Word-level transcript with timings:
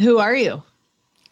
Who 0.00 0.18
are 0.18 0.34
you? 0.34 0.62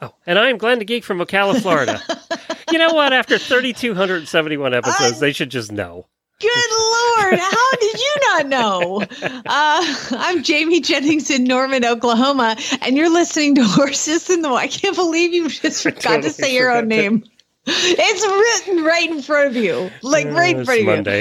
Oh, 0.02 0.14
and 0.26 0.38
I'm 0.38 0.56
Glenn 0.56 0.78
the 0.78 0.84
Geek 0.84 1.04
from 1.04 1.18
Ocala, 1.18 1.60
Florida. 1.60 2.00
you 2.72 2.78
know 2.78 2.94
what? 2.94 3.12
After 3.12 3.36
3,271 3.38 4.74
episodes, 4.74 5.20
they 5.20 5.32
should 5.32 5.50
just 5.50 5.70
know. 5.70 6.06
Good 6.40 6.70
Lord, 6.70 7.38
how 7.38 7.70
did 7.76 8.00
you 8.00 8.14
not 8.22 8.46
know? 8.46 9.04
Uh, 9.52 9.94
I'm 10.12 10.42
Jamie 10.42 10.80
Jennings 10.80 11.28
in 11.28 11.44
Norman, 11.44 11.84
Oklahoma, 11.84 12.56
and 12.82 12.96
you're 12.96 13.10
listening 13.12 13.56
to 13.56 13.64
Horses 13.64 14.30
in 14.30 14.42
the. 14.42 14.48
I 14.48 14.68
can't 14.68 14.94
believe 14.94 15.34
you 15.34 15.48
just 15.48 15.82
forgot 15.82 16.00
totally 16.02 16.22
to 16.22 16.30
say 16.30 16.54
your 16.54 16.70
own 16.70 16.88
name. 16.88 17.24
It's 17.72 18.66
written 18.66 18.84
right 18.84 19.10
in 19.10 19.22
front 19.22 19.48
of 19.48 19.56
you, 19.56 19.90
like 20.02 20.26
right 20.26 20.54
in 20.56 20.62
Uh, 20.62 20.64
front 20.64 20.80
it's 20.80 20.80
of 20.80 20.86
Monday. 20.86 21.20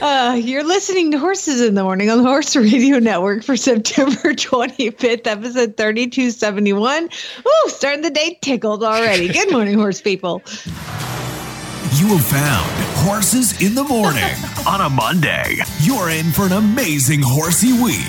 you. 0.00 0.06
Uh, 0.06 0.34
you're 0.34 0.64
listening 0.64 1.10
to 1.12 1.18
Horses 1.18 1.60
in 1.60 1.74
the 1.74 1.82
Morning 1.82 2.08
on 2.10 2.18
the 2.18 2.24
Horse 2.28 2.54
Radio 2.56 2.98
Network 2.98 3.42
for 3.42 3.56
September 3.56 4.12
25th, 4.34 5.26
episode 5.26 5.76
3271. 5.76 7.04
Ooh, 7.04 7.68
starting 7.68 8.02
the 8.02 8.10
day 8.10 8.38
tickled 8.40 8.84
already. 8.84 9.28
Good 9.28 9.50
morning, 9.50 9.74
horse 9.78 10.00
people. 10.00 10.42
You 11.96 12.06
have 12.16 12.24
found 12.26 12.70
Horses 13.08 13.60
in 13.62 13.74
the 13.74 13.82
Morning 13.84 14.22
on 14.68 14.80
a 14.82 14.88
Monday. 14.90 15.56
You're 15.80 16.10
in 16.10 16.30
for 16.32 16.42
an 16.46 16.52
amazing 16.52 17.20
horsey 17.24 17.72
week 17.72 18.06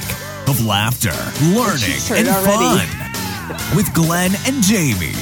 of 0.47 0.63
laughter, 0.63 1.09
learning, 1.55 1.97
and 2.11 2.27
already. 2.27 2.87
fun 2.87 3.75
with 3.75 3.91
Glenn 3.95 4.31
and 4.45 4.61
Jamie. 4.63 5.13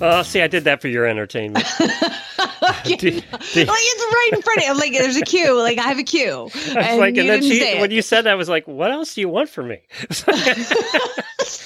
Oh, 0.00 0.22
see, 0.22 0.42
I 0.42 0.46
did 0.46 0.64
that 0.64 0.82
for 0.82 0.88
your 0.88 1.06
entertainment. 1.06 1.66
Do- 2.84 2.96
do- 2.96 3.10
like 3.10 3.24
it's 3.54 4.14
right 4.14 4.30
in 4.32 4.42
front 4.42 4.58
of 4.58 4.64
you. 4.64 4.74
Like 4.74 4.92
there's 4.92 5.16
a 5.16 5.22
queue. 5.22 5.58
Like 5.60 5.78
I 5.78 5.82
have 5.82 5.98
a 5.98 6.02
queue. 6.04 6.48
And 6.68 6.98
like, 7.00 7.16
and 7.16 7.28
then 7.28 7.42
she, 7.42 7.78
when 7.80 7.90
you 7.90 8.02
said 8.02 8.22
that, 8.22 8.32
I 8.32 8.34
was 8.34 8.48
like, 8.48 8.66
what 8.66 8.90
else 8.90 9.14
do 9.14 9.20
you 9.20 9.28
want 9.28 9.48
from 9.48 9.68
me? 9.68 9.80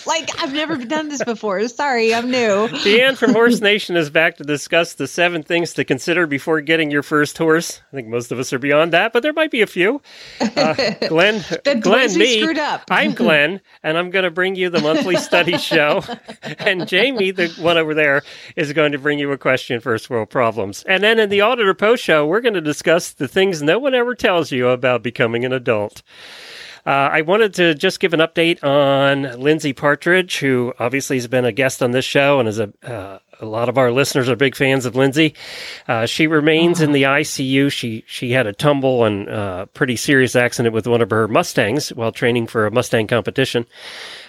like 0.06 0.42
I've 0.42 0.52
never 0.52 0.77
done 0.77 1.08
this 1.08 1.22
before. 1.24 1.66
Sorry, 1.69 2.14
I'm 2.14 2.30
new. 2.30 2.69
DeAnn 2.69 3.16
from 3.16 3.32
Horse 3.32 3.60
Nation 3.60 3.97
is 3.97 4.10
back 4.10 4.36
to 4.36 4.44
discuss 4.44 4.94
the 4.94 5.06
seven 5.06 5.42
things 5.42 5.74
to 5.74 5.84
consider 5.84 6.27
before 6.27 6.60
getting 6.60 6.91
your 6.91 7.02
first 7.02 7.38
horse. 7.38 7.80
I 7.92 7.97
think 7.97 8.08
most 8.08 8.32
of 8.32 8.38
us 8.38 8.52
are 8.52 8.58
beyond 8.58 8.92
that, 8.92 9.12
but 9.12 9.22
there 9.22 9.32
might 9.32 9.50
be 9.50 9.62
a 9.62 9.66
few. 9.66 10.02
Uh, 10.41 10.75
Glenn, 11.08 11.42
Glenn, 11.80 12.19
me, 12.19 12.41
screwed 12.41 12.58
up. 12.58 12.82
I'm 12.91 13.12
Glenn, 13.14 13.60
and 13.82 13.97
I'm 13.97 14.10
going 14.10 14.25
to 14.25 14.30
bring 14.30 14.54
you 14.56 14.70
the 14.70 14.80
monthly 14.80 15.16
study 15.16 15.58
show. 15.58 16.02
And 16.58 16.86
Jamie, 16.88 17.30
the 17.30 17.48
one 17.60 17.78
over 17.78 17.94
there, 17.94 18.22
is 18.56 18.72
going 18.72 18.92
to 18.92 18.98
bring 18.98 19.19
you 19.19 19.30
Equestrian 19.32 19.80
first 19.80 20.10
world 20.10 20.30
problems. 20.30 20.79
And 20.84 21.02
then 21.02 21.18
in 21.18 21.28
the 21.28 21.40
Auditor 21.40 21.74
Post 21.74 22.02
show, 22.02 22.26
we're 22.26 22.40
going 22.40 22.54
to 22.54 22.60
discuss 22.60 23.12
the 23.12 23.28
things 23.28 23.62
no 23.62 23.78
one 23.78 23.94
ever 23.94 24.14
tells 24.14 24.52
you 24.52 24.68
about 24.68 25.02
becoming 25.02 25.44
an 25.44 25.52
adult. 25.52 26.02
Uh, 26.86 27.10
I 27.12 27.20
wanted 27.22 27.54
to 27.54 27.74
just 27.74 28.00
give 28.00 28.14
an 28.14 28.20
update 28.20 28.64
on 28.64 29.38
Lindsay 29.40 29.72
Partridge, 29.72 30.38
who 30.38 30.72
obviously 30.78 31.16
has 31.16 31.28
been 31.28 31.44
a 31.44 31.52
guest 31.52 31.82
on 31.82 31.90
this 31.90 32.06
show 32.06 32.40
and 32.40 32.48
is 32.48 32.58
a 32.58 32.72
uh, 32.82 33.18
a 33.40 33.46
lot 33.46 33.69
of 33.69 33.78
our 33.78 33.90
listeners 33.90 34.28
are 34.28 34.36
big 34.36 34.54
fans 34.54 34.84
of 34.84 34.94
Lindsay. 34.94 35.34
Uh, 35.88 36.06
she 36.06 36.26
remains 36.26 36.80
in 36.80 36.92
the 36.92 37.04
ICU. 37.04 37.72
She 37.72 38.04
she 38.06 38.32
had 38.32 38.46
a 38.46 38.52
tumble 38.52 39.04
and 39.04 39.28
uh, 39.28 39.66
pretty 39.66 39.96
serious 39.96 40.36
accident 40.36 40.74
with 40.74 40.86
one 40.86 41.00
of 41.00 41.10
her 41.10 41.26
Mustangs 41.26 41.90
while 41.90 42.12
training 42.12 42.46
for 42.46 42.66
a 42.66 42.70
Mustang 42.70 43.06
competition. 43.06 43.66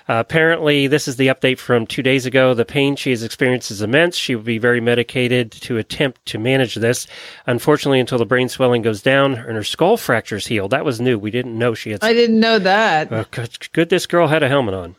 Uh, 0.10 0.20
apparently, 0.20 0.88
this 0.88 1.08
is 1.08 1.16
the 1.16 1.28
update 1.28 1.58
from 1.58 1.88
two 1.88 2.02
days 2.02 2.26
ago. 2.26 2.54
The 2.54 2.66
pain 2.66 2.96
she 2.96 3.12
has 3.12 3.24
experienced 3.24 3.72
is 3.72 3.82
immense. 3.82 4.16
She 4.16 4.36
will 4.36 4.44
be 4.44 4.58
very 4.58 4.82
medicated 4.82 5.52
to 5.52 5.78
attempt 5.78 6.26
to 6.28 6.40
manage 6.40 6.76
this. 6.76 7.08
Unfortunately, 7.46 8.00
until 8.00 8.18
the 8.18 8.26
brain 8.26 8.50
swelling 8.50 8.82
goes 8.82 9.02
down 9.02 9.34
and 9.34 9.56
her 9.56 9.64
skull 9.64 9.98
fractures 9.98 10.48
heal. 10.48 10.68
That 10.68 10.86
was 10.86 11.00
new. 11.00 11.18
We 11.18 11.32
didn't 11.32 11.58
know 11.58 11.74
she 11.74 11.92
had. 11.92 12.04
I 12.04 12.14
didn't 12.14 12.40
know 12.40 12.60
that. 12.60 13.12
Uh, 13.12 13.26
good, 13.32 13.72
good 13.74 13.90
this 13.90 14.06
girl 14.06 14.28
had 14.28 14.44
a 14.44 14.48
helmet 14.48 14.74
on. 14.74 14.96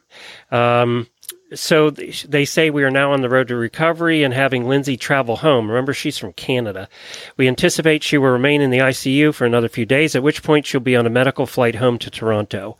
Um, 0.50 1.08
so 1.54 1.90
they 1.90 2.44
say 2.44 2.70
we 2.70 2.84
are 2.84 2.90
now 2.90 3.12
on 3.12 3.22
the 3.22 3.28
road 3.28 3.48
to 3.48 3.56
recovery 3.56 4.22
and 4.22 4.32
having 4.34 4.68
Lindsay 4.68 4.96
travel 4.96 5.36
home. 5.36 5.68
Remember, 5.68 5.92
she's 5.92 6.18
from 6.18 6.32
Canada. 6.32 6.88
We 7.36 7.48
anticipate 7.48 8.02
she 8.02 8.18
will 8.18 8.30
remain 8.30 8.60
in 8.60 8.70
the 8.70 8.78
ICU 8.78 9.34
for 9.34 9.44
another 9.44 9.68
few 9.68 9.86
days, 9.86 10.14
at 10.14 10.22
which 10.22 10.42
point 10.42 10.66
she'll 10.66 10.80
be 10.80 10.96
on 10.96 11.06
a 11.06 11.10
medical 11.10 11.46
flight 11.46 11.76
home 11.76 11.98
to 11.98 12.10
Toronto. 12.10 12.76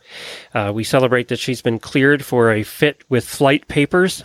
Uh, 0.53 0.71
we 0.73 0.83
celebrate 0.83 1.27
that 1.27 1.39
she's 1.39 1.61
been 1.61 1.79
cleared 1.79 2.25
for 2.25 2.51
a 2.51 2.63
fit 2.63 3.03
with 3.09 3.25
flight 3.25 3.67
papers. 3.67 4.23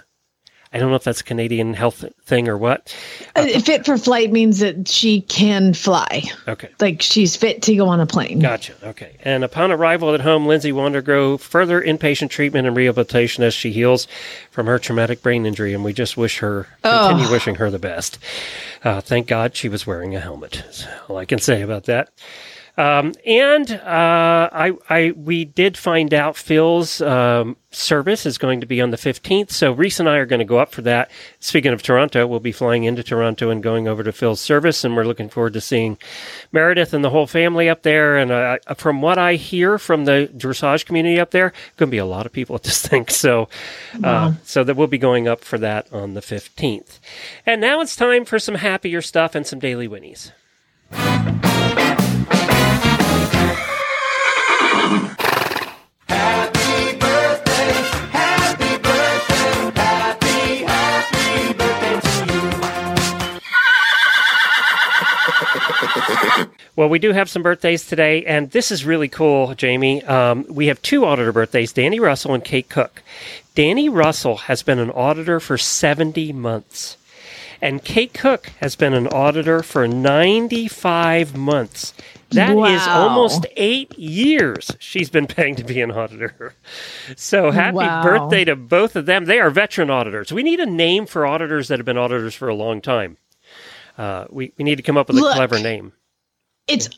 I 0.72 0.78
don't 0.78 0.90
know 0.90 0.96
if 0.96 1.04
that's 1.04 1.22
a 1.22 1.24
Canadian 1.24 1.72
health 1.72 2.04
thing 2.24 2.48
or 2.48 2.58
what. 2.58 2.94
Uh, 3.34 3.46
fit 3.60 3.86
for 3.86 3.96
flight 3.96 4.30
means 4.30 4.58
that 4.58 4.86
she 4.86 5.22
can 5.22 5.72
fly. 5.72 6.24
Okay. 6.46 6.68
Like 6.78 7.00
she's 7.00 7.36
fit 7.36 7.62
to 7.62 7.74
go 7.74 7.88
on 7.88 8.00
a 8.00 8.06
plane. 8.06 8.40
Gotcha. 8.40 8.74
Okay. 8.82 9.16
And 9.22 9.44
upon 9.44 9.72
arrival 9.72 10.14
at 10.14 10.20
home, 10.20 10.46
Lindsay 10.46 10.72
will 10.72 10.84
undergo 10.84 11.38
further 11.38 11.80
inpatient 11.80 12.30
treatment 12.30 12.66
and 12.66 12.76
rehabilitation 12.76 13.44
as 13.44 13.54
she 13.54 13.72
heals 13.72 14.06
from 14.50 14.66
her 14.66 14.78
traumatic 14.78 15.22
brain 15.22 15.46
injury. 15.46 15.72
And 15.72 15.84
we 15.84 15.92
just 15.94 16.16
wish 16.16 16.38
her, 16.38 16.66
continue 16.82 17.30
wishing 17.30 17.54
her 17.54 17.70
the 17.70 17.78
best. 17.78 18.18
Uh, 18.84 19.00
thank 19.00 19.26
God 19.26 19.56
she 19.56 19.68
was 19.68 19.86
wearing 19.86 20.14
a 20.14 20.20
helmet. 20.20 20.62
That's 20.64 20.86
all 21.08 21.16
I 21.16 21.24
can 21.24 21.38
say 21.38 21.62
about 21.62 21.84
that. 21.84 22.10
Um, 22.78 23.12
and 23.26 23.72
uh, 23.72 24.48
I, 24.52 24.72
I, 24.88 25.10
we 25.10 25.44
did 25.44 25.76
find 25.76 26.14
out 26.14 26.36
Phil's 26.36 27.00
um, 27.00 27.56
service 27.72 28.24
is 28.24 28.38
going 28.38 28.60
to 28.60 28.66
be 28.66 28.80
on 28.80 28.92
the 28.92 28.96
15th. 28.96 29.50
So 29.50 29.72
Reese 29.72 29.98
and 29.98 30.08
I 30.08 30.18
are 30.18 30.26
going 30.26 30.38
to 30.38 30.44
go 30.44 30.58
up 30.58 30.70
for 30.70 30.82
that. 30.82 31.10
Speaking 31.40 31.72
of 31.72 31.82
Toronto, 31.82 32.24
we'll 32.24 32.38
be 32.38 32.52
flying 32.52 32.84
into 32.84 33.02
Toronto 33.02 33.50
and 33.50 33.64
going 33.64 33.88
over 33.88 34.04
to 34.04 34.12
Phil's 34.12 34.40
service, 34.40 34.84
and 34.84 34.94
we're 34.94 35.04
looking 35.04 35.28
forward 35.28 35.54
to 35.54 35.60
seeing 35.60 35.98
Meredith 36.52 36.94
and 36.94 37.04
the 37.04 37.10
whole 37.10 37.26
family 37.26 37.68
up 37.68 37.82
there. 37.82 38.16
And 38.16 38.30
uh, 38.30 38.58
from 38.76 39.02
what 39.02 39.18
I 39.18 39.34
hear 39.34 39.76
from 39.78 40.04
the 40.04 40.30
dressage 40.36 40.86
community 40.86 41.18
up 41.18 41.32
there, 41.32 41.52
going 41.78 41.88
to 41.88 41.90
be 41.90 41.98
a 41.98 42.06
lot 42.06 42.26
of 42.26 42.32
people 42.32 42.54
at 42.54 42.62
this 42.62 42.80
thing. 42.86 43.08
So, 43.08 43.48
uh, 44.04 44.34
so 44.44 44.62
that 44.62 44.76
we'll 44.76 44.86
be 44.86 44.98
going 44.98 45.26
up 45.26 45.42
for 45.42 45.58
that 45.58 45.92
on 45.92 46.14
the 46.14 46.20
15th. 46.20 47.00
And 47.44 47.60
now 47.60 47.80
it's 47.80 47.96
time 47.96 48.24
for 48.24 48.38
some 48.38 48.54
happier 48.54 49.02
stuff 49.02 49.34
and 49.34 49.44
some 49.44 49.58
daily 49.58 49.88
whinnies. 49.88 50.30
Well, 66.78 66.88
we 66.88 67.00
do 67.00 67.12
have 67.12 67.28
some 67.28 67.42
birthdays 67.42 67.88
today, 67.88 68.24
and 68.24 68.52
this 68.52 68.70
is 68.70 68.84
really 68.84 69.08
cool, 69.08 69.52
Jamie. 69.56 70.00
Um, 70.04 70.46
we 70.48 70.68
have 70.68 70.80
two 70.80 71.04
auditor 71.04 71.32
birthdays 71.32 71.72
Danny 71.72 71.98
Russell 71.98 72.34
and 72.34 72.44
Kate 72.44 72.68
Cook. 72.68 73.02
Danny 73.56 73.88
Russell 73.88 74.36
has 74.36 74.62
been 74.62 74.78
an 74.78 74.92
auditor 74.92 75.40
for 75.40 75.58
70 75.58 76.32
months, 76.34 76.96
and 77.60 77.82
Kate 77.82 78.14
Cook 78.14 78.52
has 78.60 78.76
been 78.76 78.94
an 78.94 79.08
auditor 79.08 79.64
for 79.64 79.88
95 79.88 81.36
months. 81.36 81.94
That 82.30 82.50
is 82.50 82.86
Wow. 82.86 83.08
almost 83.08 83.44
eight 83.56 83.98
years 83.98 84.70
she's 84.78 85.10
been 85.10 85.26
paying 85.26 85.56
to 85.56 85.64
be 85.64 85.80
an 85.80 85.90
auditor. 85.90 86.54
So 87.16 87.50
happy 87.50 87.74
Wow. 87.78 88.02
birthday 88.04 88.44
to 88.44 88.54
both 88.54 88.94
of 88.94 89.04
them. 89.06 89.24
They 89.24 89.40
are 89.40 89.50
veteran 89.50 89.90
auditors. 89.90 90.32
We 90.32 90.44
need 90.44 90.60
a 90.60 90.66
name 90.66 91.06
for 91.06 91.26
auditors 91.26 91.66
that 91.66 91.80
have 91.80 91.86
been 91.86 91.98
auditors 91.98 92.36
for 92.36 92.46
a 92.46 92.54
long 92.54 92.80
time. 92.80 93.16
Uh, 93.96 94.26
we, 94.30 94.52
we 94.56 94.62
need 94.62 94.76
to 94.76 94.84
come 94.84 94.96
up 94.96 95.08
with 95.08 95.16
a 95.16 95.22
Look. 95.22 95.34
clever 95.34 95.58
name. 95.58 95.92
It's 96.68 96.88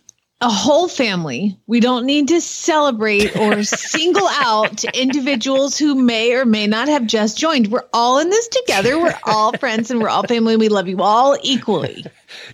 a 0.42 0.48
whole 0.48 0.88
family. 0.88 1.54
We 1.66 1.80
don't 1.80 2.06
need 2.06 2.28
to 2.28 2.40
celebrate 2.40 3.36
or 3.36 3.62
single 3.62 4.26
out 4.28 4.84
individuals 4.84 5.76
who 5.76 5.94
may 5.94 6.32
or 6.34 6.46
may 6.46 6.66
not 6.66 6.88
have 6.88 7.06
just 7.06 7.36
joined. 7.36 7.66
We're 7.66 7.84
all 7.92 8.18
in 8.18 8.30
this 8.30 8.48
together. 8.48 8.98
We're 8.98 9.18
all 9.24 9.52
friends 9.58 9.90
and 9.90 10.00
we're 10.00 10.08
all 10.08 10.26
family. 10.26 10.56
We 10.56 10.70
love 10.70 10.88
you 10.88 11.02
all 11.02 11.36
equally. 11.42 12.06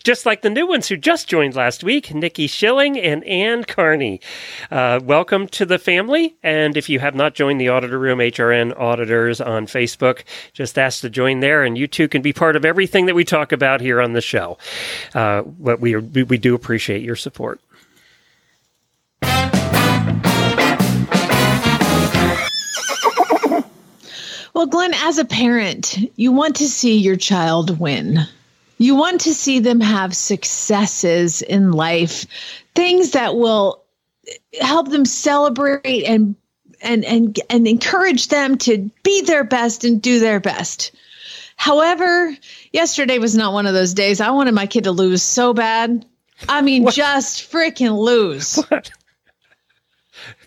Just 0.02 0.26
like 0.26 0.42
the 0.42 0.50
new 0.50 0.66
ones 0.66 0.88
who 0.88 0.96
just 0.96 1.28
joined 1.28 1.54
last 1.54 1.84
week, 1.84 2.12
Nikki 2.12 2.48
Schilling 2.48 2.98
and 2.98 3.22
Ann 3.24 3.62
Carney. 3.62 4.20
Uh, 4.68 4.98
welcome 5.02 5.46
to 5.48 5.64
the 5.64 5.78
family. 5.78 6.34
And 6.42 6.76
if 6.76 6.88
you 6.88 6.98
have 6.98 7.14
not 7.14 7.34
joined 7.34 7.60
the 7.60 7.68
Auditor 7.68 8.00
Room 8.00 8.18
HRN 8.18 8.76
Auditors 8.80 9.40
on 9.40 9.66
Facebook, 9.66 10.24
just 10.52 10.76
ask 10.78 11.02
to 11.02 11.10
join 11.10 11.40
there, 11.40 11.62
and 11.62 11.76
you 11.78 11.86
too 11.86 12.08
can 12.08 12.22
be 12.22 12.32
part 12.32 12.56
of 12.56 12.64
everything 12.64 13.06
that 13.06 13.14
we 13.14 13.24
talk 13.24 13.52
about 13.52 13.80
here 13.80 14.00
on 14.00 14.14
the 14.14 14.20
show. 14.20 14.58
Uh, 15.14 15.42
but 15.42 15.78
we, 15.78 15.94
we 15.94 16.22
we 16.22 16.38
do 16.38 16.54
appreciate 16.54 17.02
your 17.02 17.16
support. 17.16 17.60
Well, 24.56 24.64
Glenn, 24.64 24.94
as 24.94 25.18
a 25.18 25.26
parent, 25.26 25.98
you 26.16 26.32
want 26.32 26.56
to 26.56 26.68
see 26.68 26.96
your 26.96 27.16
child 27.16 27.78
win. 27.78 28.20
You 28.78 28.94
want 28.96 29.20
to 29.20 29.34
see 29.34 29.58
them 29.58 29.82
have 29.82 30.16
successes 30.16 31.42
in 31.42 31.72
life, 31.72 32.24
things 32.74 33.10
that 33.10 33.36
will 33.36 33.84
help 34.58 34.88
them 34.88 35.04
celebrate 35.04 36.04
and 36.04 36.36
and 36.80 37.04
and 37.04 37.38
and 37.50 37.68
encourage 37.68 38.28
them 38.28 38.56
to 38.56 38.90
be 39.02 39.20
their 39.20 39.44
best 39.44 39.84
and 39.84 40.00
do 40.00 40.20
their 40.20 40.40
best. 40.40 40.92
However, 41.56 42.34
yesterday 42.72 43.18
was 43.18 43.36
not 43.36 43.52
one 43.52 43.66
of 43.66 43.74
those 43.74 43.92
days. 43.92 44.22
I 44.22 44.30
wanted 44.30 44.54
my 44.54 44.66
kid 44.66 44.84
to 44.84 44.90
lose 44.90 45.22
so 45.22 45.52
bad. 45.52 46.06
I 46.48 46.62
mean, 46.62 46.88
just 46.88 47.52
freaking 47.52 47.98
lose. 47.98 48.56
What? 48.56 48.90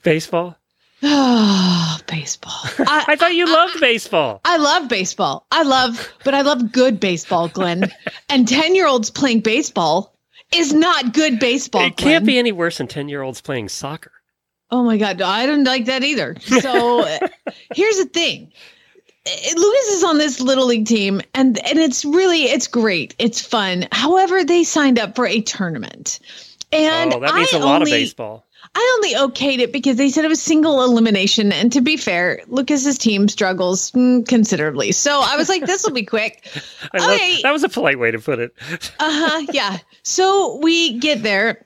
Baseball? 0.02 0.59
Oh, 1.04 2.00
baseball. 2.08 2.60
I, 2.80 3.06
I 3.10 3.16
thought 3.16 3.34
you 3.34 3.46
loved 3.46 3.80
baseball. 3.80 4.42
I 4.44 4.58
love 4.58 4.90
baseball. 4.90 5.46
I 5.52 5.64
love, 5.64 6.12
but 6.24 6.34
I 6.34 6.42
love 6.42 6.72
good 6.72 7.00
baseball, 7.00 7.48
Glenn. 7.48 7.92
and 8.30 8.48
10 8.48 8.76
year 8.76 8.88
olds 8.88 9.10
playing 9.10 9.42
baseball 9.42 10.16
is 10.54 10.74
not 10.74 11.14
good 11.14 11.40
baseball. 11.40 11.86
It 11.86 11.98
can't 11.98 12.26
be 12.26 12.38
any 12.38 12.52
worse 12.52 12.78
than 12.78 12.88
10 12.88 13.10
year 13.10 13.22
olds 13.22 13.42
playing 13.42 13.70
soccer. 13.70 14.12
Oh 14.72 14.84
my 14.84 14.98
God. 14.98 15.22
I 15.22 15.46
don't 15.46 15.64
like 15.64 15.86
that 15.86 16.04
either. 16.04 16.36
So 16.40 17.04
here's 17.76 17.98
the 17.98 18.06
thing. 18.06 18.52
Lucas 19.56 19.88
is 19.90 20.04
on 20.04 20.18
this 20.18 20.40
little 20.40 20.66
league 20.66 20.88
team 20.88 21.22
and 21.34 21.60
and 21.66 21.78
it's 21.78 22.06
really 22.06 22.44
it's 22.44 22.68
great. 22.68 23.16
It's 23.20 23.42
fun. 23.42 23.88
However, 23.92 24.44
they 24.44 24.64
signed 24.64 24.98
up 24.98 25.16
for 25.16 25.26
a 25.28 25.42
tournament. 25.42 26.20
And 26.72 27.14
oh, 27.14 27.20
that 27.20 27.34
means 27.34 27.54
I 27.54 27.58
a 27.58 27.62
lot 27.62 27.82
only, 27.82 27.92
of 27.92 27.96
baseball. 27.96 28.46
I 28.76 28.94
only 28.96 29.14
okayed 29.16 29.60
it 29.60 29.72
because 29.74 29.98
they 29.98 30.10
said 30.10 30.26
it 30.26 30.30
was 30.30 30.42
single 30.42 30.84
elimination. 30.84 31.52
And 31.52 31.72
to 31.74 31.82
be 31.82 31.98
fair, 31.98 32.42
Lucas's 32.48 32.98
team 32.98 33.28
struggles 33.28 33.92
mm, 33.92 34.28
considerably. 34.28 34.92
So 34.92 35.22
I 35.24 35.36
was 35.38 35.50
like, 35.50 35.66
this 35.66 35.84
will 35.84 35.92
be 35.94 36.06
quick. 36.06 36.48
I 36.94 36.98
love, 37.00 37.12
Okay. 37.12 37.42
That 37.42 37.52
was 37.52 37.64
a 37.64 37.70
polite 37.70 38.00
way 38.00 38.12
to 38.12 38.20
put 38.20 38.40
it. 38.40 38.54
Uh 38.72 38.78
huh. 39.00 39.48
Yeah. 39.52 39.78
So 40.04 40.60
we 40.62 40.98
get 41.00 41.24
there 41.24 41.66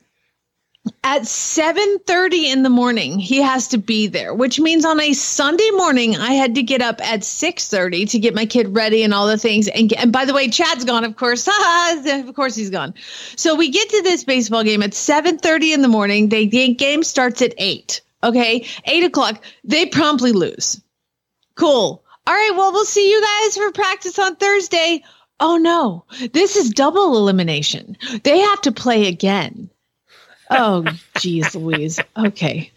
at 1.02 1.22
7:30 1.22 2.50
in 2.50 2.62
the 2.62 2.70
morning. 2.70 3.18
He 3.18 3.40
has 3.40 3.68
to 3.68 3.78
be 3.78 4.06
there, 4.06 4.34
which 4.34 4.60
means 4.60 4.84
on 4.84 5.00
a 5.00 5.12
Sunday 5.12 5.70
morning 5.70 6.16
I 6.16 6.32
had 6.32 6.54
to 6.56 6.62
get 6.62 6.82
up 6.82 7.00
at 7.06 7.20
6:30 7.20 8.10
to 8.10 8.18
get 8.18 8.34
my 8.34 8.46
kid 8.46 8.74
ready 8.74 9.02
and 9.02 9.14
all 9.14 9.26
the 9.26 9.38
things. 9.38 9.68
And, 9.68 9.92
and 9.94 10.12
by 10.12 10.24
the 10.24 10.34
way, 10.34 10.48
Chad's 10.48 10.84
gone, 10.84 11.04
of 11.04 11.16
course. 11.16 11.48
of 12.06 12.34
course 12.34 12.54
he's 12.54 12.70
gone. 12.70 12.94
So 13.36 13.54
we 13.54 13.70
get 13.70 13.88
to 13.90 14.02
this 14.02 14.24
baseball 14.24 14.64
game 14.64 14.82
at 14.82 14.92
7:30 14.92 15.72
in 15.72 15.82
the 15.82 15.88
morning. 15.88 16.28
They 16.28 16.46
the 16.46 16.74
game 16.74 17.02
starts 17.02 17.40
at 17.42 17.54
eight. 17.58 18.02
Okay, 18.22 18.66
eight 18.84 19.04
o'clock. 19.04 19.42
They 19.64 19.86
promptly 19.86 20.32
lose. 20.32 20.80
Cool. 21.54 22.02
All 22.26 22.34
right. 22.34 22.52
Well, 22.56 22.72
we'll 22.72 22.84
see 22.84 23.10
you 23.10 23.22
guys 23.22 23.56
for 23.56 23.70
practice 23.72 24.18
on 24.18 24.36
Thursday. 24.36 25.02
Oh 25.40 25.56
no, 25.56 26.04
this 26.32 26.56
is 26.56 26.70
double 26.70 27.16
elimination. 27.16 27.96
They 28.22 28.38
have 28.38 28.60
to 28.62 28.72
play 28.72 29.08
again. 29.08 29.70
Oh, 30.50 30.84
geez, 31.18 31.54
Louise. 31.54 31.98
Okay. 32.16 32.70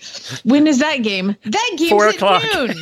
When 0.43 0.67
is 0.67 0.79
that 0.79 0.97
game? 1.03 1.35
That 1.43 1.71
game 1.77 1.89
Four 1.89 2.07
at 2.07 2.15
o'clock. 2.15 2.43
noon. 2.53 2.73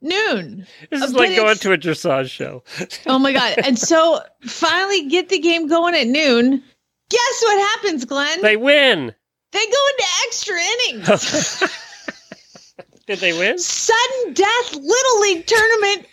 noon. 0.00 0.66
This 0.90 1.02
is 1.02 1.14
like 1.14 1.36
going 1.36 1.56
to 1.58 1.72
a 1.72 1.78
dressage 1.78 2.30
show. 2.30 2.62
Oh 3.06 3.18
my 3.18 3.32
God. 3.32 3.54
And 3.64 3.78
so 3.78 4.20
finally 4.42 5.08
get 5.08 5.28
the 5.28 5.38
game 5.38 5.66
going 5.68 5.94
at 5.94 6.06
noon. 6.06 6.62
Guess 7.10 7.42
what 7.42 7.58
happens, 7.76 8.04
Glenn? 8.04 8.42
They 8.42 8.56
win. 8.56 9.14
they 9.52 9.64
go 9.66 9.82
into 9.90 10.04
extra 10.26 10.56
innings. 10.60 11.62
Did 13.06 13.18
they 13.20 13.32
win? 13.32 13.58
Sudden 13.58 14.34
death 14.34 14.74
little 14.74 15.20
league 15.20 15.46
tournament. 15.46 16.06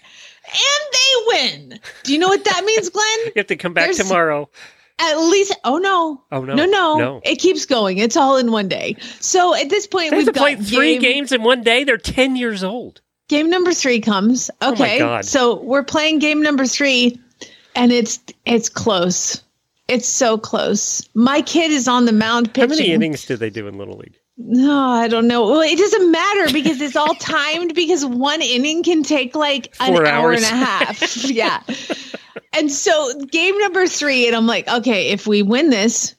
And 0.48 0.94
they 0.94 1.40
win. 1.72 1.80
Do 2.04 2.14
you 2.14 2.20
know 2.20 2.28
what 2.28 2.46
that 2.46 2.64
means, 2.64 2.90
Glenn? 2.90 3.18
You 3.26 3.32
have 3.38 3.48
to 3.48 3.56
come 3.56 3.74
back 3.74 3.86
There's- 3.86 3.98
tomorrow. 3.98 4.50
At 4.98 5.16
least, 5.16 5.54
oh 5.66 5.78
no, 5.78 6.24
Oh, 6.32 6.44
no. 6.44 6.56
no, 6.56 6.66
no, 6.66 6.98
No. 6.98 7.22
It 7.24 7.36
keeps 7.38 7.66
going. 7.66 7.98
It's 7.98 8.16
all 8.16 8.38
in 8.38 8.52
one 8.52 8.68
day. 8.70 8.96
So 9.20 9.54
at 9.54 9.70
this 9.70 9.88
point, 9.88 10.12
They 10.12 10.18
we've 10.18 10.26
to 10.28 10.34
play 10.34 10.56
three 10.56 10.94
game, 10.94 11.02
games 11.02 11.32
in 11.34 11.44
one 11.44 11.62
day. 11.64 11.84
They're 11.84 11.98
10 11.98 12.36
years 12.38 12.64
old. 12.64 13.02
Game 13.28 13.50
number 13.50 13.74
three 13.74 14.00
comes. 14.00 14.50
Oh 14.62 14.72
Okay, 14.74 15.00
God. 15.00 15.26
so 15.26 15.62
we're 15.62 15.84
playing 15.84 16.20
game 16.20 16.42
number 16.42 16.66
three, 16.66 17.20
and 17.76 17.92
it's 17.92 18.20
it's 18.46 18.70
close. 18.70 19.42
It's 19.88 20.08
so 20.08 20.38
close. 20.38 21.08
My 21.14 21.42
kid 21.42 21.72
is 21.72 21.88
on 21.88 22.06
the 22.06 22.14
mound 22.14 22.54
pitching. 22.54 22.70
How 22.70 22.76
many 22.76 22.92
innings 22.92 23.26
did 23.26 23.40
they 23.40 23.50
do 23.50 23.68
in 23.68 23.78
Little 23.78 23.98
League? 23.98 24.18
No, 24.38 24.78
I 24.90 25.08
don't 25.08 25.28
know. 25.28 25.44
Well, 25.46 25.62
it 25.62 25.78
doesn't 25.78 26.12
matter 26.12 26.54
because 26.54 26.80
it's 26.82 26.96
all 26.96 27.16
timed 27.20 27.74
because 27.76 28.06
one 28.06 28.42
inning 28.42 28.84
can 28.84 29.02
take 29.04 29.36
like 29.36 29.74
an 29.80 29.94
Four 29.94 30.06
hour 30.06 30.32
hours. 30.34 30.44
and 30.44 30.54
a 30.62 30.66
half. 30.66 31.26
yeah. 31.30 31.62
And 32.54 32.72
so 32.72 33.20
game 33.26 33.58
number 33.58 33.88
three, 33.88 34.28
and 34.28 34.36
I'm 34.36 34.48
like, 34.48 34.68
okay, 34.68 35.10
if 35.10 35.28
we 35.28 35.42
win 35.42 35.70
this, 35.70 36.16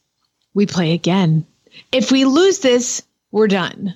we 0.55 0.67
play 0.67 0.93
again. 0.93 1.47
If 1.93 2.11
we 2.11 2.25
lose 2.25 2.61
this, 2.61 3.03
we're 3.31 3.49
done. 3.49 3.95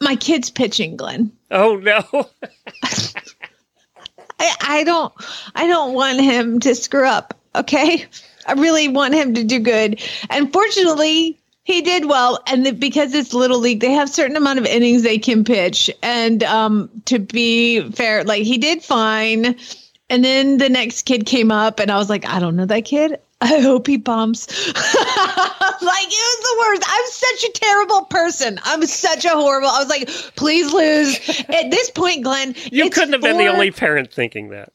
My 0.00 0.16
kid's 0.16 0.50
pitching, 0.50 0.96
Glenn. 0.96 1.32
Oh, 1.50 1.76
no. 1.76 2.04
I, 4.40 4.54
I 4.60 4.84
don't 4.84 5.12
I 5.54 5.66
don't 5.66 5.94
want 5.94 6.20
him 6.20 6.60
to 6.60 6.74
screw 6.74 7.06
up. 7.06 7.34
Okay. 7.54 8.06
I 8.46 8.52
really 8.52 8.88
want 8.88 9.14
him 9.14 9.34
to 9.34 9.44
do 9.44 9.58
good. 9.58 10.00
And 10.30 10.52
fortunately, 10.52 11.38
he 11.64 11.82
did 11.82 12.06
well. 12.06 12.42
And 12.46 12.64
the, 12.64 12.72
because 12.72 13.12
it's 13.14 13.34
little 13.34 13.58
league, 13.58 13.80
they 13.80 13.92
have 13.92 14.08
certain 14.08 14.36
amount 14.36 14.58
of 14.58 14.64
innings 14.64 15.02
they 15.02 15.18
can 15.18 15.44
pitch. 15.44 15.90
And 16.02 16.42
um, 16.44 16.88
to 17.06 17.18
be 17.18 17.90
fair, 17.92 18.24
like 18.24 18.44
he 18.44 18.56
did 18.56 18.82
fine. 18.82 19.56
And 20.10 20.24
then 20.24 20.58
the 20.58 20.68
next 20.68 21.02
kid 21.02 21.26
came 21.26 21.50
up, 21.50 21.80
and 21.80 21.90
I 21.90 21.98
was 21.98 22.08
like, 22.08 22.26
I 22.26 22.40
don't 22.40 22.56
know 22.56 22.66
that 22.66 22.84
kid. 22.84 23.18
I 23.40 23.60
hope 23.60 23.86
he 23.86 23.98
bombs. 23.98 24.48
like 24.48 24.74
it 24.74 25.72
was 25.80 26.40
the 26.42 26.56
worst. 26.58 26.82
I'm 26.86 27.06
such 27.06 27.44
a 27.44 27.52
terrible 27.52 28.04
person. 28.06 28.58
I'm 28.64 28.84
such 28.84 29.24
a 29.24 29.30
horrible. 29.30 29.68
I 29.68 29.78
was 29.78 29.88
like, 29.88 30.08
please 30.34 30.72
lose. 30.72 31.16
At 31.48 31.70
this 31.70 31.90
point, 31.90 32.24
Glenn, 32.24 32.54
You 32.72 32.90
couldn't 32.90 33.12
have 33.12 33.22
been 33.22 33.38
the 33.38 33.46
only 33.46 33.70
parent 33.70 34.12
thinking 34.12 34.48
that. 34.48 34.72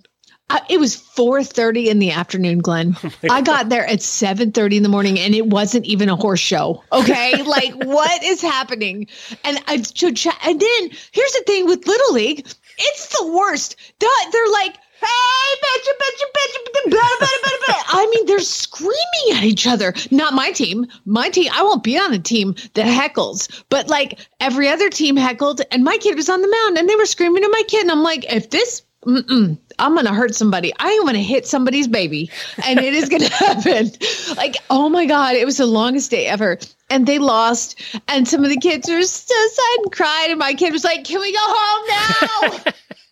uh, 0.49 0.59
it 0.69 0.79
was 0.79 0.95
4:30 0.95 1.87
in 1.87 1.99
the 1.99 2.11
afternoon, 2.11 2.59
Glenn. 2.59 2.95
I 3.29 3.41
got 3.41 3.67
there 3.67 3.85
at 3.85 3.99
7:30 3.99 4.77
in 4.77 4.83
the 4.83 4.89
morning 4.89 5.19
and 5.19 5.35
it 5.35 5.47
wasn't 5.47 5.85
even 5.85 6.07
a 6.07 6.15
horse 6.15 6.39
show. 6.39 6.83
Okay? 6.93 7.43
like 7.43 7.73
what 7.73 8.23
is 8.23 8.41
happening? 8.41 9.07
And 9.43 9.57
I 9.67 9.73
and 9.75 10.61
then 10.61 10.89
here's 11.11 11.33
the 11.33 11.43
thing 11.45 11.65
with 11.65 11.85
Little 11.85 12.13
League, 12.13 12.47
it's 12.77 13.19
the 13.19 13.27
worst. 13.27 13.75
They're, 13.99 14.09
they're 14.31 14.51
like 14.51 14.77
bitch, 15.03 15.87
bitch, 15.99 16.21
bitch, 16.35 16.91
blah, 16.91 16.99
blah, 17.19 17.27
blah. 17.65 17.83
I 17.87 18.07
mean, 18.11 18.25
they're 18.25 18.39
screaming 18.39 19.37
at 19.37 19.43
each 19.43 19.67
other. 19.67 19.93
Not 20.11 20.33
my 20.33 20.51
team. 20.51 20.87
My 21.05 21.29
team, 21.29 21.51
I 21.53 21.63
won't 21.63 21.83
be 21.83 21.97
on 21.97 22.13
a 22.13 22.19
team 22.19 22.55
that 22.73 22.85
heckles, 22.85 23.63
but 23.69 23.87
like 23.87 24.19
every 24.39 24.67
other 24.67 24.89
team 24.89 25.15
heckled, 25.15 25.61
and 25.71 25.83
my 25.83 25.97
kid 25.97 26.15
was 26.15 26.29
on 26.29 26.41
the 26.41 26.47
mound 26.47 26.77
and 26.77 26.89
they 26.89 26.95
were 26.95 27.05
screaming 27.05 27.43
at 27.43 27.51
my 27.51 27.63
kid. 27.67 27.81
And 27.81 27.91
I'm 27.91 28.03
like, 28.03 28.31
if 28.31 28.49
this 28.49 28.83
I'm 29.05 29.57
gonna 29.95 30.13
hurt 30.13 30.33
somebody. 30.33 30.71
I 30.79 30.91
am 30.91 31.05
gonna 31.05 31.19
hit 31.19 31.45
somebody's 31.45 31.87
baby, 31.87 32.31
and 32.65 32.79
it 32.79 32.93
is 32.93 33.09
gonna 33.09 33.29
happen. 33.33 33.91
Like, 34.37 34.55
oh 34.69 34.89
my 34.89 35.05
god, 35.05 35.35
it 35.35 35.45
was 35.45 35.57
the 35.57 35.65
longest 35.65 36.11
day 36.11 36.25
ever, 36.27 36.57
and 36.89 37.05
they 37.05 37.19
lost. 37.19 37.81
And 38.07 38.27
some 38.27 38.43
of 38.43 38.49
the 38.49 38.57
kids 38.57 38.89
were 38.89 39.01
so 39.03 39.35
sad 39.51 39.77
and 39.83 39.91
cried, 39.91 40.27
and 40.29 40.39
my 40.39 40.53
kid 40.53 40.71
was 40.71 40.83
like, 40.83 41.03
"Can 41.03 41.19
we 41.19 41.33
go 41.33 41.39
home 41.41 42.61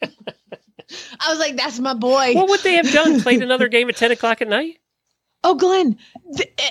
now?" 0.02 0.12
I 1.20 1.30
was 1.30 1.40
like, 1.40 1.58
"That's 1.58 1.80
my 1.80 1.94
boy." 1.94 2.34
What 2.34 2.50
would 2.50 2.62
they 2.62 2.76
have 2.76 2.92
done? 2.92 3.22
Played 3.22 3.42
another 3.44 3.68
game 3.68 3.90
at 3.90 3.96
10 3.98 4.12
o'clock 4.12 4.42
at 4.42 4.48
night? 4.48 4.80
Oh, 5.44 5.56
Glenn. 5.56 5.98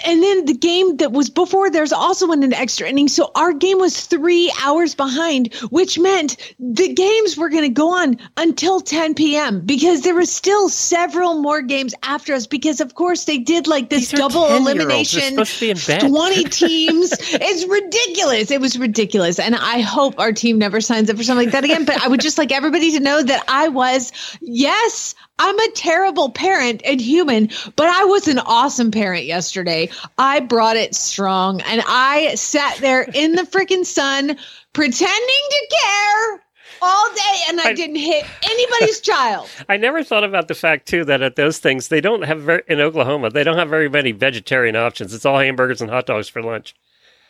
and 0.06 0.22
then 0.22 0.44
the 0.44 0.54
game 0.54 0.98
that 0.98 1.10
was 1.10 1.28
before, 1.28 1.70
there's 1.70 1.92
also 1.92 2.30
an 2.30 2.54
extra 2.54 2.88
inning. 2.88 3.08
So 3.08 3.32
our 3.34 3.52
game 3.52 3.78
was 3.78 4.06
three 4.06 4.52
hours 4.62 4.94
behind, 4.94 5.52
which 5.70 5.98
meant 5.98 6.36
the 6.60 6.92
games 6.94 7.36
were 7.36 7.48
going 7.48 7.64
to 7.64 7.68
go 7.68 7.92
on 7.92 8.16
until 8.36 8.80
10 8.80 9.14
p.m. 9.14 9.60
because 9.62 10.02
there 10.02 10.14
was 10.14 10.30
still 10.30 10.68
several 10.68 11.42
more 11.42 11.62
games 11.62 11.94
after 12.04 12.32
us. 12.32 12.46
Because, 12.46 12.80
of 12.80 12.94
course, 12.94 13.24
they 13.24 13.38
did 13.38 13.66
like 13.66 13.90
this 13.90 14.12
double 14.12 14.46
elimination. 14.46 15.20
supposed 15.20 15.54
to 15.54 15.60
be 15.60 15.70
in 15.70 15.76
bed. 15.86 16.08
20 16.08 16.44
teams. 16.50 17.12
it's 17.12 17.66
ridiculous. 17.66 18.52
It 18.52 18.60
was 18.60 18.78
ridiculous. 18.78 19.40
And 19.40 19.56
I 19.56 19.80
hope 19.80 20.18
our 20.20 20.32
team 20.32 20.58
never 20.58 20.80
signs 20.80 21.10
up 21.10 21.16
for 21.16 21.24
something 21.24 21.46
like 21.46 21.52
that 21.52 21.64
again. 21.64 21.84
But 21.84 22.00
I 22.02 22.06
would 22.06 22.20
just 22.20 22.38
like 22.38 22.52
everybody 22.52 22.92
to 22.92 23.00
know 23.00 23.20
that 23.20 23.44
I 23.48 23.66
was, 23.66 24.12
yes, 24.40 25.16
I'm 25.40 25.58
a 25.58 25.70
terrible 25.72 26.30
parent 26.30 26.82
and 26.84 27.00
human, 27.00 27.48
but 27.74 27.88
I 27.88 28.04
was 28.04 28.28
an 28.28 28.38
awesome 28.38 28.59
parent 28.92 29.24
yesterday. 29.24 29.88
I 30.18 30.40
brought 30.40 30.76
it 30.76 30.94
strong 30.94 31.60
and 31.62 31.82
I 31.86 32.34
sat 32.34 32.76
there 32.78 33.02
in 33.14 33.32
the 33.32 33.42
freaking 33.42 33.84
sun 33.86 34.36
pretending 34.72 35.08
to 35.50 35.76
care 35.82 36.42
all 36.82 37.08
day 37.14 37.38
and 37.48 37.60
I, 37.60 37.68
I- 37.70 37.72
didn't 37.74 37.96
hit 37.96 38.24
anybody's 38.42 39.00
child. 39.02 39.48
I 39.68 39.76
never 39.76 40.02
thought 40.02 40.24
about 40.24 40.48
the 40.48 40.54
fact 40.54 40.86
too 40.88 41.04
that 41.06 41.22
at 41.22 41.36
those 41.36 41.58
things 41.58 41.88
they 41.88 42.00
don't 42.00 42.22
have 42.22 42.40
very, 42.42 42.62
in 42.68 42.80
Oklahoma 42.80 43.30
they 43.30 43.44
don't 43.44 43.58
have 43.58 43.68
very 43.68 43.88
many 43.88 44.12
vegetarian 44.12 44.76
options. 44.76 45.14
It's 45.14 45.24
all 45.26 45.38
hamburgers 45.38 45.80
and 45.80 45.90
hot 45.90 46.06
dogs 46.06 46.28
for 46.28 46.42
lunch. 46.42 46.74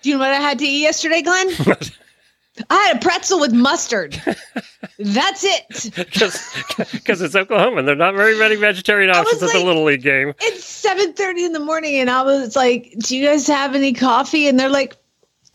Do 0.02 0.08
you 0.10 0.16
know 0.16 0.20
what 0.24 0.30
I 0.30 0.40
had 0.40 0.58
to 0.60 0.64
eat 0.64 0.80
yesterday, 0.82 1.22
Glenn? 1.22 1.48
I 2.68 2.76
had 2.86 2.96
a 2.96 3.00
pretzel 3.00 3.40
with 3.40 3.52
mustard. 3.52 4.20
That's 4.98 5.44
it. 5.44 5.90
Because 6.92 7.20
it's 7.22 7.34
Oklahoma 7.34 7.78
and 7.78 7.88
they're 7.88 7.96
not 7.96 8.14
very 8.14 8.38
many 8.38 8.56
vegetarian 8.56 9.10
options 9.10 9.40
was 9.42 9.54
at 9.54 9.58
the 9.58 9.64
Little 9.64 9.84
League 9.84 10.02
game. 10.02 10.34
It's 10.40 10.64
seven 10.64 11.12
thirty 11.12 11.44
in 11.44 11.52
the 11.52 11.60
morning, 11.60 11.96
and 11.96 12.10
I 12.10 12.22
was 12.22 12.56
like, 12.56 12.92
"Do 12.98 13.16
you 13.16 13.26
guys 13.26 13.46
have 13.46 13.74
any 13.74 13.92
coffee?" 13.92 14.48
And 14.48 14.58
they're 14.58 14.68
like, 14.68 14.96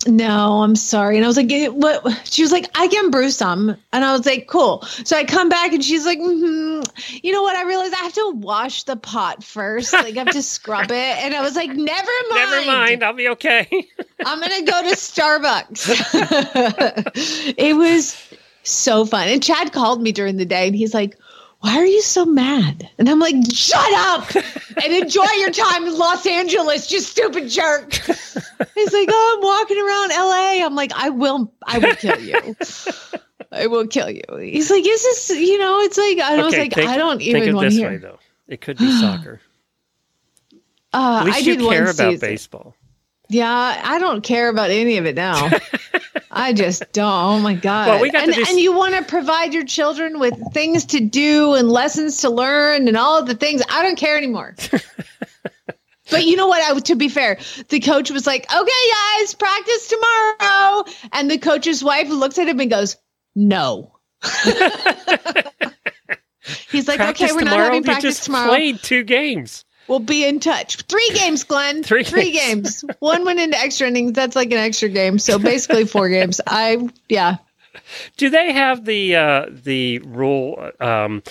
"No, 0.06 0.62
I'm 0.62 0.76
sorry." 0.76 1.16
And 1.18 1.26
I 1.26 1.28
was 1.28 1.38
like, 1.38 1.52
"Eh, 1.52 1.68
"What?" 1.68 2.06
She 2.26 2.42
was 2.42 2.52
like, 2.52 2.70
"I 2.76 2.88
can 2.88 3.10
brew 3.10 3.30
some," 3.30 3.76
and 3.94 4.06
I 4.06 4.12
was 4.12 4.26
like, 4.26 4.48
"Cool." 4.48 4.82
So 5.04 5.18
I 5.18 5.24
come 5.24 5.50
back, 5.50 5.74
and 5.74 5.84
she's 5.84 6.06
like, 6.06 6.20
hmm 6.20 6.82
"You 7.24 7.32
know 7.32 7.42
what? 7.42 7.56
I 7.56 7.64
realized 7.64 7.94
I 7.94 8.04
have 8.04 8.14
to 8.14 8.32
wash 8.36 8.84
the 8.84 8.96
pot 8.96 9.44
first. 9.44 9.94
Like 9.94 10.16
I 10.16 10.20
have 10.20 10.32
to 10.32 10.42
scrub 10.42 10.92
it." 10.92 11.18
And 11.24 11.34
I 11.34 11.42
was 11.42 11.56
like, 11.56 11.70
"Never 11.70 12.12
mind. 12.30 12.52
Never 12.52 12.66
mind, 12.66 13.04
I'll 13.04 13.14
be 13.14 13.30
okay. 13.30 13.68
I'm 14.26 14.40
gonna 14.40 14.64
go 14.64 14.82
to 14.84 14.96
Starbucks." 14.96 15.90
it 17.58 17.76
was 17.76 18.16
so 18.64 19.06
fun, 19.06 19.28
and 19.28 19.44
Chad 19.44 19.74
called 19.74 20.02
me 20.02 20.12
during 20.12 20.38
the 20.38 20.46
day, 20.46 20.68
and 20.68 20.76
he's 20.76 20.94
like. 20.94 21.18
Why 21.66 21.80
are 21.80 21.86
you 21.86 22.04
so 22.04 22.26
mad? 22.26 22.88
And 23.00 23.10
I'm 23.10 23.18
like, 23.18 23.38
shut 23.52 23.92
up 23.94 24.36
and 24.84 24.94
enjoy 24.94 25.26
your 25.40 25.50
time 25.50 25.88
in 25.88 25.98
Los 25.98 26.24
Angeles, 26.28 26.92
you 26.92 27.00
stupid 27.00 27.50
jerk. 27.50 27.92
He's 27.94 28.94
like, 28.94 29.10
oh, 29.12 29.34
I'm 29.36 29.44
walking 29.44 29.80
around 29.80 30.10
LA. 30.12 30.64
I'm 30.64 30.76
like, 30.76 30.92
I 30.96 31.10
will, 31.10 31.52
I 31.66 31.80
will 31.80 31.96
kill 31.96 32.20
you. 32.20 32.56
I 33.52 33.66
will 33.66 33.88
kill 33.88 34.12
you. 34.12 34.22
He's 34.38 34.70
like, 34.70 34.86
is 34.86 35.02
this, 35.02 35.32
you 35.32 35.58
know, 35.58 35.80
it's 35.80 35.98
like, 35.98 36.20
I 36.20 36.44
was 36.44 36.56
like, 36.56 36.72
think, 36.72 36.88
I 36.88 36.98
don't 36.98 37.20
even 37.24 37.56
want 37.56 37.66
to 37.66 37.70
this 37.70 37.80
hear. 37.80 37.90
way 37.90 37.98
though. 37.98 38.20
It 38.48 38.62
could 38.62 38.78
be 38.78 38.92
soccer. 39.00 39.42
Uh, 40.94 41.18
At 41.20 41.26
least 41.26 41.38
I 41.38 41.42
you 41.42 41.58
care 41.68 41.84
about 41.86 41.96
season. 41.96 42.20
baseball. 42.20 42.75
Yeah, 43.30 43.82
I 43.84 44.00
don't 44.00 44.22
care 44.22 44.50
about 44.50 44.70
any 44.70 44.98
of 44.98 45.06
it 45.06 45.16
now. 45.16 45.50
I 46.32 46.54
just 46.54 46.84
don't. 46.92 47.08
Oh 47.08 47.40
my 47.40 47.54
god! 47.54 47.88
Well, 47.88 48.02
we 48.02 48.12
got 48.12 48.24
and, 48.24 48.34
do 48.34 48.44
and 48.48 48.60
you 48.60 48.74
want 48.74 48.94
to 48.96 49.04
provide 49.04 49.54
your 49.54 49.64
children 49.66 50.20
with 50.20 50.34
things 50.54 50.86
to 50.88 51.00
do 51.00 51.54
and 51.54 51.70
lessons 51.70 52.18
to 52.22 52.30
learn 52.30 52.88
and 52.88 52.98
all 52.98 53.18
of 53.18 53.26
the 53.26 53.36
things. 53.36 53.62
I 53.70 53.82
don't 53.84 53.96
care 53.96 54.18
anymore. 54.18 54.56
but 56.12 56.26
you 56.26 56.36
know 56.36 56.48
what? 56.48 56.62
I 56.62 56.78
to 56.78 56.96
be 56.96 57.08
fair, 57.08 57.38
the 57.70 57.80
coach 57.80 58.12
was 58.12 58.28
like, 58.28 58.46
"Okay, 58.54 58.92
guys, 59.18 59.34
practice 59.34 59.88
tomorrow," 59.88 60.84
and 61.14 61.32
the 61.32 61.38
coach's 61.38 61.84
wife 61.84 62.10
looks 62.10 62.38
at 62.38 62.50
him 62.50 62.60
and 62.60 62.70
goes, 62.70 62.98
"No." 63.36 63.94
He's 66.70 66.88
like, 66.88 66.98
practice 66.98 67.32
"Okay, 67.32 67.34
we're 67.34 67.40
tomorrow. 67.40 67.58
not 67.58 67.64
having 67.66 67.84
practice 67.84 68.04
you 68.04 68.10
just 68.10 68.24
tomorrow." 68.26 68.50
played 68.50 68.84
two 68.84 69.04
games. 69.04 69.64
We'll 69.88 70.00
be 70.00 70.26
in 70.26 70.40
touch. 70.40 70.78
Three 70.84 71.10
games, 71.14 71.44
Glenn. 71.44 71.84
Three 71.84 72.04
Three, 72.04 72.32
games. 72.32 72.82
games. 72.82 72.96
One 73.00 73.24
went 73.26 73.40
into 73.40 73.58
extra 73.58 73.88
innings. 73.88 74.14
That's 74.14 74.36
like 74.36 74.52
an 74.52 74.58
extra 74.58 74.90
game. 74.90 75.20
So 75.20 75.38
basically 75.40 75.86
four 75.86 76.10
games. 76.10 76.42
I 76.48 76.90
yeah. 77.10 77.38
Do 78.18 78.30
they 78.30 78.52
have 78.54 78.86
the 78.86 79.16
uh, 79.16 79.46
the 79.50 80.00
rule? 80.00 80.72
Um, 80.80 81.22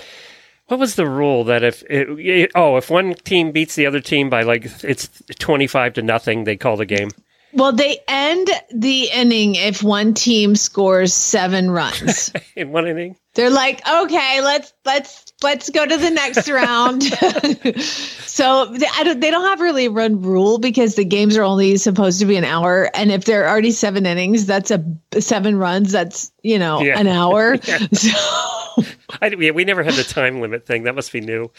what 0.69 0.79
was 0.81 0.95
the 0.95 1.07
rule 1.07 1.45
that 1.45 1.63
if 1.65 1.83
it, 1.91 2.09
it- 2.19 2.51
oh 2.55 2.77
if 2.77 2.91
one 2.91 3.15
team 3.15 3.51
beats 3.53 3.75
the 3.75 3.87
other 3.87 4.01
team 4.01 4.31
by 4.31 4.43
like 4.43 4.67
it's 4.85 5.09
twenty 5.39 5.67
five 5.67 5.95
to 5.95 6.03
nothing, 6.03 6.45
they 6.45 6.57
call 6.57 6.77
the 6.77 6.87
game. 6.87 7.11
Well, 7.55 7.73
they 7.73 7.99
end 8.09 8.49
the 8.75 9.11
inning 9.15 9.55
if 9.55 9.81
one 9.83 10.13
team 10.15 10.57
scores 10.57 11.15
seven 11.15 11.71
runs. 11.71 12.33
in 12.57 12.73
one 12.73 12.89
inning. 12.89 13.17
They're 13.35 13.51
like, 13.51 13.81
okay, 13.89 14.41
let's 14.41 14.73
let's 14.85 15.24
let's 15.45 15.71
go 15.71 15.87
to 15.87 15.97
the 15.97 16.11
next 16.11 16.49
round. 16.49 17.03
so 18.27 18.75
don't, 18.77 19.21
they 19.21 19.31
don't 19.31 19.45
have 19.45 19.61
really 19.61 19.87
a 19.87 19.91
run 19.91 20.21
rule 20.23 20.59
because 20.59 20.97
the 20.97 21.05
games 21.05 21.37
are 21.37 21.43
only 21.45 21.77
supposed 21.77 22.19
to 22.21 22.27
be 22.27 22.37
an 22.37 22.45
hour, 22.45 22.91
and 22.95 23.13
if 23.13 23.25
they're 23.25 23.49
already 23.49 23.71
seven 23.71 24.07
innings, 24.07 24.47
that's 24.47 24.73
a 24.73 24.85
seven 25.21 25.57
runs. 25.57 25.93
That's 25.93 26.33
you 26.43 26.59
know 26.59 26.81
Yeah. 26.81 26.99
an 26.99 27.07
hour. 27.07 27.57
So 28.77 28.83
I, 29.23 29.29
yeah, 29.29 29.53
we 29.53 29.65
never 29.65 29.85
had 29.85 29.95
the 29.95 30.03
time 30.03 30.41
limit 30.41 30.67
thing. 30.67 30.83
That 30.83 30.97
must 30.97 31.13
be 31.13 31.21
new. 31.21 31.53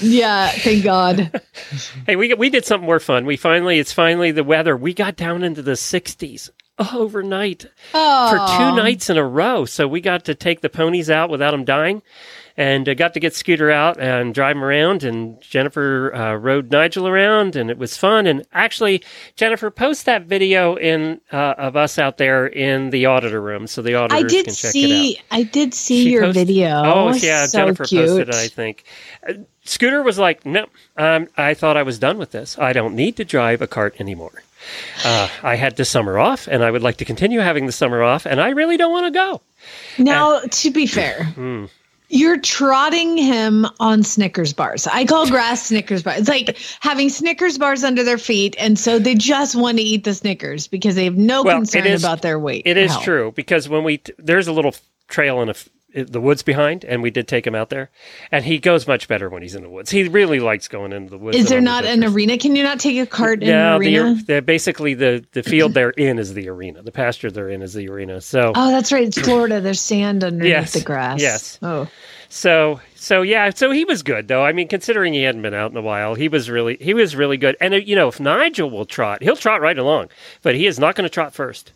yeah, 0.00 0.50
thank 0.50 0.84
God. 0.84 1.40
Hey, 2.06 2.14
we 2.14 2.32
we 2.34 2.48
did 2.48 2.64
something 2.64 2.86
more 2.86 3.00
fun. 3.00 3.26
We 3.26 3.36
finally 3.36 3.80
it's 3.80 3.92
finally 3.92 4.30
the 4.30 4.44
weather. 4.44 4.76
We 4.76 4.94
got 4.94 5.16
down 5.16 5.42
into 5.42 5.62
the 5.62 5.72
60s 5.72 6.50
overnight 6.94 7.66
Oh, 7.94 8.30
for 8.30 8.58
two 8.58 8.76
nights 8.76 9.10
in 9.10 9.16
a 9.16 9.24
row. 9.26 9.64
So 9.64 9.86
we 9.88 10.00
got 10.00 10.24
to 10.26 10.34
take 10.34 10.60
the 10.60 10.68
ponies 10.68 11.10
out 11.10 11.30
without 11.30 11.50
them 11.52 11.64
dying, 11.64 12.02
and 12.56 12.88
uh, 12.88 12.94
got 12.94 13.14
to 13.14 13.20
get 13.20 13.34
Scooter 13.34 13.70
out 13.70 13.98
and 14.00 14.34
drive 14.34 14.56
him 14.56 14.64
around. 14.64 15.02
And 15.04 15.40
Jennifer 15.40 16.14
uh, 16.14 16.34
rode 16.34 16.70
Nigel 16.70 17.06
around, 17.08 17.56
and 17.56 17.70
it 17.70 17.78
was 17.78 17.96
fun. 17.96 18.26
And 18.26 18.44
actually, 18.52 19.02
Jennifer, 19.36 19.70
post 19.70 20.06
that 20.06 20.24
video 20.24 20.74
in 20.76 21.20
uh, 21.32 21.54
of 21.58 21.76
us 21.76 21.98
out 21.98 22.18
there 22.18 22.46
in 22.46 22.90
the 22.90 23.06
auditor 23.06 23.40
room, 23.40 23.66
so 23.66 23.82
the 23.82 23.94
auditors 23.94 24.24
I 24.24 24.28
did 24.28 24.44
can 24.46 24.54
check 24.54 24.74
it 24.74 24.84
out. 24.84 24.88
see. 24.88 25.20
I 25.30 25.42
did 25.44 25.74
see 25.74 26.04
She 26.04 26.10
your 26.12 26.22
posted- 26.24 26.46
video. 26.48 26.82
Oh, 26.84 27.12
yeah, 27.14 27.46
so 27.46 27.58
Jennifer 27.58 27.84
cute. 27.84 28.06
posted 28.06 28.28
it, 28.30 28.34
I 28.34 28.48
think. 28.48 28.84
Scooter 29.70 30.02
was 30.02 30.18
like, 30.18 30.44
no, 30.44 30.66
um, 30.96 31.28
I 31.36 31.54
thought 31.54 31.76
I 31.76 31.84
was 31.84 31.98
done 31.98 32.18
with 32.18 32.32
this. 32.32 32.58
I 32.58 32.72
don't 32.72 32.94
need 32.96 33.16
to 33.16 33.24
drive 33.24 33.62
a 33.62 33.66
cart 33.68 33.94
anymore. 34.00 34.42
Uh, 35.04 35.28
I 35.42 35.54
had 35.54 35.76
the 35.76 35.84
summer 35.84 36.18
off, 36.18 36.48
and 36.48 36.62
I 36.64 36.70
would 36.70 36.82
like 36.82 36.96
to 36.98 37.04
continue 37.04 37.38
having 37.40 37.66
the 37.66 37.72
summer 37.72 38.02
off, 38.02 38.26
and 38.26 38.40
I 38.40 38.50
really 38.50 38.76
don't 38.76 38.90
want 38.92 39.06
to 39.06 39.10
go. 39.12 39.40
Now, 39.96 40.40
to 40.40 40.70
be 40.70 40.86
fair, 40.86 41.24
Hmm. 41.34 41.66
you're 42.08 42.38
trotting 42.40 43.16
him 43.16 43.64
on 43.78 44.02
Snickers 44.02 44.52
bars. 44.52 44.86
I 44.88 45.04
call 45.04 45.28
grass 45.30 45.66
Snickers 45.66 46.02
bars. 46.02 46.18
It's 46.20 46.28
like 46.28 46.58
having 46.80 47.08
Snickers 47.08 47.56
bars 47.56 47.84
under 47.84 48.02
their 48.02 48.18
feet, 48.18 48.56
and 48.58 48.76
so 48.78 48.98
they 48.98 49.14
just 49.14 49.54
want 49.54 49.78
to 49.78 49.84
eat 49.84 50.02
the 50.02 50.14
Snickers 50.14 50.66
because 50.66 50.96
they 50.96 51.04
have 51.04 51.16
no 51.16 51.42
Well, 51.44 51.58
concern 51.58 51.86
is- 51.86 52.02
about 52.02 52.22
their 52.22 52.38
weight. 52.40 52.62
It 52.66 52.76
is 52.76 52.90
health. 52.90 53.04
true 53.04 53.32
because 53.36 53.68
when 53.68 53.84
we 53.84 53.98
t- 53.98 54.12
there's 54.18 54.48
a 54.48 54.52
little 54.52 54.74
trail 55.08 55.40
in 55.42 55.48
a 55.48 55.52
f- 55.52 55.68
the 55.94 56.20
woods 56.20 56.42
behind, 56.42 56.84
and 56.84 57.02
we 57.02 57.10
did 57.10 57.26
take 57.28 57.46
him 57.46 57.54
out 57.54 57.70
there, 57.70 57.90
and 58.30 58.44
he 58.44 58.58
goes 58.58 58.86
much 58.86 59.08
better 59.08 59.28
when 59.28 59.42
he's 59.42 59.54
in 59.54 59.62
the 59.62 59.68
woods. 59.70 59.90
He 59.90 60.08
really 60.08 60.40
likes 60.40 60.68
going 60.68 60.92
into 60.92 61.10
the 61.10 61.18
woods. 61.18 61.36
Is 61.36 61.48
there 61.48 61.60
not 61.60 61.84
an 61.84 62.04
arena? 62.04 62.38
Can 62.38 62.56
you 62.56 62.62
not 62.62 62.80
take 62.80 62.98
a 62.98 63.06
cart 63.06 63.42
in 63.42 63.48
an 63.50 63.80
arena? 63.80 64.14
the, 64.14 64.34
the 64.34 64.42
basically 64.42 64.94
the 64.94 65.24
the 65.32 65.42
field 65.42 65.74
they're 65.74 65.90
in 65.90 66.18
is 66.18 66.34
the 66.34 66.48
arena. 66.48 66.82
The 66.82 66.92
pasture 66.92 67.30
they're 67.30 67.48
in 67.50 67.62
is 67.62 67.74
the 67.74 67.88
arena. 67.88 68.20
So 68.20 68.52
oh, 68.54 68.70
that's 68.70 68.92
right. 68.92 69.06
It's 69.06 69.18
Florida. 69.18 69.60
There's 69.60 69.80
sand 69.80 70.24
underneath 70.24 70.50
Yes, 70.50 70.72
the 70.74 70.80
grass. 70.82 71.20
yes. 71.20 71.58
Oh, 71.62 71.88
So 72.28 72.80
so 72.94 73.22
yeah, 73.22 73.50
so 73.50 73.70
he 73.70 73.84
was 73.84 74.02
good 74.02 74.28
though. 74.28 74.44
I 74.44 74.52
mean, 74.52 74.68
considering 74.68 75.12
he 75.12 75.22
hadn't 75.22 75.42
been 75.42 75.54
out 75.54 75.70
in 75.70 75.76
a 75.76 75.82
while, 75.82 76.14
he 76.14 76.28
was 76.28 76.48
really 76.50 76.76
he 76.80 76.94
was 76.94 77.16
really 77.16 77.36
good. 77.36 77.56
And 77.60 77.74
uh, 77.74 77.78
you 77.78 77.96
know, 77.96 78.08
if 78.08 78.20
Nigel 78.20 78.70
will 78.70 78.84
trot, 78.86 79.22
he'll 79.22 79.36
trot 79.36 79.60
right 79.60 79.78
along, 79.78 80.10
but 80.42 80.54
he 80.54 80.66
is 80.66 80.78
not 80.78 80.94
going 80.94 81.04
to 81.04 81.12
trot 81.12 81.34
first. 81.34 81.72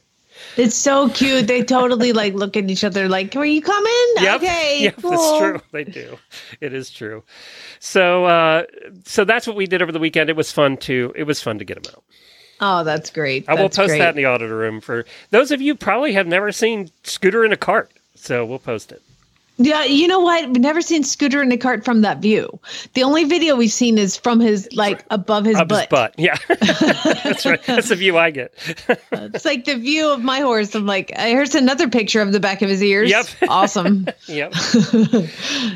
It's 0.57 0.75
so 0.75 1.09
cute. 1.09 1.47
They 1.47 1.63
totally 1.63 2.13
like 2.13 2.35
look 2.35 2.57
at 2.57 2.71
each 2.71 2.85
other 2.85 3.09
like, 3.09 3.35
"Are 3.37 3.45
you 3.45 3.61
coming?" 3.63 4.07
Yep. 4.21 4.37
Okay, 4.43 4.79
Yep, 4.83 4.97
cool. 5.03 5.11
that's 5.11 5.39
true. 5.39 5.61
They 5.73 5.85
do. 5.85 6.19
It 6.61 6.73
is 6.73 6.91
true. 6.91 7.23
So 7.81 8.25
uh 8.25 8.65
so 9.05 9.25
that's 9.25 9.47
what 9.47 9.57
we 9.57 9.67
did 9.67 9.83
over 9.83 9.93
the 9.93 9.99
weekend. 9.99 10.31
It 10.31 10.37
was 10.37 10.53
fun 10.53 10.77
to 10.79 11.13
it 11.17 11.25
was 11.25 11.41
fun 11.43 11.59
to 11.59 11.65
get 11.65 11.83
them 11.83 11.93
out. 11.95 12.05
Oh, 12.61 12.85
that's 12.85 13.11
great. 13.11 13.45
I 13.49 13.55
will 13.55 13.63
That's 13.65 13.77
post 13.77 13.89
great. 13.91 13.99
that 13.99 14.11
in 14.11 14.17
the 14.17 14.27
auditor 14.27 14.57
room 14.57 14.81
for 14.81 15.05
those 15.31 15.51
of 15.51 15.61
you 15.61 15.75
probably 15.75 16.13
have 16.13 16.27
never 16.27 16.53
seen 16.53 16.91
Scooter 17.03 17.45
in 17.45 17.53
a 17.53 17.57
cart. 17.57 17.91
So 18.15 18.45
we'll 18.47 18.61
post 18.61 18.93
it. 18.93 19.03
Yeah, 19.56 19.84
you 19.84 20.08
know 20.08 20.20
what? 20.20 20.49
We've 20.49 20.61
never 20.61 20.82
seen 20.82 21.04
Scooter 21.04 21.40
in 21.40 21.52
a 21.52 21.56
cart 21.56 21.84
from 21.84 22.00
that 22.00 22.18
view. 22.18 22.58
The 22.94 23.04
only 23.04 23.25
video 23.25 23.54
we've 23.54 23.70
seen 23.70 23.99
is 23.99 24.16
from 24.16 24.40
his 24.40 24.68
like 24.73 25.04
above 25.11 25.44
his 25.44 25.56
Up 25.56 25.68
butt. 25.68 25.80
his 25.80 25.87
butt. 25.88 26.14
Yeah. 26.18 26.37
that's 27.23 27.46
right. 27.46 27.62
That's 27.64 27.88
the 27.88 27.96
view 27.96 28.18
I 28.18 28.30
get. 28.30 28.52
Uh, 28.88 28.96
it's 29.32 29.44
like 29.44 29.64
the 29.64 29.76
view 29.76 30.11
of 30.11 30.25
my 30.25 30.40
horse. 30.40 30.75
I'm 30.75 30.87
like, 30.87 31.12
here's 31.16 31.54
another 31.54 31.88
picture 31.88 32.20
of 32.20 32.32
the 32.32 32.40
back 32.40 32.62
of 32.62 32.68
his 32.68 32.82
ears. 32.82 33.11
Yep. 33.11 33.26
Awesome. 33.49 34.06
yep. 34.26 34.52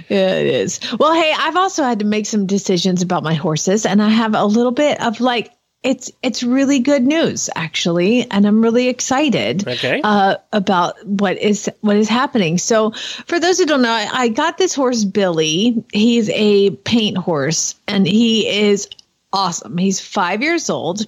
yeah, 0.08 0.34
it 0.34 0.46
is. 0.46 0.80
Well, 0.98 1.14
hey, 1.14 1.32
I've 1.36 1.56
also 1.56 1.84
had 1.84 2.00
to 2.00 2.04
make 2.04 2.26
some 2.26 2.46
decisions 2.46 3.02
about 3.02 3.22
my 3.22 3.34
horses, 3.34 3.86
and 3.86 4.02
I 4.02 4.08
have 4.08 4.34
a 4.34 4.44
little 4.44 4.72
bit 4.72 5.00
of 5.00 5.20
like 5.20 5.52
it's 5.82 6.10
it's 6.22 6.42
really 6.42 6.80
good 6.80 7.04
news 7.04 7.48
actually, 7.54 8.28
and 8.30 8.46
I'm 8.46 8.62
really 8.62 8.88
excited. 8.88 9.66
Okay. 9.66 10.00
Uh, 10.02 10.36
about 10.52 11.04
what 11.06 11.38
is 11.38 11.70
what 11.82 11.96
is 11.96 12.08
happening. 12.08 12.58
So, 12.58 12.90
for 13.26 13.38
those 13.38 13.58
who 13.58 13.66
don't 13.66 13.82
know, 13.82 13.90
I, 13.90 14.08
I 14.12 14.28
got 14.28 14.58
this 14.58 14.74
horse 14.74 15.04
Billy. 15.04 15.84
He's 15.92 16.28
a 16.30 16.70
paint 16.70 17.16
horse, 17.16 17.76
and 17.86 18.06
he 18.06 18.48
is 18.48 18.88
awesome. 19.32 19.78
He's 19.78 20.00
five 20.00 20.42
years 20.42 20.68
old. 20.68 21.06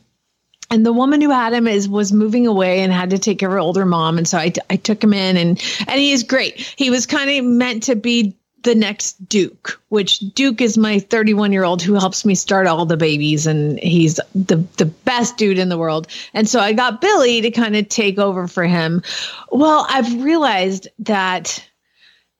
And 0.73 0.87
the 0.87 0.93
woman 0.93 1.21
who 1.21 1.31
had 1.31 1.53
him 1.53 1.67
is 1.67 1.89
was 1.89 2.13
moving 2.13 2.47
away 2.47 2.81
and 2.81 2.93
had 2.93 3.11
to 3.11 3.19
take 3.19 3.41
care 3.41 3.49
of 3.49 3.55
her 3.55 3.59
older 3.59 3.85
mom, 3.85 4.19
and 4.19 4.29
so 4.29 4.39
I, 4.39 4.53
I 4.71 4.77
took 4.77 5.03
him 5.03 5.13
in, 5.13 5.37
and 5.37 5.61
and 5.89 6.01
he 6.01 6.13
is 6.13 6.23
great. 6.23 6.61
He 6.77 6.91
was 6.91 7.07
kind 7.07 7.29
of 7.29 7.45
meant 7.45 7.83
to 7.85 7.97
be 7.97 8.37
the 8.63 8.75
next 8.75 9.29
Duke, 9.29 9.81
which 9.89 10.19
Duke 10.19 10.61
is 10.61 10.77
my 10.77 10.99
31 10.99 11.53
year 11.53 11.65
old 11.65 11.83
who 11.83 11.95
helps 11.95 12.25
me 12.25 12.35
start 12.35 12.67
all 12.67 12.87
the 12.87 12.97
babies, 12.97 13.47
and 13.47 13.79
he's 13.81 14.21
the 14.35 14.57
the 14.77 14.87
best 14.87 15.37
dude 15.37 15.59
in 15.59 15.69
the 15.69 15.79
world. 15.79 16.09
And 16.35 16.49
so 16.49 16.61
I 16.61 16.73
got 16.73 17.01
Billy 17.01 17.41
to 17.41 17.51
kind 17.51 17.77
of 17.77 17.89
take 17.89 18.19
over 18.19 18.47
for 18.47 18.65
him. 18.65 19.03
Well, 19.51 19.87
I've 19.89 20.23
realized 20.23 20.89
that, 21.01 21.65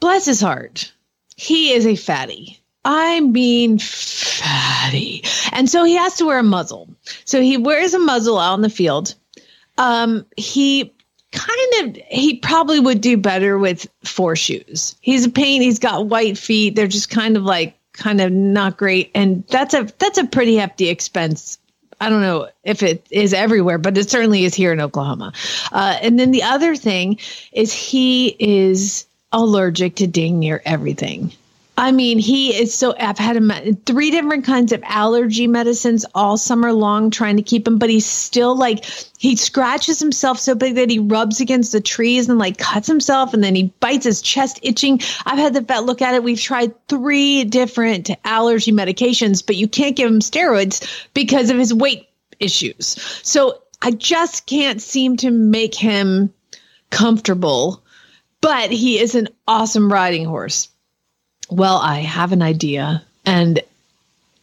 bless 0.01 0.27
his 0.27 0.41
heart, 0.41 0.93
he 1.37 1.73
is 1.73 1.87
a 1.87 1.97
fatty. 1.97 2.61
I 2.85 3.21
mean, 3.21 3.79
fatty. 3.79 5.23
And 5.53 5.69
so 5.69 5.85
he 5.85 5.97
has 5.97 6.17
to 6.17 6.25
wear 6.25 6.39
a 6.39 6.43
muzzle. 6.43 6.89
So 7.27 7.43
he 7.43 7.59
wears 7.59 7.93
a 7.93 7.99
muzzle 7.99 8.39
out 8.39 8.55
in 8.55 8.63
the 8.63 8.71
field. 8.71 9.15
Um, 9.77 10.25
he 10.37 10.93
kind 11.33 11.97
of 11.97 12.03
he 12.09 12.37
probably 12.37 12.81
would 12.81 13.01
do 13.01 13.17
better 13.17 13.59
with 13.59 13.87
four 14.05 14.37
shoes. 14.37 14.97
He's 15.01 15.27
a 15.27 15.31
pain. 15.31 15.63
He's 15.63 15.79
got 15.79 16.07
white 16.07 16.37
feet. 16.39 16.77
They're 16.77 16.87
just 16.87 17.11
kind 17.11 17.37
of 17.37 17.45
like 17.45 17.77
kind 17.93 18.21
of 18.21 18.33
not 18.33 18.77
great, 18.77 19.11
and 19.15 19.45
that's 19.49 19.75
a 19.75 19.89
that's 19.99 20.19
a 20.19 20.27
pretty 20.27 20.57
hefty 20.57 20.89
expense. 20.89 21.59
I 22.01 22.09
don't 22.09 22.23
know 22.23 22.49
if 22.65 22.83
it 22.83 23.07
is 23.11 23.35
everywhere, 23.35 23.77
but 23.79 23.99
it 23.99 24.09
certainly 24.09 24.45
is 24.45 24.55
here 24.55 24.73
in 24.73 24.81
Oklahoma. 24.81 25.35
Uh, 25.71 25.99
and 26.01 26.19
then 26.19 26.31
the 26.31 26.43
other 26.43 26.75
thing 26.75 27.19
is 27.53 27.75
he 27.75 28.35
is 28.39 29.07
allergic 29.33 29.97
to 29.97 30.07
dang 30.07 30.39
near 30.39 30.63
everything. 30.65 31.33
I 31.81 31.93
mean, 31.93 32.19
he 32.19 32.55
is 32.55 32.75
so. 32.75 32.95
I've 33.01 33.17
had 33.17 33.37
him 33.37 33.51
three 33.87 34.11
different 34.11 34.45
kinds 34.45 34.71
of 34.71 34.83
allergy 34.85 35.47
medicines 35.47 36.05
all 36.15 36.37
summer 36.37 36.75
long, 36.75 37.11
trying 37.11 37.39
to 37.39 37.43
keep 37.43 37.67
him, 37.67 37.79
but 37.79 37.89
he's 37.89 38.05
still 38.05 38.55
like 38.55 38.85
he 39.17 39.35
scratches 39.35 39.99
himself 39.99 40.39
so 40.39 40.55
big 40.55 40.75
that 40.75 40.91
he 40.91 40.99
rubs 40.99 41.41
against 41.41 41.73
the 41.73 41.81
trees 41.81 42.29
and 42.29 42.39
like 42.39 42.59
cuts 42.59 42.87
himself, 42.87 43.33
and 43.33 43.43
then 43.43 43.55
he 43.55 43.73
bites 43.81 44.05
his 44.05 44.21
chest 44.21 44.61
itching. 44.63 45.01
I've 45.25 45.39
had 45.39 45.55
the 45.55 45.63
vet 45.63 45.85
look 45.85 46.03
at 46.03 46.15
it. 46.15 46.23
We've 46.23 46.39
tried 46.39 46.75
three 46.87 47.45
different 47.45 48.11
allergy 48.27 48.73
medications, 48.73 49.45
but 49.45 49.57
you 49.57 49.67
can't 49.67 49.97
give 49.97 50.11
him 50.11 50.21
steroids 50.21 51.09
because 51.15 51.49
of 51.49 51.57
his 51.57 51.73
weight 51.73 52.11
issues. 52.41 53.01
So 53.23 53.63
I 53.81 53.93
just 53.93 54.45
can't 54.45 54.83
seem 54.83 55.17
to 55.19 55.31
make 55.31 55.75
him 55.75 56.31
comfortable. 56.91 57.83
But 58.43 58.71
he 58.71 58.99
is 58.99 59.15
an 59.15 59.29
awesome 59.49 59.91
riding 59.91 60.27
horse 60.27 60.69
well, 61.51 61.77
I 61.77 61.99
have 62.01 62.33
an 62.33 62.43
idea, 62.43 63.03
and 63.27 63.61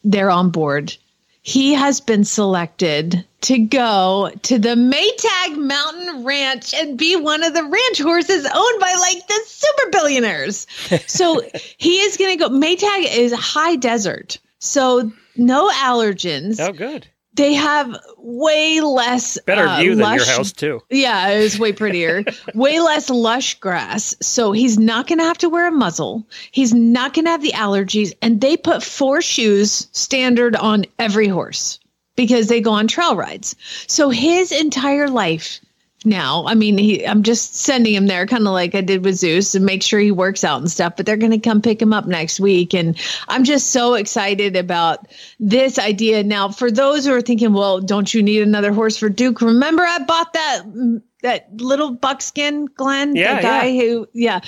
they're 0.03 0.31
on 0.31 0.49
board. 0.49 0.95
He 1.41 1.73
has 1.73 2.01
been 2.01 2.25
selected 2.25 3.23
to 3.41 3.57
go 3.59 4.31
to 4.43 4.59
the 4.59 4.75
Maytag 4.75 5.57
Mountain 5.57 6.25
Ranch 6.25 6.73
and 6.73 6.97
be 6.97 7.15
one 7.15 7.43
of 7.43 7.53
the 7.53 7.63
ranch 7.63 8.01
horses 8.01 8.45
owned 8.45 8.79
by 8.81 8.93
like 8.99 9.25
the 9.27 9.41
super 9.45 9.89
billionaires. 9.91 10.67
so 11.07 11.41
he 11.77 11.99
is 11.99 12.17
going 12.17 12.37
to 12.37 12.43
go. 12.43 12.49
Maytag 12.49 13.15
is 13.15 13.31
high 13.33 13.77
desert, 13.77 14.39
so 14.59 15.09
no 15.37 15.69
allergens. 15.69 16.59
Oh, 16.59 16.73
good 16.73 17.07
they 17.37 17.53
have 17.53 17.95
way 18.17 18.81
less 18.81 19.39
better 19.45 19.67
uh, 19.67 19.79
view 19.79 19.95
than 19.95 20.03
lush, 20.03 20.17
your 20.17 20.25
house 20.25 20.51
too. 20.51 20.81
Yeah, 20.89 21.29
it 21.29 21.41
was 21.43 21.57
way 21.57 21.71
prettier. 21.71 22.23
way 22.53 22.79
less 22.79 23.09
lush 23.09 23.59
grass. 23.59 24.15
So 24.21 24.51
he's 24.51 24.77
not 24.77 25.07
going 25.07 25.19
to 25.19 25.25
have 25.25 25.37
to 25.39 25.49
wear 25.49 25.67
a 25.67 25.71
muzzle. 25.71 26.27
He's 26.51 26.73
not 26.73 27.13
going 27.13 27.25
to 27.25 27.31
have 27.31 27.41
the 27.41 27.53
allergies 27.53 28.13
and 28.21 28.41
they 28.41 28.57
put 28.57 28.83
four 28.83 29.21
shoes 29.21 29.87
standard 29.91 30.55
on 30.55 30.85
every 30.99 31.27
horse 31.27 31.79
because 32.15 32.47
they 32.47 32.59
go 32.59 32.71
on 32.71 32.87
trail 32.87 33.15
rides. 33.15 33.55
So 33.87 34.09
his 34.09 34.51
entire 34.51 35.07
life 35.07 35.61
now. 36.05 36.45
I 36.45 36.53
mean, 36.53 36.77
he, 36.77 37.05
I'm 37.05 37.23
just 37.23 37.55
sending 37.55 37.93
him 37.93 38.07
there, 38.07 38.25
kind 38.25 38.47
of 38.47 38.53
like 38.53 38.75
I 38.75 38.81
did 38.81 39.03
with 39.03 39.15
Zeus, 39.15 39.55
and 39.55 39.65
make 39.65 39.83
sure 39.83 39.99
he 39.99 40.11
works 40.11 40.43
out 40.43 40.59
and 40.59 40.69
stuff. 40.69 40.95
But 40.95 41.05
they're 41.05 41.17
going 41.17 41.31
to 41.31 41.39
come 41.39 41.61
pick 41.61 41.81
him 41.81 41.93
up 41.93 42.05
next 42.05 42.39
week, 42.39 42.73
and 42.73 42.97
I'm 43.27 43.43
just 43.43 43.71
so 43.71 43.95
excited 43.95 44.55
about 44.55 45.07
this 45.39 45.79
idea. 45.79 46.23
Now, 46.23 46.49
for 46.49 46.71
those 46.71 47.05
who 47.05 47.13
are 47.13 47.21
thinking, 47.21 47.53
well, 47.53 47.81
don't 47.81 48.13
you 48.13 48.21
need 48.21 48.41
another 48.41 48.73
horse 48.73 48.97
for 48.97 49.09
Duke? 49.09 49.41
Remember, 49.41 49.83
I 49.83 49.99
bought 49.99 50.33
that 50.33 50.63
mm, 50.65 51.01
that 51.23 51.49
little 51.55 51.91
buckskin 51.91 52.65
Glenn, 52.65 53.15
yeah, 53.15 53.37
the 53.37 53.41
guy 53.41 53.65
yeah. 53.65 53.81
who, 53.81 54.07
yeah. 54.13 54.39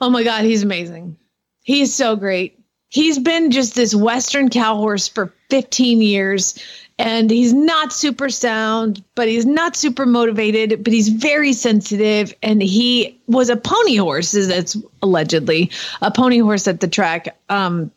Oh 0.00 0.10
my 0.10 0.22
God, 0.22 0.44
he's 0.44 0.62
amazing. 0.62 1.16
He's 1.62 1.94
so 1.94 2.16
great. 2.16 2.58
He's 2.88 3.18
been 3.18 3.50
just 3.50 3.74
this 3.74 3.94
Western 3.94 4.48
cow 4.48 4.76
horse 4.76 5.08
for 5.08 5.34
15 5.50 6.00
years 6.00 6.58
and 6.98 7.30
he's 7.30 7.52
not 7.52 7.92
super 7.92 8.28
sound, 8.28 9.02
but 9.14 9.28
he's 9.28 9.46
not 9.46 9.76
super 9.76 10.04
motivated, 10.04 10.82
but 10.82 10.92
he's 10.92 11.08
very 11.08 11.52
sensitive. 11.52 12.34
And 12.42 12.60
he 12.60 13.18
was 13.26 13.50
a 13.50 13.56
pony 13.56 13.96
horse, 13.96 14.32
that's 14.32 14.76
allegedly 15.00 15.70
a 16.02 16.10
pony 16.10 16.38
horse 16.38 16.66
at 16.66 16.80
the 16.80 16.88
track. 16.88 17.36
Um, 17.48 17.92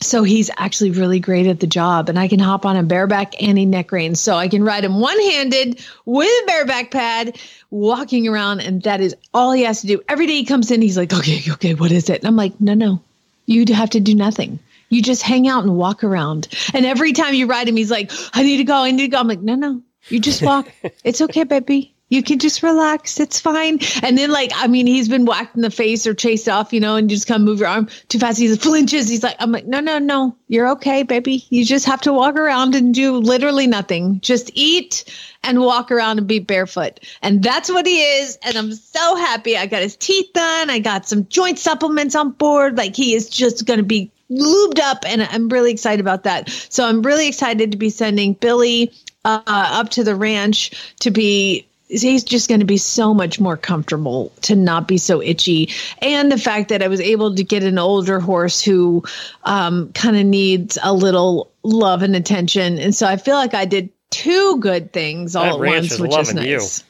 so 0.00 0.22
he's 0.22 0.50
actually 0.58 0.92
really 0.92 1.18
great 1.18 1.46
at 1.46 1.58
the 1.58 1.66
job, 1.66 2.08
and 2.08 2.18
I 2.18 2.28
can 2.28 2.38
hop 2.38 2.64
on 2.64 2.76
a 2.76 2.82
bareback 2.82 3.42
and 3.42 3.58
a 3.58 3.64
neck 3.64 3.90
rein. 3.90 4.14
So 4.14 4.36
I 4.36 4.46
can 4.46 4.62
ride 4.62 4.84
him 4.84 5.00
one 5.00 5.18
handed 5.18 5.84
with 6.04 6.28
a 6.28 6.46
bareback 6.46 6.90
pad, 6.90 7.38
walking 7.70 8.28
around, 8.28 8.60
and 8.60 8.82
that 8.82 9.00
is 9.00 9.16
all 9.34 9.52
he 9.52 9.62
has 9.62 9.80
to 9.80 9.86
do. 9.86 10.00
Every 10.08 10.26
day 10.26 10.34
he 10.34 10.44
comes 10.44 10.70
in, 10.70 10.82
he's 10.82 10.96
like, 10.96 11.12
okay, 11.12 11.40
okay, 11.52 11.74
what 11.74 11.90
is 11.90 12.10
it? 12.10 12.20
And 12.20 12.28
I'm 12.28 12.36
like, 12.36 12.60
no, 12.60 12.74
no, 12.74 13.00
you 13.46 13.64
have 13.74 13.90
to 13.90 14.00
do 14.00 14.14
nothing. 14.14 14.60
You 14.88 15.02
just 15.02 15.22
hang 15.22 15.48
out 15.48 15.64
and 15.64 15.76
walk 15.76 16.04
around. 16.04 16.48
And 16.72 16.86
every 16.86 17.12
time 17.12 17.34
you 17.34 17.46
ride 17.46 17.68
him, 17.68 17.76
he's 17.76 17.90
like, 17.90 18.10
I 18.32 18.42
need 18.42 18.58
to 18.58 18.64
go. 18.64 18.74
I 18.76 18.90
need 18.90 19.02
to 19.02 19.08
go. 19.08 19.18
I'm 19.18 19.28
like, 19.28 19.40
no, 19.40 19.54
no, 19.54 19.82
you 20.08 20.20
just 20.20 20.42
walk. 20.42 20.68
it's 21.04 21.20
okay, 21.20 21.44
baby. 21.44 21.94
You 22.10 22.22
can 22.22 22.38
just 22.38 22.62
relax. 22.62 23.20
It's 23.20 23.38
fine. 23.38 23.80
And 24.02 24.16
then, 24.16 24.30
like, 24.30 24.50
I 24.54 24.66
mean, 24.66 24.86
he's 24.86 25.10
been 25.10 25.26
whacked 25.26 25.56
in 25.56 25.62
the 25.62 25.70
face 25.70 26.06
or 26.06 26.14
chased 26.14 26.48
off, 26.48 26.72
you 26.72 26.80
know, 26.80 26.96
and 26.96 27.10
you 27.10 27.16
just 27.16 27.26
kind 27.26 27.42
of 27.42 27.46
move 27.46 27.58
your 27.58 27.68
arm 27.68 27.88
too 28.08 28.18
fast. 28.18 28.38
He 28.38 28.54
flinches. 28.56 29.08
He's 29.08 29.22
like, 29.22 29.36
I'm 29.38 29.52
like, 29.52 29.66
no, 29.66 29.80
no, 29.80 29.98
no. 29.98 30.34
You're 30.48 30.68
okay, 30.70 31.02
baby. 31.02 31.44
You 31.50 31.66
just 31.66 31.84
have 31.84 32.00
to 32.02 32.12
walk 32.12 32.36
around 32.36 32.74
and 32.74 32.94
do 32.94 33.18
literally 33.18 33.66
nothing. 33.66 34.20
Just 34.20 34.50
eat 34.54 35.04
and 35.42 35.60
walk 35.60 35.90
around 35.90 36.16
and 36.16 36.26
be 36.26 36.38
barefoot. 36.38 37.00
And 37.20 37.42
that's 37.42 37.70
what 37.70 37.86
he 37.86 38.00
is. 38.00 38.38
And 38.42 38.56
I'm 38.56 38.72
so 38.72 39.16
happy. 39.16 39.58
I 39.58 39.66
got 39.66 39.82
his 39.82 39.96
teeth 39.96 40.32
done. 40.32 40.70
I 40.70 40.78
got 40.78 41.06
some 41.06 41.26
joint 41.28 41.58
supplements 41.58 42.14
on 42.14 42.30
board. 42.30 42.78
Like, 42.78 42.96
he 42.96 43.14
is 43.14 43.28
just 43.28 43.66
going 43.66 43.80
to 43.80 43.84
be 43.84 44.10
lubed 44.30 44.78
up 44.78 45.04
and 45.06 45.22
I'm 45.22 45.48
really 45.48 45.70
excited 45.70 46.00
about 46.00 46.24
that. 46.24 46.50
So 46.50 46.86
I'm 46.86 47.02
really 47.02 47.28
excited 47.28 47.72
to 47.72 47.78
be 47.78 47.90
sending 47.90 48.34
Billy 48.34 48.92
uh, 49.24 49.40
up 49.46 49.90
to 49.90 50.04
the 50.04 50.14
ranch 50.14 50.94
to 51.00 51.10
be 51.10 51.66
he's 51.88 52.22
just 52.22 52.48
going 52.48 52.60
to 52.60 52.66
be 52.66 52.76
so 52.76 53.14
much 53.14 53.40
more 53.40 53.56
comfortable 53.56 54.30
to 54.42 54.54
not 54.54 54.86
be 54.86 54.98
so 54.98 55.22
itchy 55.22 55.70
and 56.02 56.30
the 56.30 56.38
fact 56.38 56.68
that 56.68 56.82
i 56.82 56.88
was 56.88 57.00
able 57.00 57.34
to 57.34 57.42
get 57.42 57.62
an 57.62 57.78
older 57.78 58.20
horse 58.20 58.62
who 58.62 59.02
um, 59.44 59.90
kind 59.94 60.16
of 60.16 60.24
needs 60.24 60.78
a 60.82 60.92
little 60.92 61.50
love 61.62 62.02
and 62.02 62.14
attention 62.14 62.78
and 62.78 62.94
so 62.94 63.06
i 63.06 63.16
feel 63.16 63.36
like 63.36 63.54
i 63.54 63.64
did 63.64 63.90
two 64.10 64.58
good 64.58 64.92
things 64.92 65.34
all 65.34 65.44
That 65.44 65.66
at 65.66 65.74
once 65.74 65.98
which 65.98 66.16
is 66.16 66.34
nice 66.34 66.84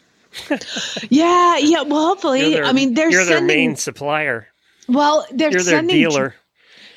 yeah 1.11 1.59
yeah 1.59 1.83
well 1.83 2.09
hopefully 2.09 2.55
their, 2.55 2.65
i 2.65 2.73
mean 2.73 2.95
they're 2.95 3.11
you're 3.11 3.25
their 3.25 3.41
main 3.41 3.77
supplier. 3.77 4.49
well 4.89 5.27
they're 5.31 5.51
You're 5.51 5.63
their 5.63 5.79
sending 5.79 5.97
dealer. 5.97 6.35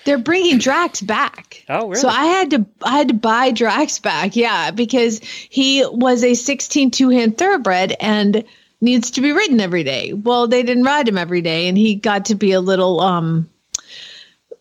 They're 0.05 0.17
bringing 0.17 0.57
Drax 0.57 1.01
back. 1.01 1.63
Oh, 1.69 1.89
really? 1.89 2.01
So 2.01 2.07
I 2.07 2.25
had 2.25 2.51
to 2.51 2.65
I 2.83 2.97
had 2.97 3.09
to 3.09 3.13
buy 3.13 3.51
Drax 3.51 3.99
back, 3.99 4.35
yeah, 4.35 4.71
because 4.71 5.19
he 5.19 5.85
was 5.85 6.23
a 6.23 6.33
16 6.33 6.91
two-hand 6.91 7.37
thoroughbred 7.37 7.95
and 7.99 8.43
needs 8.79 9.11
to 9.11 9.21
be 9.21 9.31
ridden 9.31 9.59
every 9.59 9.83
day. 9.83 10.13
Well, 10.13 10.47
they 10.47 10.63
didn't 10.63 10.83
ride 10.83 11.07
him 11.07 11.17
every 11.17 11.41
day, 11.41 11.67
and 11.67 11.77
he 11.77 11.95
got 11.95 12.25
to 12.25 12.35
be 12.35 12.51
a 12.51 12.61
little 12.61 12.99
um. 12.99 13.49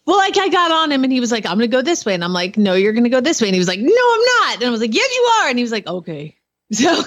Well, 0.07 0.19
like 0.19 0.37
I 0.39 0.49
got 0.49 0.73
on 0.73 0.91
him 0.91 1.05
and 1.05 1.13
he 1.13 1.21
was 1.21 1.31
like, 1.31 1.47
I'm 1.47 1.53
gonna 1.53 1.69
go 1.69 1.83
this 1.83 2.05
way. 2.05 2.15
And 2.15 2.25
I'm 2.25 2.33
like, 2.33 2.57
No, 2.57 2.75
you're 2.75 2.95
gonna 2.95 3.11
go 3.11 3.21
this 3.21 3.41
way. 3.41 3.49
And 3.49 3.55
he 3.55 3.61
was 3.61 3.69
like, 3.69 3.79
No, 3.79 3.87
I'm 3.87 4.21
not. 4.21 4.57
And 4.57 4.65
I 4.65 4.71
was 4.71 4.81
like, 4.81 4.95
Yes, 4.95 5.15
you 5.15 5.23
are. 5.23 5.49
And 5.49 5.59
he 5.59 5.63
was 5.63 5.71
like, 5.71 5.87
Okay. 5.87 6.37
So 6.81 7.03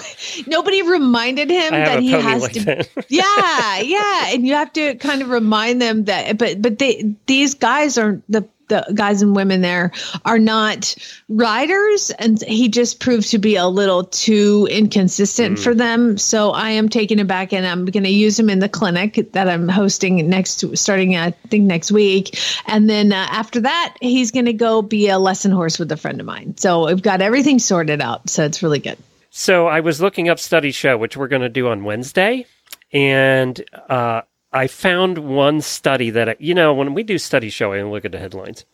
nobody 0.46 0.82
reminded 0.82 1.48
him 1.48 1.70
that 1.70 2.00
he 2.00 2.10
has 2.10 2.42
like 2.42 2.52
to 2.52 2.60
that. 2.64 2.88
yeah, 3.08 3.80
yeah, 3.80 4.34
and 4.34 4.46
you 4.46 4.52
have 4.54 4.70
to 4.74 4.96
kind 4.96 5.22
of 5.22 5.30
remind 5.30 5.80
them 5.80 6.04
that. 6.04 6.36
But 6.36 6.60
but 6.60 6.78
they 6.78 7.14
these 7.24 7.54
guys 7.54 7.96
are 7.96 8.20
the 8.28 8.46
the 8.68 8.86
guys 8.94 9.22
and 9.22 9.34
women 9.34 9.62
there 9.62 9.92
are 10.24 10.38
not 10.38 10.94
riders, 11.30 12.10
and 12.10 12.42
he 12.42 12.68
just 12.68 13.00
proved 13.00 13.30
to 13.30 13.38
be 13.38 13.56
a 13.56 13.66
little 13.66 14.04
too 14.04 14.68
inconsistent 14.70 15.58
for 15.58 15.74
them. 15.74 16.18
So 16.18 16.50
I 16.50 16.70
am 16.70 16.90
taking 16.90 17.18
it 17.18 17.26
back, 17.26 17.54
and 17.54 17.66
I'm 17.66 17.86
going 17.86 18.04
to 18.04 18.10
use 18.10 18.38
him 18.38 18.50
in 18.50 18.58
the 18.58 18.68
clinic 18.68 19.32
that 19.32 19.48
I'm 19.48 19.68
hosting 19.68 20.28
next, 20.28 20.76
starting 20.76 21.16
I 21.16 21.30
think 21.30 21.64
next 21.64 21.90
week, 21.90 22.38
and 22.66 22.88
then 22.88 23.14
uh, 23.14 23.26
after 23.30 23.60
that 23.60 23.96
he's 24.00 24.30
going 24.30 24.46
to 24.46 24.52
go 24.52 24.82
be 24.82 25.08
a 25.08 25.18
lesson 25.18 25.52
horse 25.52 25.78
with 25.78 25.90
a 25.90 25.96
friend 25.96 26.20
of 26.20 26.26
mine. 26.26 26.58
So 26.58 26.86
we've 26.86 27.00
got 27.00 27.22
everything 27.22 27.58
sorted 27.58 28.02
out. 28.02 28.28
So 28.28 28.44
it's 28.44 28.62
really 28.62 28.80
good. 28.80 28.98
So 29.36 29.66
I 29.66 29.80
was 29.80 30.00
looking 30.00 30.28
up 30.28 30.38
Study 30.38 30.70
Show, 30.70 30.96
which 30.96 31.16
we're 31.16 31.26
going 31.26 31.42
to 31.42 31.48
do 31.48 31.66
on 31.66 31.82
Wednesday, 31.82 32.46
and 32.92 33.60
uh, 33.88 34.22
I 34.52 34.68
found 34.68 35.18
one 35.18 35.60
study 35.60 36.10
that 36.10 36.28
I, 36.28 36.36
you 36.38 36.54
know 36.54 36.72
when 36.72 36.94
we 36.94 37.02
do 37.02 37.18
Study 37.18 37.50
Show, 37.50 37.72
I 37.72 37.82
look 37.82 38.04
at 38.04 38.12
the 38.12 38.20
headlines, 38.20 38.64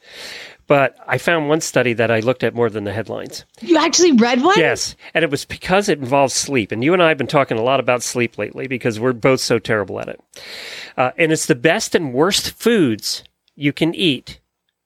but 0.66 0.96
I 1.06 1.16
found 1.16 1.48
one 1.48 1.62
study 1.62 1.94
that 1.94 2.10
I 2.10 2.20
looked 2.20 2.44
at 2.44 2.54
more 2.54 2.68
than 2.68 2.84
the 2.84 2.92
headlines. 2.92 3.46
You 3.62 3.78
actually 3.78 4.12
read 4.12 4.42
one? 4.42 4.58
Yes, 4.58 4.96
and 5.14 5.24
it 5.24 5.30
was 5.30 5.46
because 5.46 5.88
it 5.88 5.98
involves 5.98 6.34
sleep, 6.34 6.72
and 6.72 6.84
you 6.84 6.92
and 6.92 7.02
I 7.02 7.08
have 7.08 7.16
been 7.16 7.26
talking 7.26 7.58
a 7.58 7.62
lot 7.62 7.80
about 7.80 8.02
sleep 8.02 8.36
lately 8.36 8.66
because 8.66 9.00
we're 9.00 9.14
both 9.14 9.40
so 9.40 9.58
terrible 9.58 9.98
at 9.98 10.08
it. 10.08 10.20
Uh, 10.94 11.12
and 11.16 11.32
it's 11.32 11.46
the 11.46 11.54
best 11.54 11.94
and 11.94 12.12
worst 12.12 12.50
foods 12.50 13.24
you 13.56 13.72
can 13.72 13.94
eat 13.94 14.40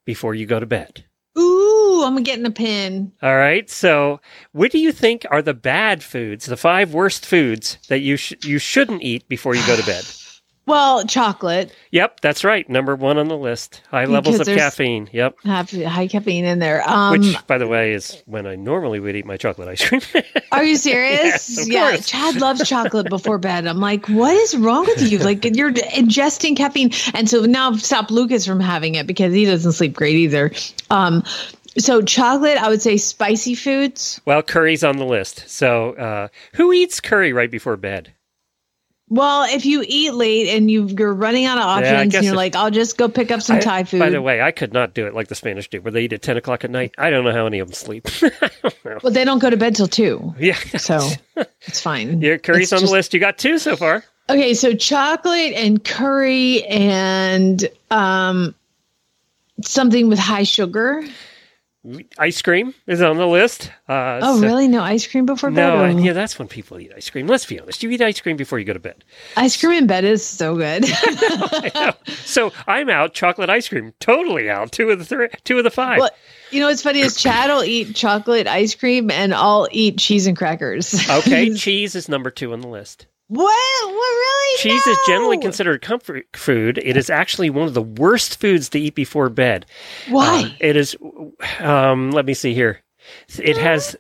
before 0.04 0.36
you 0.36 0.46
go 0.46 0.60
to 0.60 0.66
bed. 0.66 1.04
Ooh, 1.36 2.02
I'm 2.04 2.22
getting 2.22 2.46
a 2.46 2.50
pin. 2.50 3.12
All 3.22 3.36
right. 3.36 3.68
So, 3.68 4.20
what 4.52 4.70
do 4.70 4.78
you 4.78 4.92
think 4.92 5.26
are 5.30 5.42
the 5.42 5.54
bad 5.54 6.02
foods, 6.02 6.46
the 6.46 6.56
five 6.56 6.94
worst 6.94 7.26
foods 7.26 7.78
that 7.88 8.00
you 8.00 8.16
sh- 8.16 8.34
you 8.44 8.58
shouldn't 8.58 9.02
eat 9.02 9.28
before 9.28 9.54
you 9.54 9.66
go 9.66 9.76
to 9.76 9.84
bed? 9.84 10.04
Well, 10.66 11.04
chocolate 11.04 11.74
Yep, 11.90 12.20
that's 12.20 12.42
right. 12.42 12.68
Number 12.68 12.96
one 12.96 13.18
on 13.18 13.28
the 13.28 13.36
list. 13.36 13.82
High 13.90 14.06
levels 14.06 14.40
of 14.40 14.46
caffeine. 14.46 15.08
Yep. 15.12 15.36
have 15.44 15.70
high 15.70 16.08
caffeine 16.08 16.44
in 16.44 16.58
there. 16.58 16.82
Um, 16.88 17.20
Which, 17.20 17.46
by 17.46 17.58
the 17.58 17.68
way, 17.68 17.92
is 17.92 18.22
when 18.26 18.46
I 18.46 18.56
normally 18.56 18.98
would 18.98 19.14
eat 19.14 19.26
my 19.26 19.36
chocolate 19.36 19.68
ice 19.68 19.88
cream. 19.88 20.00
are 20.52 20.64
you 20.64 20.76
serious? 20.76 21.56
Yes, 21.56 21.68
yeah, 21.68 21.90
course. 21.90 22.06
Chad 22.08 22.40
loves 22.40 22.68
chocolate 22.68 23.08
before 23.08 23.38
bed. 23.38 23.66
I'm 23.66 23.78
like, 23.78 24.08
what 24.08 24.34
is 24.34 24.56
wrong 24.56 24.86
with 24.86 25.08
you? 25.08 25.18
Like 25.18 25.44
you're 25.44 25.72
ingesting 25.72 26.56
caffeine, 26.56 26.90
and 27.14 27.28
so 27.28 27.42
now 27.42 27.70
I've 27.70 27.82
stopped 27.82 28.10
Lucas 28.10 28.44
from 28.46 28.58
having 28.58 28.96
it 28.96 29.06
because 29.06 29.32
he 29.32 29.44
doesn't 29.44 29.72
sleep 29.72 29.92
great 29.92 30.16
either. 30.16 30.50
Um, 30.90 31.22
so 31.78 32.02
chocolate, 32.02 32.58
I 32.58 32.68
would 32.68 32.82
say 32.82 32.96
spicy 32.96 33.54
foods. 33.54 34.20
well, 34.24 34.42
curry's 34.42 34.82
on 34.82 34.96
the 34.96 35.04
list. 35.04 35.48
So, 35.48 35.92
uh, 35.94 36.28
who 36.54 36.72
eats 36.72 37.00
curry 37.00 37.32
right 37.32 37.50
before 37.50 37.76
bed? 37.76 38.12
Well, 39.14 39.44
if 39.44 39.64
you 39.64 39.84
eat 39.86 40.12
late 40.14 40.48
and 40.56 40.68
you, 40.68 40.86
you're 40.86 41.14
running 41.14 41.44
out 41.44 41.56
of 41.58 41.64
options, 41.64 42.10
guess 42.12 42.18
and 42.18 42.24
you're 42.26 42.34
like, 42.34 42.56
I'll 42.56 42.70
just 42.72 42.98
go 42.98 43.08
pick 43.08 43.30
up 43.30 43.42
some 43.42 43.56
I- 43.56 43.60
Thai 43.60 43.84
food. 43.84 44.00
By 44.00 44.10
the 44.10 44.20
way, 44.20 44.42
I 44.42 44.50
could 44.50 44.72
not 44.72 44.92
do 44.92 45.06
it 45.06 45.14
like 45.14 45.28
the 45.28 45.36
Spanish 45.36 45.68
do, 45.70 45.80
where 45.80 45.92
they 45.92 46.02
eat 46.02 46.12
at 46.12 46.20
10 46.22 46.36
o'clock 46.36 46.64
at 46.64 46.70
night. 46.70 46.94
I 46.98 47.10
don't 47.10 47.24
know 47.24 47.30
how 47.32 47.46
any 47.46 47.60
of 47.60 47.68
them 47.68 47.74
sleep. 47.74 48.08
I 48.22 48.50
don't 48.62 48.84
know. 48.84 48.98
well, 49.04 49.12
they 49.12 49.24
don't 49.24 49.38
go 49.38 49.50
to 49.50 49.56
bed 49.56 49.76
till 49.76 49.86
two, 49.86 50.34
Yeah. 50.38 50.56
so 50.76 50.98
it's 51.62 51.80
fine. 51.80 52.20
Your 52.20 52.38
curry's 52.38 52.64
It's 52.64 52.72
on 52.72 52.80
just- 52.80 52.90
the 52.90 52.96
list. 52.96 53.14
You 53.14 53.20
got 53.20 53.38
two 53.38 53.58
so 53.58 53.76
far. 53.76 54.02
Okay, 54.28 54.54
so 54.54 54.74
chocolate 54.74 55.52
and 55.54 55.84
curry 55.84 56.64
and 56.64 57.68
um 57.92 58.54
something 59.62 60.08
with 60.08 60.18
high 60.18 60.42
sugar. 60.44 61.04
Ice 62.18 62.40
cream 62.40 62.72
is 62.86 63.02
on 63.02 63.18
the 63.18 63.26
list. 63.26 63.70
Uh, 63.88 64.18
Oh, 64.22 64.40
so- 64.40 64.46
really? 64.46 64.68
No 64.68 64.80
ice 64.82 65.06
cream 65.06 65.26
before 65.26 65.50
bed? 65.50 65.56
No, 65.94 65.98
yeah, 65.98 66.14
that's 66.14 66.38
when 66.38 66.48
people 66.48 66.80
eat 66.80 66.92
ice 66.96 67.10
cream. 67.10 67.26
Let's 67.26 67.44
be 67.44 67.60
honest. 67.60 67.82
You 67.82 67.90
eat 67.90 68.00
ice 68.00 68.20
cream 68.20 68.36
before 68.38 68.58
you 68.58 68.64
go 68.64 68.72
to 68.72 68.78
bed. 68.78 69.04
Ice 69.36 69.60
cream 69.60 69.72
in 69.72 69.86
bed 69.86 70.04
is 70.04 70.24
so 70.24 70.56
good. 70.56 70.84
So 72.24 72.52
I'm 72.66 72.88
out. 72.90 73.14
Chocolate 73.14 73.48
ice 73.50 73.68
cream, 73.68 73.92
totally 74.00 74.50
out. 74.50 74.72
Two 74.72 74.90
of 74.90 74.98
the 74.98 75.04
three, 75.04 75.28
two 75.44 75.58
of 75.58 75.64
the 75.64 75.70
five. 75.70 75.98
well, 76.00 76.10
you 76.50 76.58
know 76.60 76.66
what's 76.66 76.82
funny 76.82 77.00
is 77.00 77.16
Chad 77.16 77.48
will 77.50 77.62
eat 77.62 77.94
chocolate 77.94 78.46
ice 78.46 78.74
cream 78.74 79.10
and 79.10 79.32
I'll 79.34 79.68
eat 79.70 79.98
cheese 79.98 80.26
and 80.26 80.36
crackers. 80.36 80.94
Okay, 81.08 81.54
cheese 81.54 81.94
is 81.94 82.08
number 82.08 82.30
two 82.30 82.52
on 82.52 82.60
the 82.60 82.68
list. 82.68 83.06
What? 83.28 83.86
What 83.86 83.94
really? 83.94 84.58
Cheese 84.58 84.86
is 84.86 84.98
generally 85.06 85.38
considered 85.38 85.82
comfort 85.82 86.26
food. 86.34 86.78
It 86.78 86.96
is 86.96 87.10
actually 87.10 87.50
one 87.50 87.66
of 87.66 87.74
the 87.74 87.82
worst 87.82 88.40
foods 88.40 88.68
to 88.70 88.78
eat 88.78 88.94
before 88.94 89.28
bed. 89.28 89.66
Why? 90.08 90.44
Uh, 90.44 90.48
it 90.60 90.76
is. 90.76 90.96
Um, 91.60 92.10
let 92.10 92.26
me 92.26 92.34
see 92.34 92.54
here. 92.54 92.82
It 93.38 93.56
has 93.56 93.96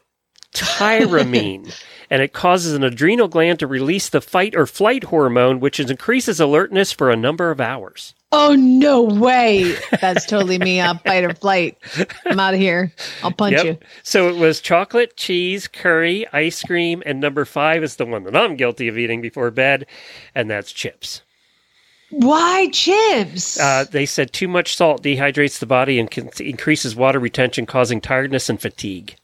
tyramine, 0.54 1.74
and 2.10 2.22
it 2.22 2.32
causes 2.32 2.72
an 2.74 2.84
adrenal 2.84 3.28
gland 3.28 3.58
to 3.58 3.66
release 3.66 4.08
the 4.08 4.20
fight 4.20 4.54
or 4.56 4.66
flight 4.66 5.04
hormone, 5.04 5.60
which 5.60 5.78
increases 5.80 6.40
alertness 6.40 6.92
for 6.92 7.10
a 7.10 7.16
number 7.16 7.50
of 7.50 7.60
hours. 7.60 8.14
oh 8.32 8.54
no 8.54 9.02
way. 9.02 9.76
That's 10.00 10.26
totally 10.26 10.58
me. 10.58 10.80
I'll 10.80 10.98
fight 10.98 11.24
or 11.24 11.34
flight. 11.34 11.76
I'm 12.26 12.40
out 12.40 12.54
of 12.54 12.60
here. 12.60 12.92
I'll 13.22 13.30
punch 13.32 13.62
you. 13.62 13.78
So 14.02 14.28
it 14.28 14.36
was 14.36 14.60
chocolate, 14.60 15.16
cheese, 15.16 15.68
curry, 15.68 16.26
ice 16.32 16.62
cream, 16.62 17.02
and 17.06 17.20
number 17.20 17.44
five 17.44 17.82
is 17.84 17.96
the 17.96 18.06
one 18.06 18.24
that 18.24 18.34
I'm 18.36 18.56
guilty 18.56 18.88
of 18.88 18.98
eating 18.98 19.20
before 19.20 19.50
bed, 19.50 19.86
and 20.34 20.50
that's 20.50 20.72
chips. 20.72 21.22
Why 22.10 22.68
chips? 22.70 23.58
Uh, 23.58 23.84
they 23.90 24.06
said 24.06 24.32
too 24.32 24.46
much 24.46 24.76
salt 24.76 25.02
dehydrates 25.02 25.58
the 25.58 25.66
body 25.66 25.98
and 25.98 26.08
can, 26.10 26.30
increases 26.38 26.94
water 26.94 27.18
retention, 27.18 27.66
causing 27.66 28.00
tiredness 28.00 28.48
and 28.48 28.60
fatigue. 28.60 29.16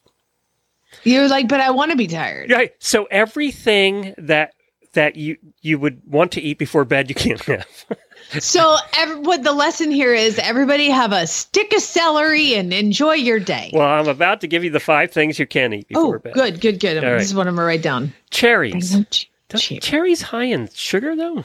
You're 1.04 1.28
like, 1.28 1.48
but 1.48 1.60
I 1.60 1.70
want 1.70 1.90
to 1.90 1.96
be 1.96 2.06
tired. 2.06 2.50
Right. 2.50 2.72
So 2.78 3.04
everything 3.10 4.14
that 4.18 4.54
that 4.92 5.16
you 5.16 5.36
you 5.62 5.78
would 5.78 6.02
want 6.06 6.32
to 6.32 6.40
eat 6.40 6.58
before 6.58 6.84
bed, 6.84 7.08
you 7.08 7.14
can't 7.14 7.42
have. 7.44 7.66
So, 8.38 8.76
ev- 8.96 9.26
what 9.26 9.42
the 9.42 9.52
lesson 9.52 9.90
here 9.90 10.14
is 10.14 10.38
everybody 10.38 10.88
have 10.88 11.10
a 11.10 11.26
stick 11.26 11.72
of 11.72 11.80
celery 11.80 12.54
and 12.54 12.72
enjoy 12.72 13.14
your 13.14 13.40
day. 13.40 13.70
well, 13.74 13.88
I'm 13.88 14.06
about 14.06 14.42
to 14.42 14.46
give 14.46 14.62
you 14.62 14.70
the 14.70 14.78
five 14.78 15.10
things 15.10 15.38
you 15.38 15.46
can 15.46 15.72
eat 15.72 15.88
before 15.88 16.16
oh, 16.16 16.18
bed. 16.20 16.34
good, 16.34 16.60
good, 16.60 16.78
good. 16.78 17.02
All 17.02 17.10
right. 17.10 17.18
This 17.18 17.28
is 17.28 17.34
what 17.34 17.48
I'm 17.48 17.56
to 17.56 17.62
write 17.62 17.82
down. 17.82 18.12
Cherries. 18.30 18.96
Ch- 19.10 19.80
Cherries 19.80 20.22
high 20.22 20.44
in 20.44 20.68
sugar 20.72 21.16
though. 21.16 21.44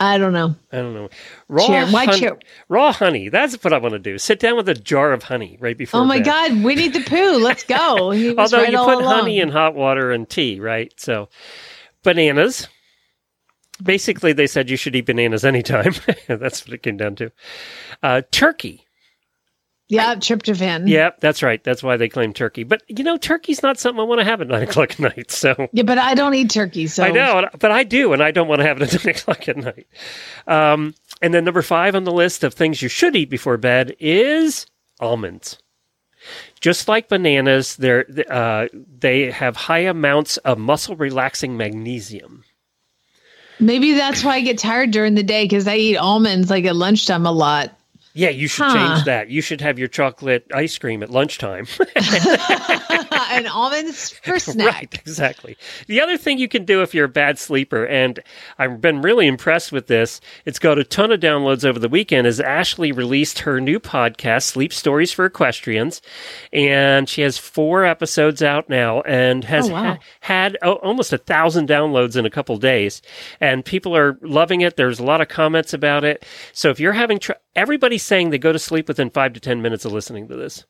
I 0.00 0.16
don't 0.16 0.32
know. 0.32 0.54
I 0.72 0.76
don't 0.76 0.94
know. 0.94 1.08
Raw 1.48 1.66
Cher- 1.66 1.86
why 1.88 2.04
honey, 2.06 2.18
cher- 2.20 2.38
raw 2.68 2.92
honey. 2.92 3.28
That's 3.28 3.62
what 3.64 3.72
I 3.72 3.78
want 3.78 3.92
to 3.92 3.98
do. 3.98 4.16
Sit 4.18 4.38
down 4.38 4.56
with 4.56 4.68
a 4.68 4.74
jar 4.74 5.12
of 5.12 5.24
honey 5.24 5.58
right 5.60 5.76
before. 5.76 6.00
Oh 6.00 6.04
my 6.04 6.18
bed. 6.18 6.26
God, 6.26 6.62
Winnie 6.62 6.88
the 6.88 7.00
Pooh. 7.00 7.38
Let's 7.38 7.64
go. 7.64 7.76
Although 8.38 8.58
right 8.58 8.70
you 8.70 8.78
put 8.78 8.98
along. 8.98 9.04
honey 9.04 9.40
in 9.40 9.48
hot 9.48 9.74
water 9.74 10.12
and 10.12 10.28
tea, 10.28 10.60
right? 10.60 10.92
So, 11.00 11.28
bananas. 12.04 12.68
Basically, 13.82 14.32
they 14.32 14.48
said 14.48 14.70
you 14.70 14.76
should 14.76 14.96
eat 14.96 15.06
bananas 15.06 15.44
anytime. 15.44 15.94
that's 16.28 16.66
what 16.66 16.74
it 16.74 16.82
came 16.82 16.96
down 16.96 17.14
to. 17.16 17.30
Uh, 18.02 18.22
turkey. 18.32 18.84
Yeah, 19.88 20.16
tryptophan. 20.16 20.86
Yeah, 20.86 21.10
that's 21.18 21.42
right. 21.42 21.64
That's 21.64 21.82
why 21.82 21.96
they 21.96 22.10
claim 22.10 22.34
turkey. 22.34 22.62
But 22.62 22.82
you 22.88 23.02
know, 23.04 23.16
turkey's 23.16 23.62
not 23.62 23.78
something 23.78 24.00
I 24.00 24.04
want 24.04 24.20
to 24.20 24.24
have 24.24 24.40
at 24.42 24.48
nine 24.48 24.62
o'clock 24.68 24.92
at 24.92 24.98
night. 24.98 25.30
So 25.30 25.68
Yeah, 25.72 25.84
but 25.84 25.98
I 25.98 26.14
don't 26.14 26.34
eat 26.34 26.50
turkey. 26.50 26.86
So 26.86 27.04
I 27.04 27.10
know, 27.10 27.48
but 27.58 27.70
I 27.70 27.84
do, 27.84 28.12
and 28.12 28.22
I 28.22 28.30
don't 28.30 28.48
want 28.48 28.60
to 28.60 28.66
have 28.66 28.80
it 28.80 28.94
at 28.94 29.04
nine 29.04 29.14
o'clock 29.14 29.48
at 29.48 29.56
night. 29.56 29.86
Um, 30.46 30.94
and 31.22 31.32
then 31.32 31.44
number 31.44 31.62
five 31.62 31.94
on 31.94 32.04
the 32.04 32.12
list 32.12 32.44
of 32.44 32.54
things 32.54 32.82
you 32.82 32.88
should 32.88 33.16
eat 33.16 33.30
before 33.30 33.56
bed 33.56 33.96
is 33.98 34.66
almonds. 35.00 35.58
Just 36.60 36.88
like 36.88 37.08
bananas, 37.08 37.76
they're, 37.76 38.04
uh, 38.28 38.66
they 38.74 39.30
have 39.30 39.56
high 39.56 39.78
amounts 39.78 40.36
of 40.38 40.58
muscle 40.58 40.96
relaxing 40.96 41.56
magnesium. 41.56 42.44
Maybe 43.60 43.94
that's 43.94 44.22
why 44.22 44.34
I 44.34 44.40
get 44.40 44.58
tired 44.58 44.90
during 44.90 45.14
the 45.14 45.22
day 45.22 45.44
because 45.44 45.66
I 45.66 45.76
eat 45.76 45.96
almonds 45.96 46.50
like 46.50 46.64
at 46.64 46.76
lunchtime 46.76 47.26
a 47.26 47.32
lot. 47.32 47.77
Yeah, 48.18 48.30
you 48.30 48.48
should 48.48 48.64
Huh. 48.66 48.74
change 48.94 49.04
that. 49.04 49.30
You 49.30 49.40
should 49.40 49.60
have 49.60 49.78
your 49.78 49.86
chocolate 49.86 50.44
ice 50.52 50.76
cream 50.76 51.04
at 51.04 51.10
lunchtime. 51.10 51.66
and 53.30 53.46
almonds 53.46 54.10
for 54.10 54.40
snack. 54.40 54.74
Right, 54.74 54.94
exactly. 54.98 55.56
The 55.86 56.00
other 56.00 56.16
thing 56.16 56.38
you 56.38 56.48
can 56.48 56.64
do 56.64 56.82
if 56.82 56.94
you're 56.94 57.04
a 57.04 57.08
bad 57.08 57.38
sleeper, 57.38 57.84
and 57.86 58.18
I've 58.58 58.80
been 58.80 59.02
really 59.02 59.28
impressed 59.28 59.70
with 59.70 59.86
this, 59.86 60.20
it's 60.44 60.58
got 60.58 60.78
a 60.80 60.84
ton 60.84 61.12
of 61.12 61.20
downloads 61.20 61.64
over 61.64 61.78
the 61.78 61.88
weekend, 61.88 62.26
is 62.26 62.40
Ashley 62.40 62.90
released 62.90 63.40
her 63.40 63.60
new 63.60 63.78
podcast, 63.78 64.42
Sleep 64.44 64.72
Stories 64.72 65.12
for 65.12 65.24
Equestrians, 65.24 66.02
and 66.52 67.08
she 67.08 67.22
has 67.22 67.38
four 67.38 67.84
episodes 67.84 68.42
out 68.42 68.68
now 68.68 69.00
and 69.02 69.44
has 69.44 69.68
Oh, 69.68 69.72
wow. 69.74 69.82
ha- 69.94 69.98
had 70.20 70.58
oh, 70.62 70.72
almost 70.74 71.12
a 71.12 71.18
thousand 71.18 71.68
downloads 71.68 72.16
in 72.16 72.26
a 72.26 72.30
couple 72.30 72.56
days, 72.56 73.00
and 73.40 73.64
people 73.64 73.96
are 73.96 74.18
loving 74.22 74.62
it. 74.62 74.76
There's 74.76 74.98
a 74.98 75.04
lot 75.04 75.20
of 75.20 75.28
comments 75.28 75.72
about 75.72 76.02
it. 76.02 76.24
So 76.52 76.70
if 76.70 76.80
you're 76.80 76.92
having, 76.94 77.20
tr- 77.20 77.32
everybody's 77.54 78.02
saying 78.08 78.30
they 78.30 78.38
go 78.38 78.52
to 78.52 78.58
sleep 78.58 78.88
within 78.88 79.10
five 79.10 79.34
to 79.34 79.40
10 79.40 79.62
minutes 79.62 79.84
of 79.84 79.92
listening 79.92 80.26
to 80.28 80.36
this. 80.36 80.64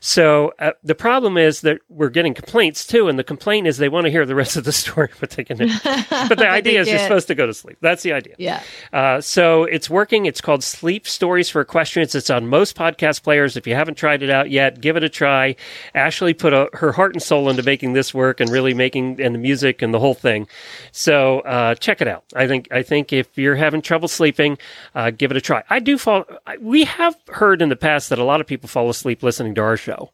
So 0.00 0.52
uh, 0.58 0.72
the 0.82 0.94
problem 0.94 1.36
is 1.36 1.62
that 1.62 1.78
we're 1.88 2.10
getting 2.10 2.34
complaints 2.34 2.86
too, 2.86 3.08
and 3.08 3.18
the 3.18 3.24
complaint 3.24 3.66
is 3.66 3.78
they 3.78 3.88
want 3.88 4.04
to 4.06 4.10
hear 4.10 4.26
the 4.26 4.34
rest 4.34 4.56
of 4.56 4.64
the 4.64 4.72
story, 4.84 5.08
but 5.20 5.30
they 5.30 5.44
can. 5.44 5.56
but 5.58 6.38
the 6.38 6.48
idea 6.50 6.80
is 6.80 6.88
you're 6.88 6.98
supposed 6.98 7.28
to 7.28 7.34
go 7.34 7.46
to 7.46 7.54
sleep. 7.54 7.78
That's 7.80 8.02
the 8.02 8.12
idea. 8.12 8.34
Yeah. 8.38 8.62
Uh, 8.92 9.20
so 9.20 9.64
it's 9.64 9.88
working. 9.88 10.26
It's 10.26 10.40
called 10.40 10.62
Sleep 10.62 11.06
Stories 11.06 11.48
for 11.50 11.60
Equestrians. 11.60 12.14
It's 12.14 12.30
on 12.30 12.48
most 12.48 12.76
podcast 12.76 13.22
players. 13.22 13.56
If 13.56 13.66
you 13.66 13.74
haven't 13.74 13.94
tried 13.96 14.22
it 14.22 14.30
out 14.30 14.50
yet, 14.50 14.80
give 14.80 14.96
it 14.96 15.04
a 15.04 15.08
try. 15.08 15.56
Ashley 15.94 16.34
put 16.34 16.52
a, 16.52 16.68
her 16.74 16.92
heart 16.92 17.12
and 17.14 17.22
soul 17.22 17.48
into 17.48 17.62
making 17.62 17.92
this 17.92 18.12
work 18.14 18.40
and 18.40 18.50
really 18.50 18.74
making 18.74 19.20
and 19.20 19.34
the 19.34 19.38
music 19.38 19.82
and 19.82 19.92
the 19.94 20.00
whole 20.00 20.14
thing. 20.14 20.46
So 20.92 21.40
uh, 21.40 21.74
check 21.76 22.00
it 22.00 22.08
out. 22.08 22.24
I 22.34 22.46
think 22.46 22.68
I 22.70 22.82
think 22.82 23.12
if 23.12 23.36
you're 23.38 23.56
having 23.56 23.82
trouble 23.82 24.08
sleeping, 24.08 24.58
uh, 24.94 25.10
give 25.10 25.30
it 25.30 25.36
a 25.36 25.40
try. 25.40 25.62
I 25.70 25.78
do 25.78 25.98
fall. 25.98 26.24
I- 26.46 26.56
We 26.58 26.84
have 26.84 27.16
heard 27.28 27.60
in 27.62 27.68
the 27.68 27.76
past 27.76 28.08
that 28.10 28.18
a 28.18 28.24
lot 28.24 28.40
of 28.40 28.46
people 28.46 28.68
fall 28.68 28.88
asleep 28.88 29.22
listening 29.22 29.43
to 29.52 29.60
our 29.60 29.76
show. 29.76 30.12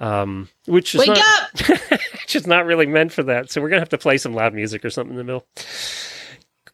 Um, 0.00 0.48
which 0.66 0.94
is 0.94 1.00
Wake 1.00 1.08
not, 1.08 1.68
which 2.12 2.34
is 2.36 2.46
not 2.46 2.66
really 2.66 2.86
meant 2.86 3.12
for 3.12 3.22
that. 3.24 3.50
So 3.50 3.60
we're 3.60 3.68
gonna 3.68 3.80
have 3.80 3.88
to 3.90 3.98
play 3.98 4.18
some 4.18 4.34
loud 4.34 4.54
music 4.54 4.84
or 4.84 4.90
something 4.90 5.12
in 5.12 5.18
the 5.18 5.24
middle. 5.24 5.46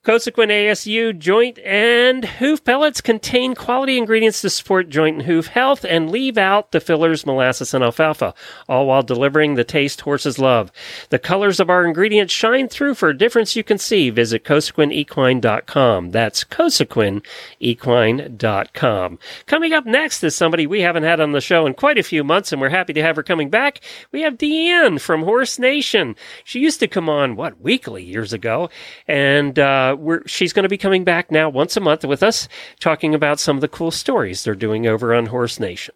Cosequin 0.02 0.48
ASU 0.48 1.18
joint 1.18 1.58
and 1.58 2.24
hoof 2.24 2.64
pellets 2.64 3.02
contain 3.02 3.54
quality 3.54 3.98
ingredients 3.98 4.40
to 4.40 4.48
support 4.48 4.88
joint 4.88 5.18
and 5.18 5.26
hoof 5.26 5.48
health 5.48 5.84
and 5.84 6.10
leave 6.10 6.38
out 6.38 6.72
the 6.72 6.80
fillers, 6.80 7.26
molasses, 7.26 7.74
and 7.74 7.84
alfalfa, 7.84 8.32
all 8.66 8.86
while 8.86 9.02
delivering 9.02 9.56
the 9.56 9.64
taste 9.64 10.00
horses 10.00 10.38
love. 10.38 10.72
The 11.10 11.18
colors 11.18 11.60
of 11.60 11.68
our 11.68 11.84
ingredients 11.84 12.32
shine 12.32 12.68
through 12.68 12.94
for 12.94 13.10
a 13.10 13.18
difference 13.18 13.56
you 13.56 13.62
can 13.62 13.76
see. 13.76 14.08
Visit 14.08 14.42
cosequinequine.com. 14.42 16.12
That's 16.12 16.44
cosequinequine.com. 16.44 19.18
Coming 19.44 19.72
up 19.74 19.84
next 19.84 20.24
is 20.24 20.34
somebody 20.34 20.66
we 20.66 20.80
haven't 20.80 21.02
had 21.02 21.20
on 21.20 21.32
the 21.32 21.42
show 21.42 21.66
in 21.66 21.74
quite 21.74 21.98
a 21.98 22.02
few 22.02 22.24
months, 22.24 22.52
and 22.52 22.60
we're 22.62 22.70
happy 22.70 22.94
to 22.94 23.02
have 23.02 23.16
her 23.16 23.22
coming 23.22 23.50
back. 23.50 23.82
We 24.12 24.22
have 24.22 24.38
DeAnn 24.38 24.98
from 24.98 25.24
Horse 25.24 25.58
Nation. 25.58 26.16
She 26.42 26.60
used 26.60 26.80
to 26.80 26.88
come 26.88 27.10
on, 27.10 27.36
what, 27.36 27.60
weekly 27.60 28.02
years 28.02 28.32
ago, 28.32 28.70
and 29.06 29.58
uh, 29.58 29.88
we're, 30.00 30.26
she's 30.26 30.52
going 30.52 30.64
to 30.64 30.68
be 30.68 30.78
coming 30.78 31.04
back 31.04 31.30
now 31.30 31.48
once 31.48 31.76
a 31.76 31.80
month 31.80 32.04
with 32.04 32.22
us, 32.22 32.48
talking 32.80 33.14
about 33.14 33.38
some 33.38 33.56
of 33.56 33.60
the 33.60 33.68
cool 33.68 33.90
stories 33.90 34.42
they're 34.42 34.54
doing 34.54 34.86
over 34.86 35.14
on 35.14 35.26
Horse 35.26 35.60
Nation. 35.60 35.94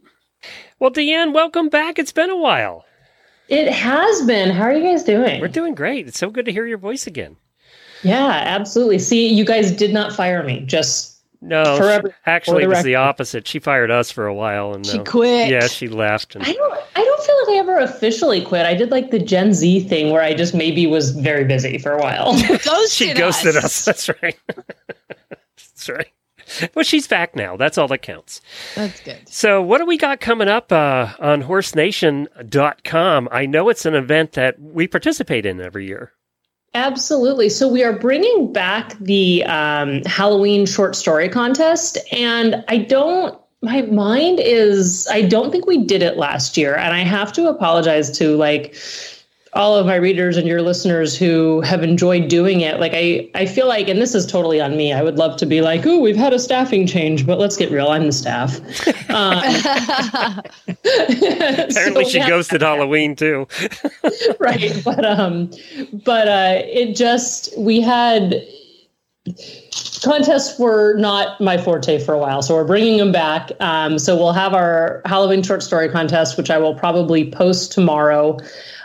Well, 0.78 0.90
DeAnn, 0.90 1.32
welcome 1.32 1.68
back. 1.68 1.98
It's 1.98 2.12
been 2.12 2.30
a 2.30 2.36
while. 2.36 2.84
It 3.48 3.70
has 3.70 4.22
been. 4.22 4.50
How 4.50 4.64
are 4.64 4.74
you 4.74 4.82
guys 4.82 5.04
doing? 5.04 5.40
We're 5.40 5.48
doing 5.48 5.74
great. 5.74 6.06
It's 6.06 6.18
so 6.18 6.30
good 6.30 6.46
to 6.46 6.52
hear 6.52 6.66
your 6.66 6.78
voice 6.78 7.06
again. 7.06 7.36
Yeah, 8.02 8.42
absolutely. 8.44 8.98
See, 8.98 9.28
you 9.28 9.44
guys 9.44 9.70
did 9.70 9.92
not 9.92 10.12
fire 10.12 10.42
me. 10.42 10.60
Just 10.60 11.13
No, 11.46 11.76
Forever- 11.76 12.08
she- 12.08 12.14
actually, 12.24 12.62
it 12.62 12.68
the 12.68 12.74
was 12.74 12.82
the 12.84 12.94
opposite. 12.94 13.46
She 13.46 13.58
fired 13.58 13.90
us 13.90 14.10
for 14.10 14.26
a 14.26 14.34
while, 14.34 14.72
and 14.72 14.86
She 14.86 14.98
uh, 14.98 15.04
quit. 15.04 15.50
Yeah, 15.50 15.66
she 15.66 15.88
left. 15.88 16.34
And 16.34 16.44
I 16.44 16.52
don't. 16.52 16.74
I 16.96 17.04
don't 17.04 17.22
feel 17.22 17.36
like 17.40 17.48
I 17.48 17.58
ever 17.58 17.78
officially 17.78 18.42
quit. 18.42 18.64
I 18.64 18.72
did 18.74 18.90
like 18.90 19.10
the 19.10 19.18
Gen 19.18 19.52
Z 19.52 19.80
thing 19.88 20.10
where 20.10 20.22
I 20.22 20.32
just 20.32 20.54
maybe 20.54 20.86
was 20.86 21.10
very 21.10 21.44
busy 21.44 21.76
for 21.76 21.92
a 21.92 21.98
while. 22.00 22.32
Ghosted 22.48 22.90
she 22.90 23.12
ghosted 23.12 23.56
us. 23.56 23.84
That's 23.84 24.08
right. 24.08 24.38
That's 25.28 25.88
right. 25.88 26.08
Well, 26.74 26.84
she's 26.84 27.06
back 27.06 27.36
now. 27.36 27.56
That's 27.56 27.76
all 27.78 27.88
that 27.88 27.98
counts. 27.98 28.40
That's 28.74 29.00
good. 29.00 29.28
So, 29.28 29.60
what 29.60 29.78
do 29.78 29.86
we 29.86 29.98
got 29.98 30.20
coming 30.20 30.48
up 30.48 30.72
uh, 30.72 31.08
on 31.18 31.42
horsenation.com? 31.42 33.28
I 33.30 33.46
know 33.46 33.68
it's 33.68 33.86
an 33.86 33.94
event 33.94 34.32
that 34.32 34.60
we 34.60 34.86
participate 34.86 35.46
in 35.46 35.60
every 35.60 35.86
year. 35.86 36.12
Absolutely. 36.74 37.48
So 37.48 37.68
we 37.68 37.84
are 37.84 37.96
bringing 37.96 38.52
back 38.52 38.98
the 38.98 39.44
um, 39.44 40.02
Halloween 40.06 40.66
short 40.66 40.96
story 40.96 41.28
contest, 41.28 41.98
and 42.12 42.64
I 42.68 42.78
don't. 42.78 43.38
My 43.62 43.82
mind 43.82 44.40
is. 44.40 45.06
I 45.10 45.22
don't 45.22 45.52
think 45.52 45.66
we 45.66 45.84
did 45.84 46.02
it 46.02 46.16
last 46.16 46.56
year, 46.56 46.74
and 46.74 46.92
I 46.92 47.00
have 47.00 47.32
to 47.34 47.48
apologize 47.48 48.10
to 48.18 48.36
like 48.36 48.74
all 49.54 49.76
of 49.76 49.86
my 49.86 49.94
readers 49.94 50.36
and 50.36 50.48
your 50.48 50.62
listeners 50.62 51.16
who 51.16 51.60
have 51.60 51.82
enjoyed 51.84 52.28
doing 52.28 52.60
it. 52.60 52.80
Like 52.80 52.92
I, 52.94 53.28
I 53.34 53.46
feel 53.46 53.68
like, 53.68 53.88
and 53.88 54.00
this 54.02 54.14
is 54.14 54.26
totally 54.26 54.60
on 54.60 54.76
me. 54.76 54.92
I 54.92 55.02
would 55.02 55.16
love 55.16 55.36
to 55.38 55.46
be 55.46 55.60
like, 55.60 55.86
oh, 55.86 56.00
we've 56.00 56.16
had 56.16 56.32
a 56.32 56.38
staffing 56.40 56.86
change, 56.86 57.24
but 57.24 57.38
let's 57.38 57.56
get 57.56 57.70
real. 57.70 57.88
I'm 57.88 58.06
the 58.06 58.12
staff. 58.12 58.60
Um, 59.14 59.38
Apparently, 60.68 61.70
so 61.70 62.08
she 62.08 62.18
we 62.18 62.20
have- 62.20 62.28
ghosted 62.28 62.62
Halloween 62.62 63.14
too. 63.14 63.46
right 64.40 64.72
but 64.84 65.04
um 65.04 65.50
but 66.04 66.26
uh 66.26 66.62
it 66.64 66.96
just 66.96 67.56
we 67.58 67.80
had 67.80 68.42
contests 70.02 70.58
were 70.58 70.94
not 70.98 71.40
my 71.40 71.56
forte 71.56 71.98
for 71.98 72.12
a 72.12 72.18
while 72.18 72.42
so 72.42 72.54
we're 72.54 72.64
bringing 72.64 72.98
them 72.98 73.12
back 73.12 73.50
um 73.60 73.98
so 73.98 74.16
we'll 74.16 74.32
have 74.32 74.52
our 74.52 75.00
halloween 75.06 75.42
short 75.42 75.62
story 75.62 75.88
contest 75.88 76.36
which 76.36 76.50
i 76.50 76.58
will 76.58 76.74
probably 76.74 77.30
post 77.30 77.72
tomorrow 77.72 78.36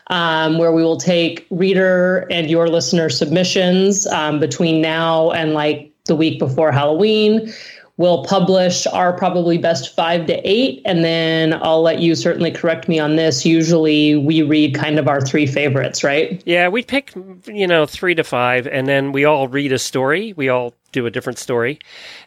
um, 0.10 0.58
where 0.58 0.72
we 0.72 0.84
will 0.84 0.98
take 0.98 1.46
reader 1.50 2.28
and 2.30 2.50
your 2.50 2.68
listener 2.68 3.10
submissions 3.10 4.08
um, 4.08 4.40
between 4.40 4.82
now 4.82 5.32
and 5.32 5.54
like 5.54 5.92
the 6.06 6.16
week 6.16 6.40
before 6.40 6.72
halloween 6.72 7.54
We'll 8.00 8.24
publish 8.24 8.88
our 8.88 9.12
probably 9.12 9.58
best 9.58 9.94
five 9.94 10.26
to 10.28 10.50
eight, 10.50 10.82
and 10.86 11.04
then 11.04 11.60
I'll 11.62 11.82
let 11.82 12.00
you 12.00 12.16
certainly 12.16 12.50
correct 12.50 12.88
me 12.88 12.98
on 12.98 13.18
this. 13.18 13.46
Usually, 13.46 14.16
we 14.16 14.42
read 14.42 14.74
kind 14.74 14.98
of 14.98 15.10
our 15.10 15.20
three 15.20 15.46
favorites, 15.46 16.02
right? 16.02 16.42
Yeah, 16.46 16.70
we 16.70 16.82
pick, 16.82 17.12
you 17.46 17.68
know, 17.68 17.86
three 17.86 18.16
to 18.16 18.24
five, 18.24 18.68
and 18.68 18.88
then 18.88 19.12
we 19.12 19.26
all 19.26 19.50
read 19.50 19.74
a 19.74 19.78
story. 19.78 20.32
We 20.32 20.48
all 20.48 20.74
do 20.92 21.06
a 21.06 21.12
different 21.12 21.40
story, 21.40 21.80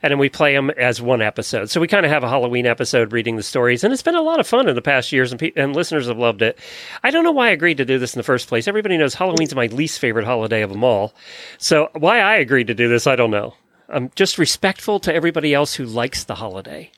and 0.02 0.10
then 0.10 0.18
we 0.18 0.28
play 0.28 0.54
them 0.54 0.70
as 0.70 1.00
one 1.00 1.22
episode. 1.22 1.70
So 1.70 1.80
we 1.80 1.88
kind 1.88 2.06
of 2.06 2.12
have 2.12 2.22
a 2.22 2.28
Halloween 2.28 2.66
episode 2.66 3.12
reading 3.12 3.36
the 3.36 3.42
stories, 3.42 3.84
and 3.84 3.92
it's 3.92 4.02
been 4.02 4.14
a 4.14 4.22
lot 4.22 4.40
of 4.40 4.46
fun 4.46 4.68
in 4.68 4.74
the 4.74 4.82
past 4.82 5.12
years, 5.12 5.32
and, 5.32 5.40
pe- 5.40 5.52
and 5.56 5.74
listeners 5.74 6.08
have 6.08 6.18
loved 6.18 6.42
it. 6.42 6.58
I 7.02 7.10
don't 7.10 7.24
know 7.24 7.32
why 7.32 7.48
I 7.48 7.52
agreed 7.52 7.78
to 7.78 7.84
do 7.84 7.98
this 7.98 8.14
in 8.14 8.18
the 8.18 8.24
first 8.24 8.48
place. 8.48 8.68
Everybody 8.68 8.96
knows 8.96 9.14
Halloween's 9.14 9.54
my 9.54 9.66
least 9.66 9.98
favorite 9.98 10.24
holiday 10.24 10.62
of 10.62 10.70
them 10.70 10.84
all. 10.84 11.14
So 11.58 11.90
why 11.94 12.20
I 12.20 12.36
agreed 12.36 12.68
to 12.68 12.74
do 12.74 12.88
this, 12.88 13.06
I 13.06 13.16
don't 13.16 13.30
know. 13.30 13.54
I'm 13.88 14.10
just 14.14 14.38
respectful 14.38 15.00
to 15.00 15.14
everybody 15.14 15.52
else 15.52 15.74
who 15.74 15.84
likes 15.84 16.24
the 16.24 16.34
holiday. 16.34 16.90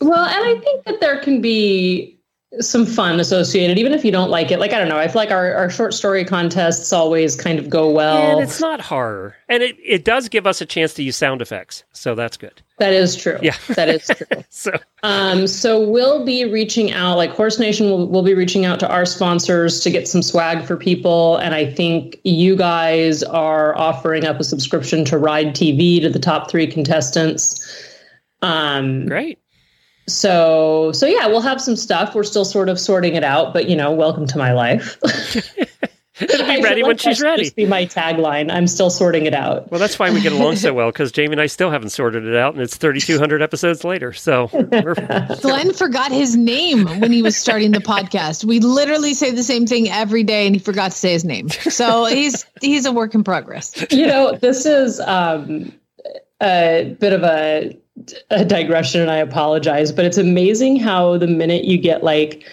Well, 0.00 0.24
and 0.24 0.44
I 0.44 0.60
think 0.60 0.84
that 0.84 1.00
there 1.00 1.18
can 1.18 1.40
be 1.40 2.17
some 2.60 2.86
fun 2.86 3.20
associated, 3.20 3.78
even 3.78 3.92
if 3.92 4.04
you 4.04 4.10
don't 4.10 4.30
like 4.30 4.50
it. 4.50 4.58
Like, 4.58 4.72
I 4.72 4.78
don't 4.78 4.88
know, 4.88 4.96
I 4.96 5.06
feel 5.06 5.20
like 5.20 5.30
our, 5.30 5.52
our 5.54 5.68
short 5.68 5.92
story 5.92 6.24
contests 6.24 6.92
always 6.94 7.36
kind 7.36 7.58
of 7.58 7.68
go 7.68 7.90
well. 7.90 8.16
and 8.16 8.40
it's 8.40 8.58
not 8.58 8.80
horror. 8.80 9.36
And 9.48 9.62
it, 9.62 9.76
it 9.84 10.04
does 10.04 10.30
give 10.30 10.46
us 10.46 10.62
a 10.62 10.66
chance 10.66 10.94
to 10.94 11.02
use 11.02 11.14
sound 11.14 11.42
effects. 11.42 11.84
So 11.92 12.14
that's 12.14 12.38
good. 12.38 12.62
that 12.78 12.94
is 12.94 13.16
true. 13.16 13.38
Yeah. 13.42 13.56
that 13.68 13.88
is 13.90 14.06
true. 14.06 14.42
So 14.50 14.72
Um, 15.02 15.46
so 15.46 15.78
we'll 15.86 16.24
be 16.24 16.44
reaching 16.46 16.90
out, 16.90 17.16
like 17.16 17.30
Horse 17.30 17.58
Nation 17.58 17.90
will, 17.90 18.08
will 18.08 18.22
be 18.22 18.34
reaching 18.34 18.64
out 18.64 18.80
to 18.80 18.88
our 18.88 19.04
sponsors 19.04 19.80
to 19.80 19.90
get 19.90 20.08
some 20.08 20.22
swag 20.22 20.64
for 20.64 20.76
people. 20.76 21.36
And 21.36 21.54
I 21.54 21.70
think 21.70 22.16
you 22.24 22.56
guys 22.56 23.22
are 23.22 23.76
offering 23.76 24.24
up 24.24 24.40
a 24.40 24.44
subscription 24.44 25.04
to 25.06 25.18
Ride 25.18 25.48
TV 25.48 26.00
to 26.00 26.08
the 26.08 26.18
top 26.18 26.50
three 26.50 26.66
contestants. 26.66 27.64
Um, 28.40 29.06
great. 29.06 29.38
So, 30.08 30.92
so 30.92 31.06
yeah, 31.06 31.26
we'll 31.26 31.40
have 31.40 31.60
some 31.60 31.76
stuff. 31.76 32.14
We're 32.14 32.24
still 32.24 32.44
sort 32.44 32.68
of 32.68 32.80
sorting 32.80 33.14
it 33.14 33.24
out, 33.24 33.52
but 33.52 33.68
you 33.68 33.76
know, 33.76 33.92
welcome 33.92 34.26
to 34.26 34.38
my 34.38 34.52
life. 34.52 34.98
It'll 36.20 36.46
be 36.46 36.60
ready 36.60 36.82
when 36.82 36.92
like 36.92 37.00
she's 37.00 37.18
should 37.18 37.24
ready. 37.24 37.44
Just 37.44 37.54
be 37.54 37.66
my 37.66 37.86
tagline. 37.86 38.50
I'm 38.50 38.66
still 38.66 38.90
sorting 38.90 39.26
it 39.26 39.34
out. 39.34 39.70
Well, 39.70 39.78
that's 39.78 39.98
why 39.98 40.10
we 40.10 40.20
get 40.20 40.32
along 40.32 40.56
so 40.56 40.74
well 40.74 40.90
because 40.90 41.12
Jamie 41.12 41.32
and 41.32 41.40
I 41.40 41.46
still 41.46 41.70
haven't 41.70 41.90
sorted 41.90 42.24
it 42.26 42.34
out, 42.34 42.54
and 42.54 42.62
it's 42.62 42.76
3,200 42.76 43.40
episodes 43.40 43.84
later. 43.84 44.12
So 44.12 44.50
we're, 44.52 44.94
Glenn 45.42 45.72
forgot 45.72 46.10
his 46.10 46.36
name 46.36 46.86
when 47.00 47.12
he 47.12 47.22
was 47.22 47.36
starting 47.36 47.70
the 47.70 47.78
podcast. 47.78 48.44
We 48.44 48.58
literally 48.60 49.14
say 49.14 49.30
the 49.30 49.44
same 49.44 49.66
thing 49.66 49.88
every 49.90 50.24
day, 50.24 50.46
and 50.46 50.56
he 50.56 50.60
forgot 50.60 50.90
to 50.90 50.96
say 50.96 51.12
his 51.12 51.24
name. 51.24 51.50
So 51.50 52.06
he's 52.06 52.44
he's 52.60 52.84
a 52.84 52.92
work 52.92 53.14
in 53.14 53.22
progress. 53.22 53.86
you 53.90 54.06
know, 54.06 54.32
this 54.32 54.66
is 54.66 54.98
um, 55.00 55.72
a 56.42 56.96
bit 56.98 57.12
of 57.12 57.22
a, 57.22 57.78
a 58.30 58.44
digression, 58.44 59.00
and 59.00 59.10
I 59.10 59.16
apologize, 59.16 59.92
but 59.92 60.04
it's 60.04 60.18
amazing 60.18 60.78
how 60.78 61.18
the 61.18 61.26
minute 61.26 61.64
you 61.64 61.78
get 61.78 62.02
like 62.04 62.44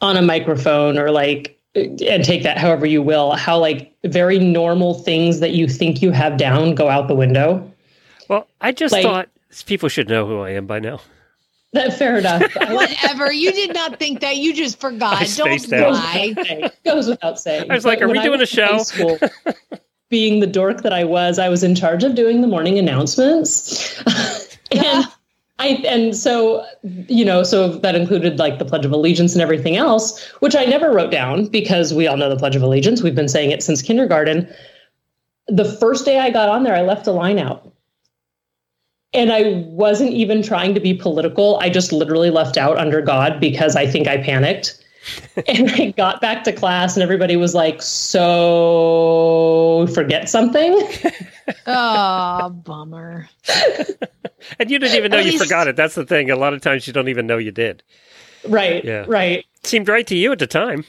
on 0.00 0.16
a 0.16 0.22
microphone 0.22 0.98
or 0.98 1.10
like 1.10 1.58
and 1.74 2.22
take 2.24 2.42
that 2.42 2.58
however 2.58 2.84
you 2.84 3.00
will, 3.02 3.32
how 3.32 3.58
like 3.58 3.94
very 4.04 4.38
normal 4.38 4.94
things 4.94 5.40
that 5.40 5.52
you 5.52 5.66
think 5.68 6.02
you 6.02 6.10
have 6.10 6.36
down 6.36 6.74
go 6.74 6.88
out 6.90 7.08
the 7.08 7.14
window. 7.14 7.66
well, 8.28 8.46
I 8.60 8.72
just 8.72 8.92
Like- 8.92 9.02
thought 9.04 9.28
people 9.66 9.88
should 9.88 10.08
know 10.08 10.26
who 10.26 10.40
I 10.40 10.50
am 10.50 10.66
by 10.66 10.78
now. 10.80 11.00
That 11.74 11.96
fair 11.96 12.18
enough. 12.18 12.42
Whatever. 12.54 13.32
You 13.32 13.50
did 13.52 13.72
not 13.72 13.98
think 13.98 14.20
that. 14.20 14.36
You 14.36 14.52
just 14.52 14.78
forgot. 14.78 15.14
I 15.14 15.20
Don't 15.24 15.58
spaced 15.58 15.70
lie. 15.72 16.70
goes 16.84 17.08
without 17.08 17.40
saying. 17.40 17.70
I 17.70 17.74
was 17.74 17.86
like, 17.86 18.00
But 18.00 18.04
are 18.04 18.12
we 18.12 18.20
doing 18.20 18.42
a 18.42 18.46
show? 18.46 18.76
school, 18.82 19.18
being 20.10 20.40
the 20.40 20.46
dork 20.46 20.82
that 20.82 20.92
I 20.92 21.04
was, 21.04 21.38
I 21.38 21.48
was 21.48 21.62
in 21.62 21.74
charge 21.74 22.04
of 22.04 22.14
doing 22.14 22.42
the 22.42 22.46
morning 22.46 22.78
announcements. 22.78 23.98
and 24.84 25.06
I 25.58 25.68
and 25.86 26.16
so 26.16 26.66
you 27.08 27.24
know, 27.24 27.42
so 27.42 27.68
that 27.68 27.94
included 27.94 28.38
like 28.38 28.58
the 28.58 28.64
Pledge 28.64 28.84
of 28.84 28.92
Allegiance 28.92 29.32
and 29.34 29.42
everything 29.42 29.76
else, 29.76 30.20
which 30.40 30.56
I 30.56 30.64
never 30.64 30.92
wrote 30.92 31.10
down 31.10 31.46
because 31.46 31.94
we 31.94 32.06
all 32.06 32.16
know 32.16 32.28
the 32.28 32.36
Pledge 32.36 32.56
of 32.56 32.62
Allegiance. 32.62 33.02
We've 33.02 33.14
been 33.14 33.28
saying 33.28 33.50
it 33.52 33.62
since 33.62 33.82
kindergarten. 33.82 34.52
The 35.48 35.64
first 35.64 36.04
day 36.04 36.18
I 36.18 36.30
got 36.30 36.48
on 36.48 36.64
there, 36.64 36.74
I 36.74 36.82
left 36.82 37.06
a 37.06 37.12
line 37.12 37.38
out. 37.38 37.68
And 39.14 39.30
I 39.30 39.62
wasn't 39.66 40.12
even 40.12 40.42
trying 40.42 40.74
to 40.74 40.80
be 40.80 40.94
political. 40.94 41.58
I 41.60 41.68
just 41.68 41.92
literally 41.92 42.30
left 42.30 42.56
out 42.56 42.78
under 42.78 43.02
God 43.02 43.38
because 43.40 43.76
I 43.76 43.86
think 43.86 44.08
I 44.08 44.16
panicked. 44.16 44.82
and 45.48 45.70
I 45.70 45.90
got 45.90 46.20
back 46.20 46.44
to 46.44 46.52
class 46.52 46.96
and 46.96 47.02
everybody 47.02 47.36
was 47.36 47.54
like, 47.54 47.82
So 47.82 48.26
forget 49.94 50.28
something? 50.28 50.80
Oh, 51.66 52.50
bummer. 52.50 53.28
And 54.58 54.70
you 54.70 54.78
didn't 54.78 54.96
even 54.96 55.10
know 55.10 55.18
At 55.18 55.24
you 55.26 55.32
least- 55.32 55.44
forgot 55.44 55.68
it. 55.68 55.76
That's 55.76 55.94
the 55.94 56.04
thing. 56.06 56.30
A 56.30 56.36
lot 56.36 56.54
of 56.54 56.60
times 56.60 56.86
you 56.86 56.92
don't 56.92 57.08
even 57.08 57.26
know 57.26 57.38
you 57.38 57.50
did. 57.52 57.82
right. 58.48 58.84
Yeah. 58.84 59.04
Right. 59.06 59.44
seemed 59.62 59.88
right 59.88 60.06
to 60.06 60.16
you 60.16 60.32
at 60.32 60.38
the 60.38 60.46
time. 60.46 60.84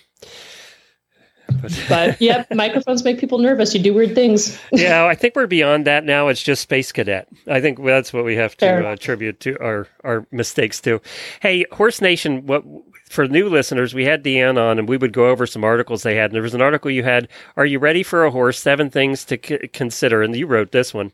But 1.88 2.20
yep, 2.22 2.48
microphones 2.54 3.04
make 3.04 3.20
people 3.20 3.38
nervous. 3.38 3.74
You 3.76 3.82
do 3.82 3.94
weird 3.94 4.16
things. 4.16 4.58
yeah, 4.72 5.06
I 5.06 5.16
think 5.16 5.36
we're 5.36 5.48
beyond 5.48 5.86
that 5.86 6.04
now. 6.04 6.28
It's 6.30 6.42
just 6.42 6.62
Space 6.62 6.92
Cadet. 6.92 7.28
I 7.48 7.62
think 7.62 7.84
that's 7.84 8.12
what 8.14 8.26
we 8.26 8.36
have 8.36 8.56
to 8.58 8.74
uh, 8.76 8.80
enough. 8.80 8.94
attribute 8.94 9.40
to 9.42 9.58
our, 9.60 9.88
our 10.04 10.26
mistakes 10.32 10.80
to. 10.82 11.02
Hey, 11.42 11.66
Horse 11.72 12.02
Nation, 12.02 12.46
what 12.48 12.64
for 13.10 13.28
new 13.28 13.50
listeners, 13.50 13.94
we 13.94 14.06
had 14.06 14.24
DeAnn 14.24 14.58
on 14.58 14.80
and 14.80 14.90
we 14.90 14.98
would 14.98 15.14
go 15.14 15.28
over 15.30 15.46
some 15.46 15.64
articles 15.64 16.02
they 16.04 16.16
had. 16.16 16.32
And 16.32 16.36
there 16.36 16.42
was 16.42 16.56
an 16.56 16.62
article 16.62 16.90
you 16.90 17.04
had, 17.04 17.28
Are 17.56 17.66
You 17.66 17.78
Ready 17.78 18.02
for 18.04 18.26
a 18.26 18.32
Horse? 18.32 18.60
Seven 18.60 18.90
Things 18.90 19.24
to 19.26 19.38
c- 19.44 19.68
Consider. 19.68 20.24
And 20.24 20.36
you 20.36 20.48
wrote 20.48 20.72
this 20.72 20.94
one. 20.94 21.12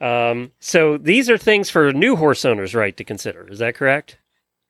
Um, 0.00 0.52
so 0.60 0.96
these 0.96 1.28
are 1.28 1.38
things 1.38 1.70
for 1.70 1.92
new 1.92 2.16
horse 2.16 2.44
owners, 2.44 2.74
right, 2.74 2.96
to 2.96 3.04
consider. 3.04 3.46
Is 3.48 3.58
that 3.58 3.74
correct? 3.74 4.16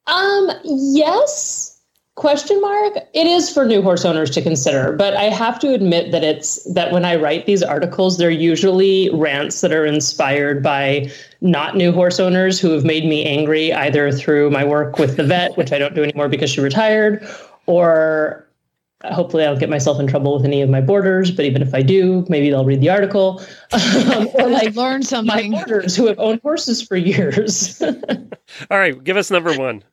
Um, 0.06 0.50
yes. 0.64 1.78
Question 2.16 2.60
mark. 2.60 2.96
It 3.14 3.26
is 3.26 3.48
for 3.48 3.64
new 3.64 3.80
horse 3.80 4.04
owners 4.04 4.30
to 4.32 4.42
consider, 4.42 4.92
but 4.92 5.14
I 5.14 5.24
have 5.24 5.58
to 5.60 5.72
admit 5.72 6.12
that 6.12 6.22
it's 6.22 6.62
that 6.74 6.92
when 6.92 7.04
I 7.04 7.16
write 7.16 7.46
these 7.46 7.62
articles, 7.62 8.18
they're 8.18 8.28
usually 8.28 9.08
rants 9.14 9.62
that 9.62 9.72
are 9.72 9.86
inspired 9.86 10.62
by 10.62 11.10
not 11.40 11.76
new 11.76 11.92
horse 11.92 12.20
owners 12.20 12.60
who 12.60 12.72
have 12.72 12.84
made 12.84 13.06
me 13.06 13.24
angry 13.24 13.72
either 13.72 14.12
through 14.12 14.50
my 14.50 14.64
work 14.64 14.98
with 14.98 15.16
the 15.16 15.24
vet, 15.24 15.56
which 15.56 15.72
I 15.72 15.78
don't 15.78 15.94
do 15.94 16.02
anymore 16.02 16.28
because 16.28 16.50
she 16.50 16.60
retired, 16.60 17.26
or 17.64 18.46
hopefully 19.04 19.44
I'll 19.44 19.56
get 19.56 19.70
myself 19.70 19.98
in 19.98 20.06
trouble 20.06 20.34
with 20.36 20.44
any 20.44 20.60
of 20.62 20.68
my 20.70 20.80
borders 20.80 21.30
but 21.30 21.44
even 21.44 21.62
if 21.62 21.74
I 21.74 21.82
do, 21.82 22.24
maybe 22.28 22.50
they'll 22.50 22.64
read 22.64 22.80
the 22.80 22.90
article. 22.90 23.42
Um, 23.72 24.28
or 24.34 24.48
like 24.48 24.74
Learn 24.74 25.00
my 25.00 25.06
something. 25.06 25.52
boarders 25.52 25.94
who 25.96 26.06
have 26.06 26.18
owned 26.18 26.40
horses 26.42 26.82
for 26.82 26.96
years. 26.96 27.80
All 28.70 28.78
right, 28.78 29.02
give 29.04 29.16
us 29.16 29.30
number 29.30 29.56
one. 29.56 29.84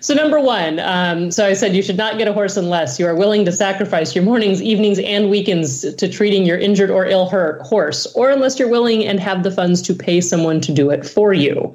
So 0.00 0.12
number 0.14 0.40
one, 0.40 0.78
um, 0.80 1.30
so 1.30 1.46
I 1.46 1.52
said 1.54 1.74
you 1.76 1.82
should 1.82 1.96
not 1.96 2.16
get 2.18 2.26
a 2.28 2.32
horse 2.32 2.56
unless 2.56 2.98
you 2.98 3.06
are 3.06 3.14
willing 3.14 3.44
to 3.46 3.52
sacrifice 3.52 4.14
your 4.14 4.24
mornings, 4.24 4.60
evenings, 4.62 4.98
and 4.98 5.30
weekends 5.30 5.94
to 5.94 6.08
treating 6.08 6.44
your 6.46 6.58
injured 6.58 6.90
or 6.90 7.06
ill 7.06 7.28
hurt 7.28 7.60
horse, 7.62 8.06
or 8.14 8.30
unless 8.30 8.58
you're 8.58 8.68
willing 8.70 9.04
and 9.04 9.20
have 9.20 9.42
the 9.42 9.50
funds 9.50 9.80
to 9.82 9.94
pay 9.94 10.20
someone 10.20 10.60
to 10.62 10.72
do 10.72 10.90
it 10.90 11.06
for 11.06 11.32
you. 11.32 11.74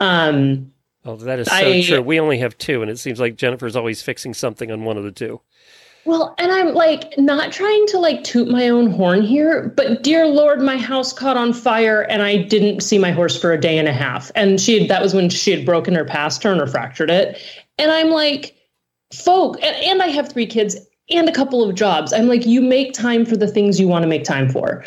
Um, 0.00 0.70
Oh, 1.06 1.16
that 1.16 1.38
is 1.38 1.48
so 1.48 1.54
I- 1.54 1.82
true. 1.82 2.00
We 2.00 2.18
only 2.18 2.38
have 2.38 2.56
two, 2.56 2.80
and 2.80 2.90
it 2.90 2.98
seems 2.98 3.20
like 3.20 3.36
Jennifer's 3.36 3.76
always 3.76 4.00
fixing 4.00 4.32
something 4.32 4.70
on 4.70 4.84
one 4.84 4.96
of 4.96 5.04
the 5.04 5.12
two. 5.12 5.40
Well, 6.06 6.34
and 6.38 6.52
I'm 6.52 6.74
like 6.74 7.16
not 7.16 7.50
trying 7.50 7.86
to 7.88 7.98
like 7.98 8.24
toot 8.24 8.48
my 8.48 8.68
own 8.68 8.90
horn 8.90 9.22
here, 9.22 9.72
but 9.74 10.02
dear 10.02 10.26
Lord, 10.26 10.60
my 10.60 10.76
house 10.76 11.12
caught 11.12 11.36
on 11.36 11.52
fire 11.54 12.02
and 12.02 12.22
I 12.22 12.36
didn't 12.36 12.82
see 12.82 12.98
my 12.98 13.10
horse 13.10 13.40
for 13.40 13.52
a 13.52 13.60
day 13.60 13.78
and 13.78 13.88
a 13.88 13.92
half. 13.92 14.30
And 14.34 14.60
she 14.60 14.78
had, 14.78 14.90
that 14.90 15.02
was 15.02 15.14
when 15.14 15.30
she 15.30 15.50
had 15.50 15.64
broken 15.64 15.94
her 15.94 16.04
pastern 16.04 16.60
or 16.60 16.66
fractured 16.66 17.10
it. 17.10 17.38
And 17.78 17.90
I'm 17.90 18.10
like, 18.10 18.54
folk, 19.14 19.56
and, 19.62 19.76
and 19.76 20.02
I 20.02 20.08
have 20.08 20.30
three 20.30 20.46
kids 20.46 20.76
and 21.10 21.28
a 21.28 21.32
couple 21.32 21.68
of 21.68 21.74
jobs. 21.74 22.12
I'm 22.12 22.28
like, 22.28 22.44
you 22.44 22.60
make 22.60 22.92
time 22.92 23.24
for 23.24 23.36
the 23.36 23.48
things 23.48 23.80
you 23.80 23.88
want 23.88 24.02
to 24.02 24.08
make 24.08 24.24
time 24.24 24.50
for. 24.50 24.84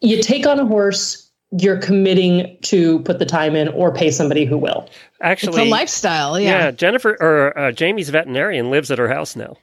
You 0.00 0.22
take 0.22 0.46
on 0.46 0.58
a 0.58 0.66
horse, 0.66 1.30
you're 1.58 1.78
committing 1.78 2.56
to 2.62 3.00
put 3.00 3.18
the 3.18 3.26
time 3.26 3.54
in 3.56 3.68
or 3.68 3.92
pay 3.92 4.10
somebody 4.10 4.44
who 4.44 4.56
will. 4.56 4.88
Actually, 5.20 5.62
it's 5.62 5.68
a 5.68 5.70
lifestyle. 5.70 6.40
yeah. 6.40 6.64
Yeah. 6.66 6.70
Jennifer 6.70 7.16
or 7.20 7.56
uh, 7.58 7.72
Jamie's 7.72 8.08
veterinarian 8.10 8.70
lives 8.70 8.90
at 8.90 8.98
her 8.98 9.08
house 9.08 9.36
now, 9.36 9.56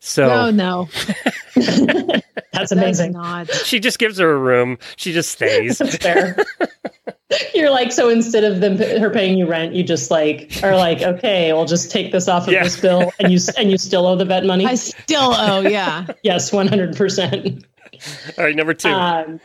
so 0.00 0.26
No, 0.28 0.50
no. 0.50 0.88
That's 1.54 2.22
That's 2.52 2.72
amazing. 2.72 3.12
not. 3.12 3.50
she 3.52 3.78
just 3.80 3.98
gives 3.98 4.18
her 4.18 4.30
a 4.30 4.38
room. 4.38 4.78
She 4.96 5.12
just 5.12 5.30
stays. 5.30 5.78
That's 5.78 5.96
fair. 5.96 6.36
You're 7.54 7.70
like, 7.70 7.92
so 7.92 8.08
instead 8.08 8.42
of 8.44 8.60
them 8.60 8.78
her 8.78 9.10
paying 9.10 9.36
you 9.38 9.46
rent, 9.46 9.74
you 9.74 9.84
just 9.84 10.10
like 10.10 10.58
are 10.62 10.74
like, 10.76 11.02
okay, 11.02 11.52
we'll 11.52 11.66
just 11.66 11.90
take 11.90 12.10
this 12.10 12.26
off 12.26 12.46
of 12.48 12.52
Yeah. 12.54 12.64
this 12.64 12.80
bill, 12.80 13.12
and 13.20 13.30
you 13.32 13.38
and 13.58 13.70
you 13.70 13.76
still 13.78 14.06
owe 14.06 14.16
the 14.16 14.24
vet 14.24 14.44
money. 14.46 14.64
I 14.66 14.74
still 14.76 15.34
owe. 15.34 15.60
Yeah. 15.60 16.06
yes, 16.22 16.52
one 16.52 16.66
hundred 16.68 16.96
percent. 16.96 17.64
All 18.38 18.44
right, 18.44 18.56
number 18.56 18.72
two. 18.74 18.88
Um, 18.88 19.40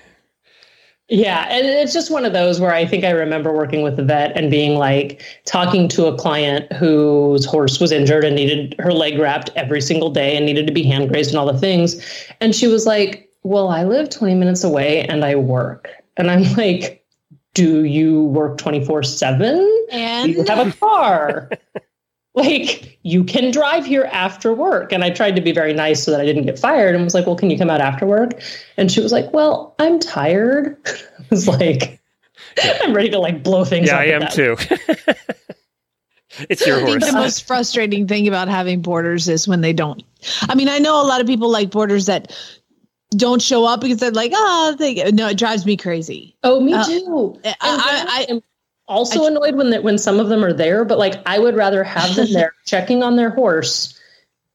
yeah, 1.10 1.48
and 1.50 1.66
it's 1.66 1.94
just 1.94 2.10
one 2.10 2.24
of 2.24 2.32
those 2.32 2.62
where 2.62 2.74
I 2.74 2.86
think 2.86 3.04
I 3.04 3.12
remember 3.12 3.52
working 3.54 3.82
with 3.82 3.98
the 3.98 4.04
vet 4.04 4.36
and 4.38 4.50
being 4.50 4.78
like 4.78 5.22
talking 5.46 5.88
to 5.90 6.06
a 6.06 6.18
client 6.18 6.72
whose 6.72 7.46
horse 7.46 7.80
was 7.80 7.92
injured 7.92 8.24
and 8.24 8.36
needed 8.36 8.76
her 8.80 8.94
leg 8.94 9.20
wrapped 9.20 9.50
every 9.56 9.82
single 9.82 10.10
day 10.10 10.38
and 10.38 10.46
needed 10.46 10.66
to 10.68 10.74
be 10.74 10.84
hand 10.84 11.10
grazed 11.10 11.32
and 11.32 11.38
all 11.38 11.52
the 11.52 11.60
things. 11.60 12.02
And 12.40 12.56
she 12.56 12.68
was 12.68 12.86
like, 12.86 13.30
Well, 13.44 13.68
I 13.68 13.84
live 13.84 14.10
20 14.10 14.36
minutes 14.36 14.64
away 14.64 15.02
and 15.02 15.26
I 15.26 15.36
work. 15.36 15.90
And 16.16 16.32
I'm 16.32 16.44
like, 16.58 17.06
Do 17.54 17.84
you 17.84 18.24
work 18.24 18.58
24 18.58 19.04
7? 19.04 19.58
Do 19.58 19.88
And 19.92 20.34
you 20.34 20.44
have 20.46 20.68
a 20.68 20.72
car? 20.72 21.50
like, 22.36 22.98
you 23.04 23.24
can 23.24 23.52
drive 23.52 23.86
here 23.86 24.10
after 24.12 24.54
work. 24.54 24.92
And 24.92 25.04
I 25.04 25.10
tried 25.10 25.36
to 25.36 25.42
be 25.42 25.52
very 25.52 25.74
nice 25.74 26.04
so 26.04 26.12
that 26.12 26.20
I 26.20 26.26
didn't 26.26 26.46
get 26.46 26.58
fired 26.58 26.96
and 26.96 27.04
was 27.04 27.14
like, 27.14 27.26
Well, 27.28 27.36
can 27.36 27.50
you 27.50 27.58
come 27.58 27.70
out 27.70 27.82
after 27.82 28.06
work? 28.06 28.42
And 28.78 28.92
she 28.92 29.02
was 29.02 29.12
like, 29.12 29.32
Well, 29.34 29.76
I'm 29.80 30.00
tired. 30.00 30.78
I 31.20 31.24
was 31.30 31.48
like, 31.48 32.00
I'm 32.82 32.94
ready 32.94 33.10
to 33.10 33.20
like 33.20 33.44
blow 33.44 33.66
things 33.66 33.88
yeah, 33.88 33.96
up. 33.96 34.00
I 34.02 34.06
am 34.06 34.28
too. 34.32 34.58
it's 36.50 36.66
your 36.66 36.78
I 36.82 36.86
think 36.86 37.02
horse. 37.02 37.12
the 37.12 37.18
most 37.18 37.48
frustrating 37.48 38.08
thing 38.08 38.28
about 38.28 38.48
having 38.48 38.82
boarders 38.82 39.28
is 39.30 39.48
when 39.48 39.62
they 39.62 39.74
don't. 39.74 40.04
I 40.44 40.56
mean, 40.56 40.70
I 40.70 40.80
know 40.80 41.02
a 41.02 41.06
lot 41.06 41.22
of 41.22 41.28
people 41.28 41.50
like 41.50 41.70
boarders 41.72 42.06
that 42.08 42.36
don't 43.16 43.42
show 43.42 43.66
up 43.66 43.82
because 43.82 43.98
they're 44.00 44.12
like, 44.12 44.32
oh, 44.34 44.76
they, 44.80 45.12
no, 45.12 45.28
it 45.30 45.38
drives 45.38 45.66
me 45.66 45.78
crazy. 45.78 46.36
Oh, 46.44 46.60
me 46.60 46.74
Uh, 46.74 46.84
too. 46.86 47.40
I- 47.44 47.48
And 47.50 47.56
I- 47.62 47.84
I, 47.86 48.06
I- 48.08 48.26
am 48.30 48.42
also 48.94 49.24
I- 49.26 49.28
annoyed 49.28 49.56
when 49.56 49.70
that 49.72 49.84
when 49.84 49.98
some 49.98 50.20
of 50.20 50.30
them 50.30 50.44
are 50.46 50.54
there, 50.54 50.86
but 50.86 50.98
like 50.98 51.16
I 51.26 51.40
would 51.40 51.56
rather 51.56 51.84
have 51.84 52.16
them 52.16 52.28
there 52.34 52.54
checking 52.66 53.04
on 53.04 53.16
their 53.16 53.30
horse 53.32 54.00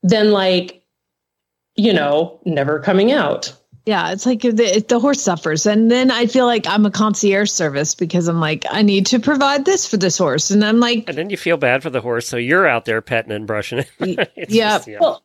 than 0.02 0.30
like, 0.32 0.82
you 1.76 1.92
know, 1.92 2.40
never 2.44 2.78
coming 2.80 3.12
out. 3.12 3.52
Yeah, 3.86 4.12
it's 4.12 4.26
like 4.26 4.42
the, 4.42 4.84
the 4.86 5.00
horse 5.00 5.22
suffers. 5.22 5.64
And 5.64 5.90
then 5.90 6.10
I 6.10 6.26
feel 6.26 6.44
like 6.44 6.66
I'm 6.66 6.84
a 6.84 6.90
concierge 6.90 7.50
service 7.50 7.94
because 7.94 8.28
I'm 8.28 8.38
like, 8.38 8.66
I 8.70 8.82
need 8.82 9.06
to 9.06 9.18
provide 9.18 9.64
this 9.64 9.88
for 9.88 9.96
this 9.96 10.18
horse. 10.18 10.50
And 10.50 10.62
I'm 10.62 10.78
like, 10.78 11.04
And 11.08 11.16
then 11.16 11.30
you 11.30 11.38
feel 11.38 11.56
bad 11.56 11.82
for 11.82 11.88
the 11.88 12.02
horse, 12.02 12.28
so 12.28 12.36
you're 12.36 12.66
out 12.68 12.84
there 12.84 13.00
petting 13.00 13.32
and 13.32 13.46
brushing 13.46 13.78
it. 13.78 13.88
It's 14.36 14.52
yeah. 14.52 14.76
just- 14.76 14.88
yeah. 14.88 14.98
Well, 15.00 15.22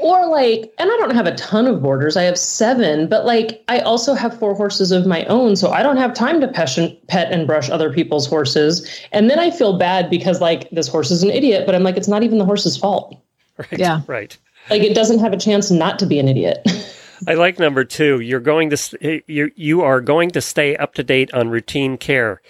or 0.00 0.26
like, 0.26 0.72
and 0.78 0.90
I 0.90 0.96
don't 0.98 1.14
have 1.14 1.26
a 1.26 1.34
ton 1.36 1.66
of 1.66 1.82
boarders. 1.82 2.16
I 2.16 2.22
have 2.24 2.38
seven, 2.38 3.08
but 3.08 3.24
like, 3.24 3.62
I 3.68 3.80
also 3.80 4.14
have 4.14 4.38
four 4.38 4.54
horses 4.54 4.90
of 4.92 5.06
my 5.06 5.24
own, 5.26 5.56
so 5.56 5.70
I 5.70 5.82
don't 5.82 5.96
have 5.96 6.14
time 6.14 6.40
to 6.40 6.48
pet 6.48 6.76
and, 6.78 6.96
pet 7.08 7.32
and 7.32 7.46
brush 7.46 7.70
other 7.70 7.92
people's 7.92 8.26
horses. 8.26 8.88
And 9.12 9.28
then 9.30 9.38
I 9.38 9.50
feel 9.50 9.78
bad 9.78 10.10
because 10.10 10.40
like 10.40 10.68
this 10.70 10.88
horse 10.88 11.10
is 11.10 11.22
an 11.22 11.30
idiot, 11.30 11.64
but 11.66 11.74
I'm 11.74 11.82
like, 11.82 11.96
it's 11.96 12.08
not 12.08 12.22
even 12.22 12.38
the 12.38 12.44
horse's 12.44 12.76
fault. 12.76 13.16
right, 13.58 13.78
Yeah. 13.78 14.00
right. 14.06 14.36
Like, 14.68 14.82
it 14.82 14.94
doesn't 14.94 15.18
have 15.20 15.32
a 15.32 15.38
chance 15.38 15.70
not 15.70 15.98
to 16.00 16.06
be 16.06 16.18
an 16.18 16.28
idiot. 16.28 16.58
I 17.28 17.34
like 17.34 17.58
number 17.58 17.84
two. 17.84 18.20
You're 18.20 18.40
going 18.40 18.70
to 18.70 18.76
st- 18.78 19.02
eh, 19.02 19.20
you 19.26 19.50
you 19.54 19.82
are 19.82 20.00
going 20.00 20.30
to 20.30 20.40
stay 20.40 20.74
up 20.76 20.94
to 20.94 21.02
date 21.02 21.32
on 21.34 21.50
routine 21.50 21.98
care. 21.98 22.40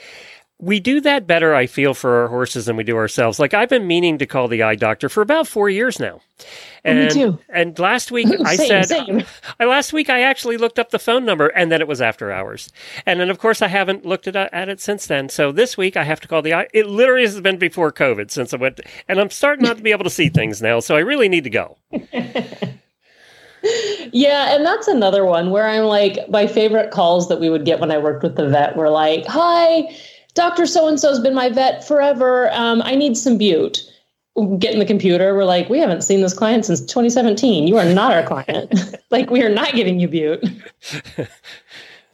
We 0.63 0.79
do 0.79 1.01
that 1.01 1.27
better, 1.27 1.55
I 1.55 1.67
feel, 1.67 1.95
for 1.95 2.21
our 2.23 2.29
horses 2.29 2.67
than 2.67 2.77
we 2.77 2.85
do 2.85 2.97
ourselves. 2.97 3.39
Like 3.39 3.55
I've 3.55 3.71
been 3.71 3.87
meaning 3.87 4.19
to 4.19 4.27
call 4.27 4.47
the 4.47 4.63
eye 4.63 4.75
doctor 4.75 5.09
for 5.09 5.23
about 5.23 5.49
four 5.49 5.71
years 5.71 5.99
now. 5.99 6.21
Oh, 6.85 6.95
me 6.95 7.01
And, 7.03 7.11
too. 7.11 7.39
and 7.49 7.79
last 7.79 8.11
week 8.13 8.29
I 8.45 8.57
said 8.57 8.87
same. 8.87 9.25
I 9.59 9.65
last 9.65 9.93
week 9.93 10.11
I 10.11 10.21
actually 10.21 10.59
looked 10.59 10.79
up 10.79 10.91
the 10.91 10.99
phone 10.99 11.25
number 11.25 11.49
and 11.49 11.73
then 11.73 11.81
it 11.81 11.89
was 11.89 12.03
after 12.03 12.31
hours. 12.31 12.71
And 13.07 13.21
then 13.21 13.31
of 13.31 13.39
course 13.39 13.63
I 13.63 13.69
haven't 13.69 14.05
looked 14.05 14.29
at, 14.29 14.37
uh, 14.37 14.49
at 14.53 14.69
it 14.69 14.81
since 14.81 15.07
then. 15.07 15.29
So 15.31 15.51
this 15.51 15.77
week 15.79 15.97
I 15.97 16.05
have 16.05 16.21
to 16.21 16.29
call 16.29 16.43
the 16.43 16.53
eye. 16.55 16.69
It 16.75 16.87
literally 16.87 17.23
has 17.23 17.41
been 17.41 17.59
before 17.59 17.91
COVID 17.91 18.31
since 18.31 18.53
I 18.53 18.59
went 18.59 18.81
and 19.09 19.19
I'm 19.19 19.31
starting 19.31 19.65
not 19.65 19.79
to 19.79 19.83
be 19.83 19.93
able 19.93 20.05
to 20.05 20.11
see 20.11 20.29
things 20.29 20.61
now. 20.61 20.81
So 20.81 20.95
I 20.95 21.01
really 21.01 21.29
need 21.29 21.45
to 21.45 21.51
go. 21.51 21.79
Yeah, 24.13 24.55
and 24.55 24.65
that's 24.65 24.89
another 24.89 25.25
one 25.27 25.51
where 25.51 25.69
I'm 25.69 25.85
like, 25.85 26.29
my 26.31 26.47
favorite 26.47 26.91
calls 26.91 27.29
that 27.29 27.41
we 27.41 27.51
would 27.51 27.67
get 27.67 27.79
when 27.79 27.91
I 27.91 27.99
worked 27.99 28.23
with 28.23 28.37
the 28.37 28.49
vet 28.49 28.75
were 28.75 28.89
like, 28.89 29.27
"Hi, 29.27 29.95
Doctor 30.35 30.67
So 30.67 30.89
and 30.89 30.99
So's 30.99 31.21
been 31.21 31.35
my 31.35 31.49
vet 31.49 31.87
forever. 31.87 32.51
Um, 32.53 32.83
I 32.83 32.95
need 32.95 33.17
some 33.17 33.39
Bute." 33.39 33.85
Get 34.59 34.73
in 34.73 34.79
the 34.79 34.87
computer. 34.87 35.35
We're 35.35 35.45
like, 35.45 35.69
"We 35.69 35.79
haven't 35.81 36.03
seen 36.03 36.21
this 36.21 36.33
client 36.33 36.65
since 36.65 36.81
2017. 36.81 37.67
You 37.67 37.77
are 37.77 37.85
not 37.85 38.13
our 38.13 38.23
client. 38.23 38.73
like, 39.11 39.31
we 39.31 39.43
are 39.43 39.49
not 39.49 39.75
giving 39.75 39.99
you 39.99 40.09
Bute." 40.09 40.45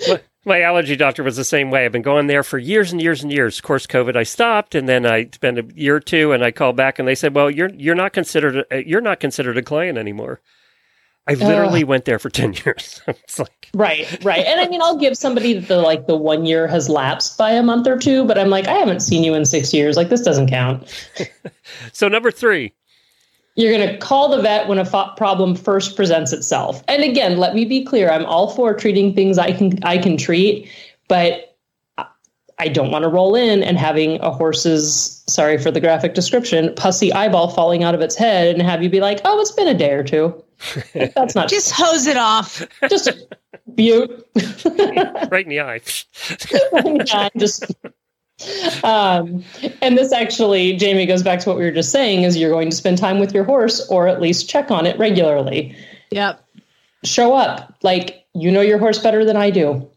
my, 0.08 0.20
my 0.44 0.62
allergy 0.62 0.96
doctor 0.96 1.22
was 1.22 1.36
the 1.36 1.44
same 1.44 1.70
way. 1.70 1.84
I've 1.84 1.92
been 1.92 2.02
going 2.02 2.26
there 2.26 2.42
for 2.42 2.58
years 2.58 2.90
and 2.90 3.02
years 3.02 3.22
and 3.22 3.30
years. 3.30 3.58
Of 3.58 3.64
course, 3.64 3.86
COVID, 3.86 4.16
I 4.16 4.22
stopped, 4.22 4.74
and 4.74 4.88
then 4.88 5.04
I 5.04 5.28
spent 5.32 5.58
a 5.58 5.66
year 5.74 5.96
or 5.96 6.00
two, 6.00 6.32
and 6.32 6.42
I 6.42 6.52
called 6.52 6.76
back, 6.76 6.98
and 6.98 7.06
they 7.06 7.14
said, 7.14 7.34
"Well, 7.34 7.50
you're 7.50 7.70
you're 7.74 7.94
not 7.94 8.12
considered 8.12 8.64
a, 8.70 8.86
you're 8.86 9.00
not 9.00 9.20
considered 9.20 9.58
a 9.58 9.62
client 9.62 9.98
anymore." 9.98 10.40
I 11.28 11.34
literally 11.34 11.84
went 11.84 12.04
there 12.04 12.18
for 12.18 12.30
ten 12.30 12.54
years. 12.54 13.02
it's 13.08 13.38
like, 13.38 13.56
Right, 13.74 14.24
right. 14.24 14.46
And 14.46 14.60
I 14.60 14.68
mean, 14.68 14.80
I'll 14.80 14.96
give 14.96 15.16
somebody 15.16 15.52
that 15.52 15.68
the 15.68 15.78
like 15.78 16.06
the 16.06 16.16
one 16.16 16.46
year 16.46 16.66
has 16.66 16.88
lapsed 16.88 17.36
by 17.36 17.50
a 17.50 17.62
month 17.62 17.86
or 17.86 17.98
two, 17.98 18.24
but 18.24 18.38
I'm 18.38 18.48
like, 18.48 18.66
I 18.66 18.74
haven't 18.74 19.00
seen 19.00 19.22
you 19.22 19.34
in 19.34 19.44
six 19.44 19.74
years. 19.74 19.96
Like, 19.96 20.08
this 20.08 20.22
doesn't 20.22 20.48
count. 20.48 20.88
so 21.92 22.08
number 22.08 22.30
three, 22.30 22.72
You're 23.54 23.76
going 23.76 23.86
to 23.86 23.98
call 23.98 24.30
the 24.30 24.40
vet 24.40 24.68
when 24.68 24.78
a 24.78 24.84
fo- 24.84 25.12
problem 25.16 25.54
first 25.54 25.94
presents 25.94 26.32
itself. 26.32 26.82
And 26.88 27.02
again, 27.02 27.36
let 27.36 27.54
me 27.54 27.64
be 27.64 27.84
clear: 27.84 28.10
I'm 28.10 28.24
all 28.24 28.48
for 28.50 28.72
treating 28.72 29.14
things 29.14 29.36
I 29.36 29.52
can 29.52 29.82
I 29.84 29.98
can 29.98 30.16
treat, 30.16 30.70
but 31.08 31.58
I 32.58 32.68
don't 32.68 32.90
want 32.90 33.02
to 33.02 33.08
roll 33.08 33.34
in 33.34 33.62
and 33.62 33.76
having 33.76 34.18
a 34.22 34.30
horse's 34.30 35.22
sorry 35.26 35.58
for 35.58 35.70
the 35.70 35.80
graphic 35.80 36.14
description 36.14 36.72
pussy 36.76 37.12
eyeball 37.12 37.48
falling 37.48 37.84
out 37.84 37.94
of 37.94 38.00
its 38.00 38.16
head 38.16 38.54
and 38.54 38.62
have 38.62 38.82
you 38.82 38.88
be 38.88 39.00
like, 39.00 39.20
oh, 39.24 39.38
it's 39.40 39.50
been 39.50 39.68
a 39.68 39.74
day 39.74 39.92
or 39.92 40.02
two. 40.02 40.42
That's 40.94 41.34
not 41.34 41.48
just 41.48 41.72
hose 41.72 42.06
it 42.06 42.16
off. 42.16 42.66
just 42.88 43.10
bute. 43.74 44.26
right 45.30 45.44
in 45.44 45.48
the 45.48 45.60
eye. 45.60 45.80
yeah, 47.06 47.28
just 47.36 47.74
um, 48.84 49.44
and 49.80 49.96
this 49.96 50.12
actually, 50.12 50.76
Jamie 50.76 51.06
goes 51.06 51.22
back 51.22 51.40
to 51.40 51.48
what 51.48 51.58
we 51.58 51.64
were 51.64 51.70
just 51.70 51.90
saying: 51.90 52.22
is 52.22 52.36
you're 52.36 52.50
going 52.50 52.70
to 52.70 52.76
spend 52.76 52.98
time 52.98 53.18
with 53.18 53.34
your 53.34 53.44
horse, 53.44 53.86
or 53.88 54.08
at 54.08 54.20
least 54.20 54.48
check 54.48 54.70
on 54.70 54.86
it 54.86 54.98
regularly. 54.98 55.74
Yep. 56.10 56.44
Show 57.04 57.34
up, 57.34 57.76
like 57.82 58.26
you 58.34 58.50
know 58.50 58.60
your 58.60 58.78
horse 58.78 58.98
better 58.98 59.24
than 59.24 59.36
I 59.36 59.50
do. 59.50 59.88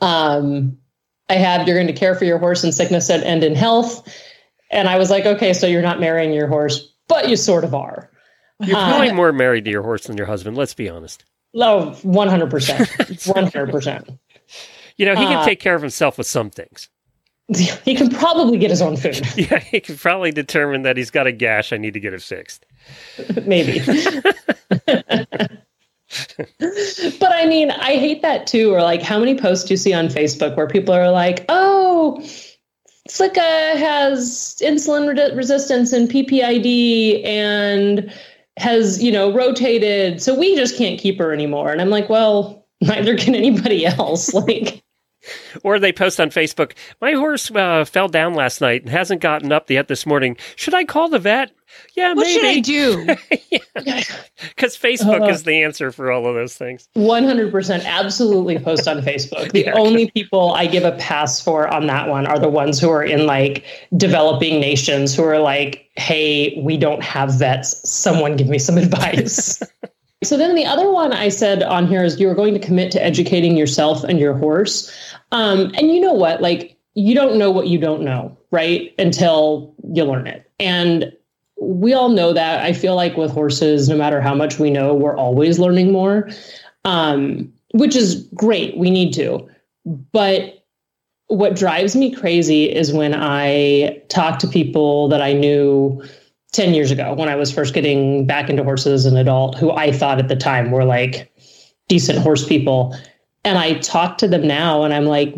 Um, 0.00 0.78
I 1.28 1.34
have 1.34 1.66
you're 1.66 1.76
going 1.76 1.88
to 1.88 1.92
care 1.92 2.14
for 2.14 2.24
your 2.24 2.38
horse 2.38 2.64
in 2.64 2.72
sickness 2.72 3.10
and, 3.10 3.22
and 3.22 3.44
in 3.44 3.54
health, 3.54 4.08
and 4.70 4.88
I 4.88 4.96
was 4.96 5.10
like, 5.10 5.26
okay, 5.26 5.52
so 5.52 5.66
you're 5.66 5.82
not 5.82 6.00
marrying 6.00 6.32
your 6.32 6.46
horse, 6.46 6.90
but 7.06 7.28
you 7.28 7.36
sort 7.36 7.64
of 7.64 7.74
are. 7.74 8.10
You're 8.66 8.76
Uh, 8.76 8.88
probably 8.88 9.12
more 9.12 9.32
married 9.32 9.64
to 9.66 9.70
your 9.70 9.82
horse 9.82 10.06
than 10.06 10.16
your 10.16 10.26
husband. 10.26 10.56
Let's 10.56 10.74
be 10.74 10.88
honest. 10.88 11.24
Oh, 11.54 11.96
100%. 12.02 12.48
100%. 12.48 14.18
You 14.96 15.06
know, 15.06 15.16
he 15.16 15.24
can 15.24 15.38
Uh, 15.38 15.44
take 15.44 15.58
care 15.58 15.74
of 15.74 15.82
himself 15.82 16.18
with 16.18 16.26
some 16.28 16.50
things. 16.50 16.88
He 17.84 17.94
can 17.96 18.10
probably 18.10 18.58
get 18.58 18.70
his 18.70 18.80
own 18.80 18.96
food. 18.96 19.20
Yeah, 19.36 19.58
he 19.58 19.80
can 19.80 19.96
probably 19.96 20.30
determine 20.30 20.82
that 20.82 20.96
he's 20.96 21.10
got 21.10 21.26
a 21.26 21.32
gash. 21.32 21.72
I 21.72 21.78
need 21.78 21.94
to 21.94 22.00
get 22.00 22.14
it 22.14 22.22
fixed. 22.22 22.64
maybe. 23.44 23.80
but 27.18 27.32
I 27.32 27.46
mean, 27.46 27.70
I 27.72 27.96
hate 27.96 28.22
that 28.22 28.46
too. 28.46 28.72
Or 28.72 28.82
like, 28.82 29.02
how 29.02 29.18
many 29.18 29.36
posts 29.36 29.66
do 29.66 29.72
you 29.74 29.78
see 29.78 29.92
on 29.92 30.08
Facebook 30.08 30.56
where 30.56 30.66
people 30.68 30.94
are 30.94 31.10
like, 31.10 31.44
"Oh, 31.48 32.20
Slicka 33.08 33.76
has 33.76 34.56
insulin 34.62 35.08
re- 35.16 35.34
resistance 35.36 35.92
and 35.92 36.08
PPID 36.08 37.24
and 37.26 38.12
has, 38.56 39.02
you 39.02 39.10
know, 39.12 39.32
rotated. 39.32 40.22
So 40.22 40.38
we 40.38 40.54
just 40.54 40.76
can't 40.76 40.98
keep 40.98 41.18
her 41.18 41.32
anymore. 41.32 41.72
And 41.72 41.80
I'm 41.80 41.90
like, 41.90 42.08
well, 42.08 42.66
neither 42.80 43.16
can 43.16 43.34
anybody 43.34 43.86
else. 43.86 44.32
Like, 44.46 44.82
Or 45.62 45.78
they 45.78 45.92
post 45.92 46.20
on 46.20 46.28
Facebook, 46.30 46.72
my 47.00 47.12
horse 47.12 47.50
uh, 47.50 47.84
fell 47.86 48.08
down 48.08 48.34
last 48.34 48.60
night 48.60 48.82
and 48.82 48.90
hasn't 48.90 49.22
gotten 49.22 49.52
up 49.52 49.70
yet 49.70 49.88
this 49.88 50.04
morning. 50.04 50.36
Should 50.56 50.74
I 50.74 50.84
call 50.84 51.08
the 51.08 51.18
vet? 51.18 51.50
Yeah, 51.94 52.14
What 52.14 52.26
should 52.26 52.44
I 52.44 52.54
maybe. 52.54 52.60
do? 52.62 53.16
Because 53.74 54.76
Facebook 54.76 55.22
Uh. 55.22 55.28
is 55.32 55.42
the 55.44 55.62
answer 55.62 55.92
for 55.92 56.10
all 56.10 56.26
of 56.26 56.34
those 56.34 56.54
things. 56.54 56.88
100% 56.96 57.84
absolutely 57.84 58.58
post 58.58 58.86
on 58.88 59.00
Facebook. 59.02 59.52
The 59.52 59.60
Yeah. 59.66 59.74
only 59.74 60.10
people 60.10 60.52
I 60.54 60.66
give 60.66 60.84
a 60.84 60.92
pass 60.92 61.40
for 61.40 61.68
on 61.68 61.86
that 61.86 62.08
one 62.08 62.26
are 62.26 62.38
the 62.38 62.48
ones 62.48 62.80
who 62.80 62.90
are 62.90 63.04
in 63.04 63.26
like 63.26 63.64
developing 63.96 64.60
nations 64.60 65.14
who 65.14 65.22
are 65.24 65.38
like, 65.38 65.88
hey, 65.96 66.60
we 66.62 66.76
don't 66.76 67.02
have 67.02 67.34
vets. 67.38 67.88
Someone 67.88 68.36
give 68.36 68.48
me 68.48 68.58
some 68.58 68.76
advice. 68.78 69.62
so 70.22 70.36
then 70.36 70.54
the 70.54 70.66
other 70.66 70.90
one 70.90 71.12
I 71.12 71.28
said 71.28 71.62
on 71.62 71.86
here 71.86 72.02
is 72.04 72.18
you're 72.18 72.34
going 72.34 72.54
to 72.54 72.60
commit 72.60 72.90
to 72.92 73.04
educating 73.04 73.56
yourself 73.56 74.02
and 74.04 74.18
your 74.18 74.34
horse. 74.34 74.90
Um, 75.32 75.70
and 75.76 75.90
you 75.90 76.00
know 76.00 76.12
what? 76.14 76.40
Like, 76.40 76.76
you 76.94 77.14
don't 77.14 77.36
know 77.38 77.50
what 77.50 77.66
you 77.66 77.78
don't 77.78 78.02
know, 78.02 78.36
right? 78.52 78.92
Until 78.98 79.74
you 79.92 80.04
learn 80.04 80.26
it. 80.28 80.48
And 80.60 81.12
we 81.64 81.92
all 81.92 82.08
know 82.08 82.32
that. 82.32 82.60
I 82.60 82.72
feel 82.72 82.94
like 82.94 83.16
with 83.16 83.30
horses, 83.30 83.88
no 83.88 83.96
matter 83.96 84.20
how 84.20 84.34
much 84.34 84.58
we 84.58 84.70
know, 84.70 84.94
we're 84.94 85.16
always 85.16 85.58
learning 85.58 85.92
more, 85.92 86.28
um, 86.84 87.52
which 87.72 87.96
is 87.96 88.26
great. 88.34 88.76
We 88.76 88.90
need 88.90 89.12
to. 89.14 89.48
But 89.84 90.64
what 91.28 91.56
drives 91.56 91.96
me 91.96 92.14
crazy 92.14 92.64
is 92.70 92.92
when 92.92 93.14
I 93.14 94.02
talk 94.08 94.38
to 94.40 94.46
people 94.46 95.08
that 95.08 95.22
I 95.22 95.32
knew 95.32 96.02
10 96.52 96.74
years 96.74 96.90
ago 96.90 97.14
when 97.14 97.28
I 97.28 97.34
was 97.34 97.52
first 97.52 97.74
getting 97.74 98.26
back 98.26 98.48
into 98.48 98.62
horses 98.62 99.04
as 99.06 99.12
an 99.12 99.18
adult, 99.18 99.58
who 99.58 99.72
I 99.72 99.90
thought 99.90 100.18
at 100.18 100.28
the 100.28 100.36
time 100.36 100.70
were 100.70 100.84
like 100.84 101.32
decent 101.88 102.18
horse 102.18 102.46
people. 102.46 102.96
And 103.44 103.58
I 103.58 103.74
talk 103.74 104.18
to 104.18 104.28
them 104.28 104.46
now 104.46 104.84
and 104.84 104.94
I'm 104.94 105.06
like, 105.06 105.34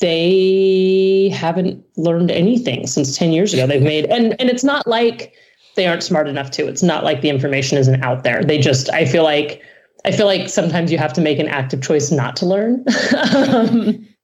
they 0.00 1.30
haven't 1.32 1.84
learned 1.96 2.30
anything 2.30 2.86
since 2.86 3.16
10 3.16 3.32
years 3.32 3.52
ago. 3.52 3.66
They've 3.66 3.82
made, 3.82 4.06
and, 4.06 4.34
and 4.40 4.48
it's 4.50 4.64
not 4.64 4.86
like 4.86 5.34
they 5.80 5.86
aren't 5.86 6.02
smart 6.02 6.28
enough 6.28 6.50
to. 6.50 6.68
It's 6.68 6.82
not 6.82 7.04
like 7.04 7.22
the 7.22 7.30
information 7.30 7.78
isn't 7.78 8.02
out 8.02 8.22
there. 8.22 8.44
They 8.44 8.58
just, 8.58 8.90
I 8.90 9.06
feel 9.06 9.24
like, 9.24 9.62
I 10.04 10.12
feel 10.12 10.26
like 10.26 10.50
sometimes 10.50 10.92
you 10.92 10.98
have 10.98 11.14
to 11.14 11.22
make 11.22 11.38
an 11.38 11.48
active 11.48 11.80
choice 11.80 12.10
not 12.10 12.36
to 12.36 12.46
learn. 12.46 12.84
um, 13.26 14.06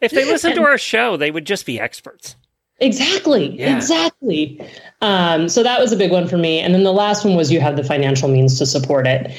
If 0.00 0.10
they 0.10 0.24
listened 0.24 0.54
to 0.54 0.62
our 0.62 0.78
show, 0.78 1.16
they 1.16 1.30
would 1.30 1.44
just 1.44 1.66
be 1.66 1.78
experts. 1.78 2.34
Exactly. 2.80 3.56
Yeah. 3.58 3.76
Exactly. 3.76 4.60
Um, 5.00 5.48
so 5.48 5.62
that 5.62 5.78
was 5.78 5.92
a 5.92 5.96
big 5.96 6.10
one 6.10 6.26
for 6.26 6.38
me. 6.38 6.58
And 6.58 6.74
then 6.74 6.82
the 6.82 6.92
last 6.92 7.24
one 7.24 7.36
was 7.36 7.52
you 7.52 7.60
have 7.60 7.76
the 7.76 7.84
financial 7.84 8.28
means 8.28 8.58
to 8.58 8.66
support 8.66 9.06
it. 9.06 9.30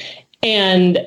And 0.43 1.05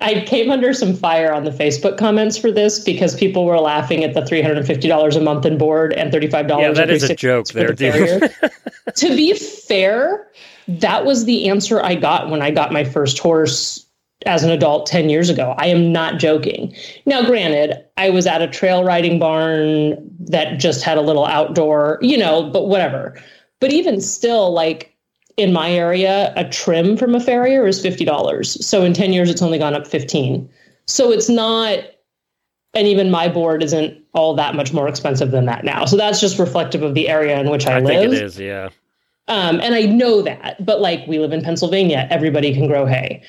I 0.00 0.24
came 0.26 0.50
under 0.50 0.72
some 0.72 0.94
fire 0.94 1.32
on 1.32 1.44
the 1.44 1.50
Facebook 1.50 1.98
comments 1.98 2.36
for 2.36 2.50
this 2.50 2.78
because 2.78 3.14
people 3.14 3.44
were 3.44 3.58
laughing 3.58 4.04
at 4.04 4.14
the 4.14 4.20
$350 4.20 5.16
a 5.16 5.20
month 5.20 5.46
in 5.46 5.58
board 5.58 5.92
and 5.92 6.12
$35 6.12 6.60
Yeah, 6.60 6.72
that 6.72 6.90
every 6.90 7.08
a 7.08 7.16
joke 7.16 7.48
there, 7.48 7.72
the 7.72 8.30
dude. 8.40 8.52
to 8.96 9.08
be 9.08 9.34
fair, 9.34 10.28
that 10.68 11.04
was 11.04 11.24
the 11.24 11.48
answer 11.48 11.82
I 11.82 11.94
got 11.94 12.30
when 12.30 12.42
I 12.42 12.50
got 12.50 12.72
my 12.72 12.84
first 12.84 13.18
horse 13.18 13.86
as 14.24 14.42
an 14.42 14.50
adult 14.50 14.86
10 14.86 15.10
years 15.10 15.28
ago. 15.28 15.54
I 15.58 15.66
am 15.66 15.92
not 15.92 16.18
joking. 16.18 16.74
Now, 17.04 17.24
granted, 17.24 17.84
I 17.96 18.10
was 18.10 18.26
at 18.26 18.42
a 18.42 18.48
trail 18.48 18.82
riding 18.82 19.18
barn 19.18 19.96
that 20.20 20.58
just 20.58 20.82
had 20.82 20.98
a 20.98 21.02
little 21.02 21.26
outdoor, 21.26 21.98
you 22.00 22.16
know, 22.16 22.50
but 22.50 22.66
whatever. 22.66 23.20
But 23.60 23.72
even 23.72 24.00
still, 24.00 24.52
like 24.52 24.95
in 25.36 25.52
my 25.52 25.70
area, 25.70 26.32
a 26.36 26.48
trim 26.48 26.96
from 26.96 27.14
a 27.14 27.20
farrier 27.20 27.66
is 27.66 27.82
$50. 27.84 28.46
So 28.62 28.82
in 28.82 28.92
10 28.92 29.12
years, 29.12 29.30
it's 29.30 29.42
only 29.42 29.58
gone 29.58 29.74
up 29.74 29.86
15. 29.86 30.48
So 30.86 31.10
it's 31.10 31.28
not, 31.28 31.80
and 32.74 32.86
even 32.86 33.10
my 33.10 33.28
board 33.28 33.62
isn't 33.62 34.02
all 34.14 34.34
that 34.34 34.54
much 34.54 34.72
more 34.72 34.88
expensive 34.88 35.30
than 35.30 35.44
that 35.46 35.64
now. 35.64 35.84
So 35.84 35.96
that's 35.96 36.20
just 36.20 36.38
reflective 36.38 36.82
of 36.82 36.94
the 36.94 37.08
area 37.08 37.38
in 37.38 37.50
which 37.50 37.66
I, 37.66 37.76
I 37.76 37.80
live. 37.80 38.10
think 38.10 38.14
it 38.14 38.22
is, 38.22 38.38
yeah. 38.38 38.70
Um, 39.28 39.60
and 39.60 39.74
I 39.74 39.82
know 39.82 40.22
that, 40.22 40.64
but 40.64 40.80
like 40.80 41.06
we 41.06 41.18
live 41.18 41.32
in 41.32 41.42
Pennsylvania, 41.42 42.06
everybody 42.10 42.54
can 42.54 42.66
grow 42.66 42.86
hay. 42.86 43.22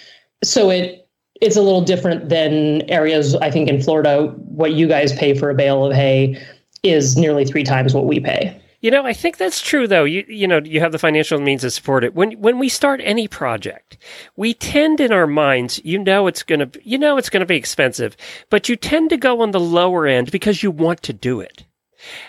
So 0.43 0.69
it 0.69 1.03
it's 1.41 1.55
a 1.55 1.61
little 1.61 1.81
different 1.81 2.29
than 2.29 2.81
areas 2.89 3.35
I 3.35 3.51
think 3.51 3.69
in 3.69 3.81
Florida. 3.81 4.27
What 4.37 4.73
you 4.73 4.87
guys 4.87 5.13
pay 5.13 5.33
for 5.33 5.49
a 5.49 5.55
bale 5.55 5.85
of 5.85 5.93
hay 5.93 6.41
is 6.83 7.17
nearly 7.17 7.45
three 7.45 7.63
times 7.63 7.93
what 7.93 8.05
we 8.05 8.19
pay. 8.19 8.59
You 8.87 8.91
know, 8.91 9.05
I 9.05 9.11
think 9.11 9.35
that's 9.35 9.59
true 9.59 9.85
though. 9.85 10.05
You 10.05 10.23
you 10.29 10.47
know, 10.47 10.61
you 10.63 10.79
have 10.79 10.93
the 10.93 10.97
financial 10.97 11.41
means 11.41 11.59
to 11.59 11.71
support 11.71 12.05
it. 12.05 12.15
When 12.15 12.31
when 12.39 12.57
we 12.57 12.69
start 12.69 13.01
any 13.03 13.27
project, 13.27 13.97
we 14.37 14.53
tend 14.53 15.01
in 15.01 15.11
our 15.11 15.27
minds, 15.27 15.81
you 15.83 15.99
know 15.99 16.27
it's 16.27 16.41
going 16.41 16.59
to 16.61 16.79
you 16.85 16.97
know 16.97 17.17
it's 17.17 17.29
going 17.29 17.41
to 17.41 17.45
be 17.45 17.57
expensive, 17.57 18.15
but 18.49 18.69
you 18.69 18.77
tend 18.77 19.09
to 19.09 19.17
go 19.17 19.41
on 19.41 19.51
the 19.51 19.59
lower 19.59 20.07
end 20.07 20.31
because 20.31 20.63
you 20.63 20.71
want 20.71 21.03
to 21.03 21.11
do 21.11 21.41
it. 21.41 21.65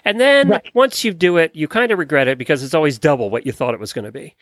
And 0.04 0.20
then 0.20 0.48
Right. 0.48 0.68
once 0.74 1.04
you 1.04 1.14
do 1.14 1.36
it, 1.36 1.54
you 1.54 1.68
kind 1.68 1.92
of 1.92 1.98
regret 2.00 2.26
it 2.26 2.38
because 2.38 2.64
it's 2.64 2.74
always 2.74 2.98
double 2.98 3.30
what 3.30 3.46
you 3.46 3.52
thought 3.52 3.74
it 3.74 3.78
was 3.78 3.92
going 3.92 4.06
to 4.06 4.10
be. 4.10 4.34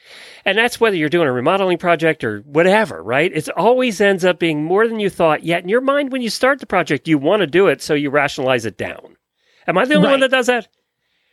And 0.47 0.57
that's 0.57 0.81
whether 0.81 0.97
you're 0.97 1.11
doing 1.11 1.29
a 1.29 1.33
remodeling 1.33 1.77
project 1.77 2.25
or 2.25 2.39
whatever, 2.47 3.03
right? 3.03 3.31
It 3.31 3.51
always 3.59 4.01
ends 4.01 4.25
up 4.25 4.39
being 4.39 4.65
more 4.65 4.89
than 4.89 5.01
you 5.01 5.11
thought. 5.11 5.45
Yet 5.45 5.65
in 5.65 5.69
your 5.69 5.83
mind, 5.83 6.13
when 6.13 6.23
you 6.23 6.31
start 6.31 6.61
the 6.61 6.67
project, 6.67 7.09
you 7.09 7.19
want 7.19 7.41
to 7.41 7.47
do 7.47 7.67
it, 7.67 7.83
so 7.83 7.93
you 7.93 8.09
rationalize 8.09 8.65
it 8.65 8.79
down. 8.79 9.19
Am 9.67 9.77
I 9.77 9.85
the 9.85 9.97
only 9.97 10.09
one 10.09 10.21
that 10.21 10.31
does 10.31 10.47
that? 10.47 10.69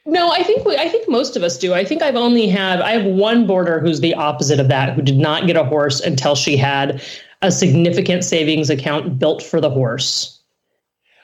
No, 0.06 0.32
I 0.32 0.43
think 0.43 0.66
we, 0.66 0.76
I 0.76 0.89
think 0.89 1.08
most 1.08 1.38
of 1.38 1.43
us 1.43 1.58
do. 1.58 1.74
I 1.74 1.86
think 1.86 2.01
I've 2.01 2.16
only 2.16 2.47
had 2.47 2.82
I 2.82 2.91
have 2.91 3.06
one 3.06 3.47
boarder 3.47 3.80
who's 3.80 4.01
the 4.01 4.14
opposite 4.14 4.60
of 4.60 4.68
that, 4.68 4.93
who 4.93 5.01
did 5.01 5.18
not 5.18 5.47
get 5.47 5.56
a 5.56 5.64
horse 5.64 6.01
until 6.01 6.36
she 6.36 6.58
had 6.58 7.01
a 7.41 7.51
significant 7.51 8.24
savings 8.24 8.70
account 8.70 9.18
built 9.18 9.41
for 9.41 9.62
the 9.62 9.70
horse. 9.70 10.41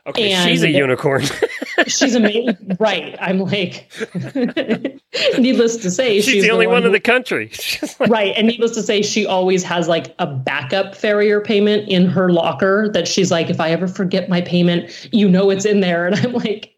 Okay, 0.08 0.34
she's 0.44 0.64
a 0.64 0.70
unicorn. 0.70 1.24
She's 1.88 2.14
amazing, 2.14 2.58
right? 2.80 3.16
I'm 3.22 3.40
like, 3.40 3.90
needless 5.38 5.78
to 5.78 5.90
say, 5.90 6.20
she's, 6.20 6.44
the 6.44 6.52
only 6.52 6.68
one, 6.68 6.86
in 6.86 6.92
the 6.92 7.00
country. 7.00 7.52
Like, 8.00 8.10
right. 8.10 8.34
And 8.36 8.48
needless 8.48 8.72
to 8.72 8.84
say, 8.84 9.02
she 9.02 9.26
always 9.26 9.64
has 9.64 9.88
like 9.88 10.14
a 10.20 10.28
backup 10.28 10.94
farrier 10.94 11.40
payment 11.42 11.88
in 11.88 12.06
her 12.08 12.32
locker 12.32 12.90
that 12.90 13.08
she's 13.08 13.32
like, 13.32 13.50
if 13.50 13.62
I 13.62 13.72
ever 13.72 13.88
forget 13.88 14.30
my 14.30 14.42
payment, 14.42 15.08
you 15.12 15.30
know 15.30 15.50
it's 15.50 15.66
in 15.66 15.80
there. 15.80 16.06
And 16.08 16.16
I'm 16.16 16.34
like, 16.34 16.76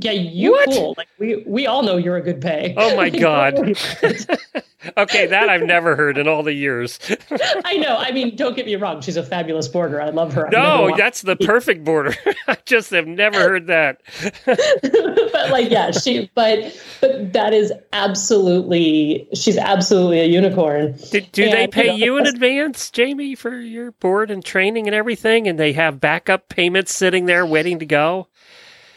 yeah, 0.00 0.12
you 0.12 0.52
What? 0.52 0.68
cool. 0.70 0.94
Like 0.96 1.08
we 1.18 1.42
we 1.46 1.66
all 1.66 1.82
know 1.82 1.96
you're 1.96 2.16
a 2.16 2.22
good 2.22 2.40
pay. 2.40 2.74
Oh 2.76 2.96
my 2.96 3.10
God. 3.26 3.54
don't 3.56 3.66
worry 3.66 4.16
about 4.22 4.40
it. 4.54 4.64
okay, 4.96 5.26
that 5.26 5.48
I've 5.48 5.62
never 5.62 5.96
heard 5.96 6.16
in 6.18 6.28
all 6.28 6.42
the 6.42 6.52
years. 6.52 6.98
I 7.64 7.76
know. 7.78 7.96
I 7.96 8.12
mean, 8.12 8.36
don't 8.36 8.54
get 8.54 8.66
me 8.66 8.76
wrong. 8.76 9.00
She's 9.00 9.16
a 9.16 9.22
fabulous 9.22 9.68
boarder. 9.68 10.00
I 10.00 10.10
love 10.10 10.32
her. 10.34 10.48
No, 10.52 10.94
that's 10.96 11.22
the 11.22 11.34
perfect 11.36 11.82
boarder. 11.84 12.14
I 12.48 12.56
just 12.66 12.90
have 12.90 13.06
never 13.06 13.38
heard 13.40 13.66
that. 13.68 14.00
but 14.44 15.50
like 15.50 15.70
yeah 15.70 15.90
she 15.90 16.30
but 16.34 16.76
but 17.00 17.32
that 17.32 17.52
is 17.52 17.72
absolutely 17.92 19.28
she's 19.34 19.56
absolutely 19.56 20.20
a 20.20 20.24
unicorn 20.26 20.96
Do, 21.10 21.20
do 21.20 21.50
they 21.50 21.66
pay 21.66 21.92
you 21.94 21.98
know, 21.98 22.04
you 22.04 22.16
in 22.18 22.26
advance, 22.26 22.90
Jamie, 22.90 23.34
for 23.34 23.56
your 23.58 23.92
board 23.92 24.30
and 24.30 24.44
training 24.44 24.86
and 24.86 24.94
everything? 24.94 25.48
And 25.48 25.58
they 25.58 25.72
have 25.72 26.00
backup 26.00 26.48
payments 26.48 26.94
sitting 26.94 27.26
there 27.26 27.44
waiting 27.46 27.78
to 27.80 27.86
go? 27.86 28.28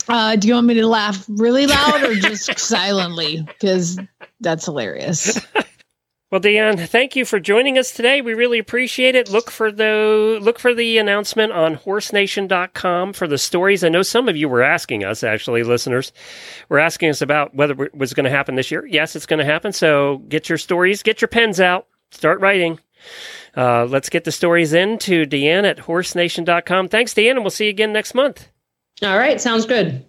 Uh, 0.09 0.35
do 0.35 0.47
you 0.47 0.55
want 0.55 0.67
me 0.67 0.73
to 0.75 0.87
laugh 0.87 1.25
really 1.29 1.67
loud 1.67 2.03
or 2.03 2.15
just 2.15 2.57
silently? 2.59 3.41
Because 3.43 3.99
that's 4.41 4.65
hilarious. 4.65 5.39
Well, 6.31 6.41
DeAnn, 6.41 6.87
thank 6.87 7.15
you 7.15 7.25
for 7.25 7.39
joining 7.39 7.79
us 7.79 7.89
today. 7.89 8.21
We 8.21 8.35
really 8.35 8.59
appreciate 8.59 9.15
it. 9.15 9.31
Look 9.31 9.49
for 9.49 9.71
the 9.71 10.37
look 10.39 10.59
for 10.59 10.75
the 10.75 10.99
announcement 10.99 11.51
on 11.53 11.75
horsenation.com 11.75 13.13
for 13.13 13.27
the 13.27 13.39
stories. 13.39 13.83
I 13.83 13.89
know 13.89 14.03
some 14.03 14.29
of 14.29 14.37
you 14.37 14.47
were 14.47 14.61
asking 14.61 15.03
us, 15.03 15.23
actually, 15.23 15.63
listeners, 15.63 16.11
were 16.69 16.77
asking 16.77 17.09
us 17.09 17.23
about 17.23 17.55
whether 17.55 17.83
it 17.83 17.95
was 17.95 18.13
going 18.13 18.25
to 18.25 18.29
happen 18.29 18.53
this 18.53 18.69
year. 18.69 18.85
Yes, 18.85 19.15
it's 19.15 19.25
going 19.25 19.39
to 19.39 19.45
happen. 19.45 19.73
So 19.73 20.19
get 20.29 20.49
your 20.49 20.59
stories, 20.59 21.01
get 21.01 21.19
your 21.19 21.29
pens 21.29 21.59
out, 21.59 21.87
start 22.11 22.39
writing. 22.41 22.79
Uh, 23.57 23.85
let's 23.85 24.09
get 24.09 24.23
the 24.23 24.31
stories 24.31 24.71
in 24.71 24.99
to 24.99 25.25
DeAnn 25.25 25.67
at 25.67 25.77
horsenation.com. 25.79 26.89
Thanks, 26.89 27.15
DeAnn, 27.15 27.31
and 27.31 27.39
we'll 27.41 27.49
see 27.49 27.65
you 27.65 27.71
again 27.71 27.91
next 27.91 28.13
month. 28.13 28.49
All 29.03 29.17
right 29.17 29.39
sounds 29.39 29.65
good 29.65 30.05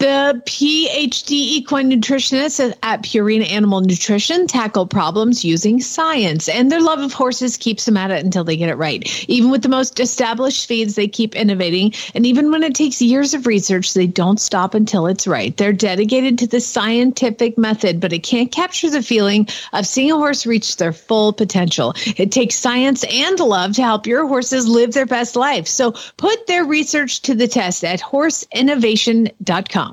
The 0.00 0.40
PhD 0.46 1.30
equine 1.30 1.90
nutritionists 1.90 2.74
at 2.82 3.02
Purina 3.02 3.50
Animal 3.50 3.82
Nutrition 3.82 4.46
tackle 4.46 4.86
problems 4.86 5.44
using 5.44 5.78
science, 5.78 6.48
and 6.48 6.72
their 6.72 6.80
love 6.80 7.00
of 7.00 7.12
horses 7.12 7.58
keeps 7.58 7.84
them 7.84 7.98
at 7.98 8.10
it 8.10 8.24
until 8.24 8.42
they 8.42 8.56
get 8.56 8.70
it 8.70 8.78
right. 8.78 9.28
Even 9.28 9.50
with 9.50 9.60
the 9.60 9.68
most 9.68 10.00
established 10.00 10.66
feeds, 10.66 10.94
they 10.94 11.06
keep 11.06 11.36
innovating, 11.36 11.92
and 12.14 12.24
even 12.24 12.50
when 12.50 12.62
it 12.62 12.74
takes 12.74 13.02
years 13.02 13.34
of 13.34 13.46
research, 13.46 13.92
they 13.92 14.06
don't 14.06 14.40
stop 14.40 14.72
until 14.72 15.06
it's 15.06 15.26
right. 15.26 15.54
They're 15.58 15.74
dedicated 15.74 16.38
to 16.38 16.46
the 16.46 16.62
scientific 16.62 17.58
method, 17.58 18.00
but 18.00 18.14
it 18.14 18.20
can't 18.20 18.50
capture 18.50 18.88
the 18.88 19.02
feeling 19.02 19.48
of 19.74 19.86
seeing 19.86 20.12
a 20.12 20.16
horse 20.16 20.46
reach 20.46 20.76
their 20.78 20.94
full 20.94 21.34
potential. 21.34 21.92
It 22.16 22.32
takes 22.32 22.54
science 22.54 23.04
and 23.04 23.38
love 23.38 23.74
to 23.74 23.82
help 23.82 24.06
your 24.06 24.26
horses 24.26 24.66
live 24.66 24.94
their 24.94 25.04
best 25.04 25.36
life. 25.36 25.66
So 25.66 25.92
put 26.16 26.46
their 26.46 26.64
research 26.64 27.20
to 27.22 27.34
the 27.34 27.48
test 27.48 27.84
at 27.84 28.00
horseinnovation.com. 28.00 29.89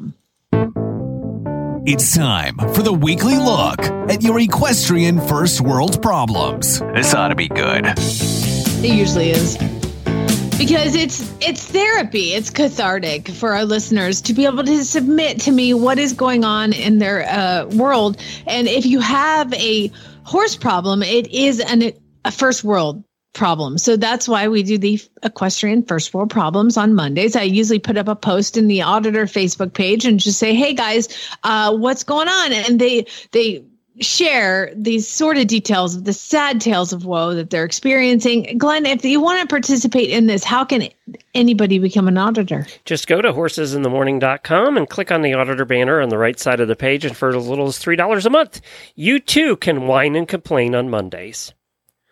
It's 1.90 2.14
time 2.14 2.58
for 2.74 2.82
the 2.82 2.92
weekly 2.92 3.38
look 3.38 3.80
at 4.12 4.22
your 4.22 4.38
equestrian 4.42 5.26
first 5.26 5.62
world 5.62 6.02
problems. 6.02 6.80
This 6.80 7.14
ought 7.14 7.30
to 7.30 7.36
be 7.36 7.48
good. 7.48 7.86
It 7.86 8.94
usually 8.94 9.30
is. 9.30 9.56
Because 10.58 10.96
it's 10.96 11.34
it's 11.40 11.66
therapy. 11.66 12.34
It's 12.34 12.50
cathartic 12.50 13.30
for 13.30 13.54
our 13.54 13.64
listeners 13.64 14.20
to 14.24 14.34
be 14.34 14.44
able 14.44 14.66
to 14.66 14.84
submit 14.84 15.40
to 15.44 15.52
me 15.54 15.74
what 15.74 15.98
is 15.98 16.12
going 16.12 16.44
on 16.44 16.74
in 16.74 17.00
their 17.00 17.24
uh, 17.24 17.68
world. 17.68 18.18
And 18.48 18.68
if 18.68 18.86
you 18.86 19.00
have 19.00 19.54
a 19.54 19.90
horse 20.26 20.58
problem, 20.58 21.02
it 21.02 21.32
is 21.32 21.62
an, 21.62 21.94
a 22.26 22.32
first 22.32 22.66
world 22.66 23.02
problem. 23.38 23.78
So 23.78 23.96
that's 23.96 24.28
why 24.28 24.48
we 24.48 24.64
do 24.64 24.78
the 24.78 25.00
equestrian 25.24 25.84
first 25.84 26.14
world 26.14 26.30
problems 26.30 26.76
on 26.76 26.94
Mondays. 26.94 27.36
I 27.36 27.44
usually 27.44 27.80
put 27.80 27.98
up 27.98 28.08
a 28.08 28.16
post 28.16 28.58
in 28.58 28.68
the 28.68 28.82
auditor 28.82 29.26
Facebook 29.26 29.74
page 29.74 30.04
and 30.04 30.20
just 30.20 30.40
say, 30.40 30.54
"Hey 30.54 30.74
guys, 30.74 31.08
uh, 31.44 31.76
what's 31.76 32.04
going 32.04 32.28
on?" 32.28 32.52
And 32.52 32.80
they 32.80 33.06
they 33.32 33.64
share 34.00 34.72
these 34.76 35.08
sort 35.08 35.38
of 35.38 35.48
details 35.48 35.96
of 35.96 36.04
the 36.04 36.14
sad 36.14 36.62
tales 36.62 36.94
of 36.94 37.06
woe 37.06 37.34
that 37.34 37.50
they're 37.50 37.66
experiencing. 37.66 38.58
Glenn, 38.58 38.86
if 38.86 39.04
you 39.04 39.22
want 39.22 39.42
to 39.42 39.48
participate 39.48 40.10
in 40.10 40.28
this, 40.28 40.44
how 40.44 40.64
can 40.64 40.90
anybody 41.34 41.80
become 41.80 42.08
an 42.08 42.18
auditor? 42.18 42.68
Just 42.86 43.08
go 43.08 43.22
to 43.22 43.34
horsesinthemorning.com 43.34 44.78
and 44.78 44.90
click 44.90 45.12
on 45.12 45.22
the 45.22 45.34
auditor 45.34 45.66
banner 45.66 46.02
on 46.02 46.10
the 46.10 46.18
right 46.18 46.40
side 46.40 46.60
of 46.60 46.68
the 46.68 46.76
page. 46.76 47.06
And 47.06 47.16
for 47.16 47.36
as 47.36 47.48
little 47.48 47.68
as 47.68 47.80
$3 47.80 48.26
a 48.26 48.30
month, 48.30 48.62
you 48.96 49.20
too 49.20 49.56
can 49.58 49.88
whine 49.88 50.16
and 50.16 50.28
complain 50.28 50.76
on 50.76 50.90
Mondays. 50.90 51.54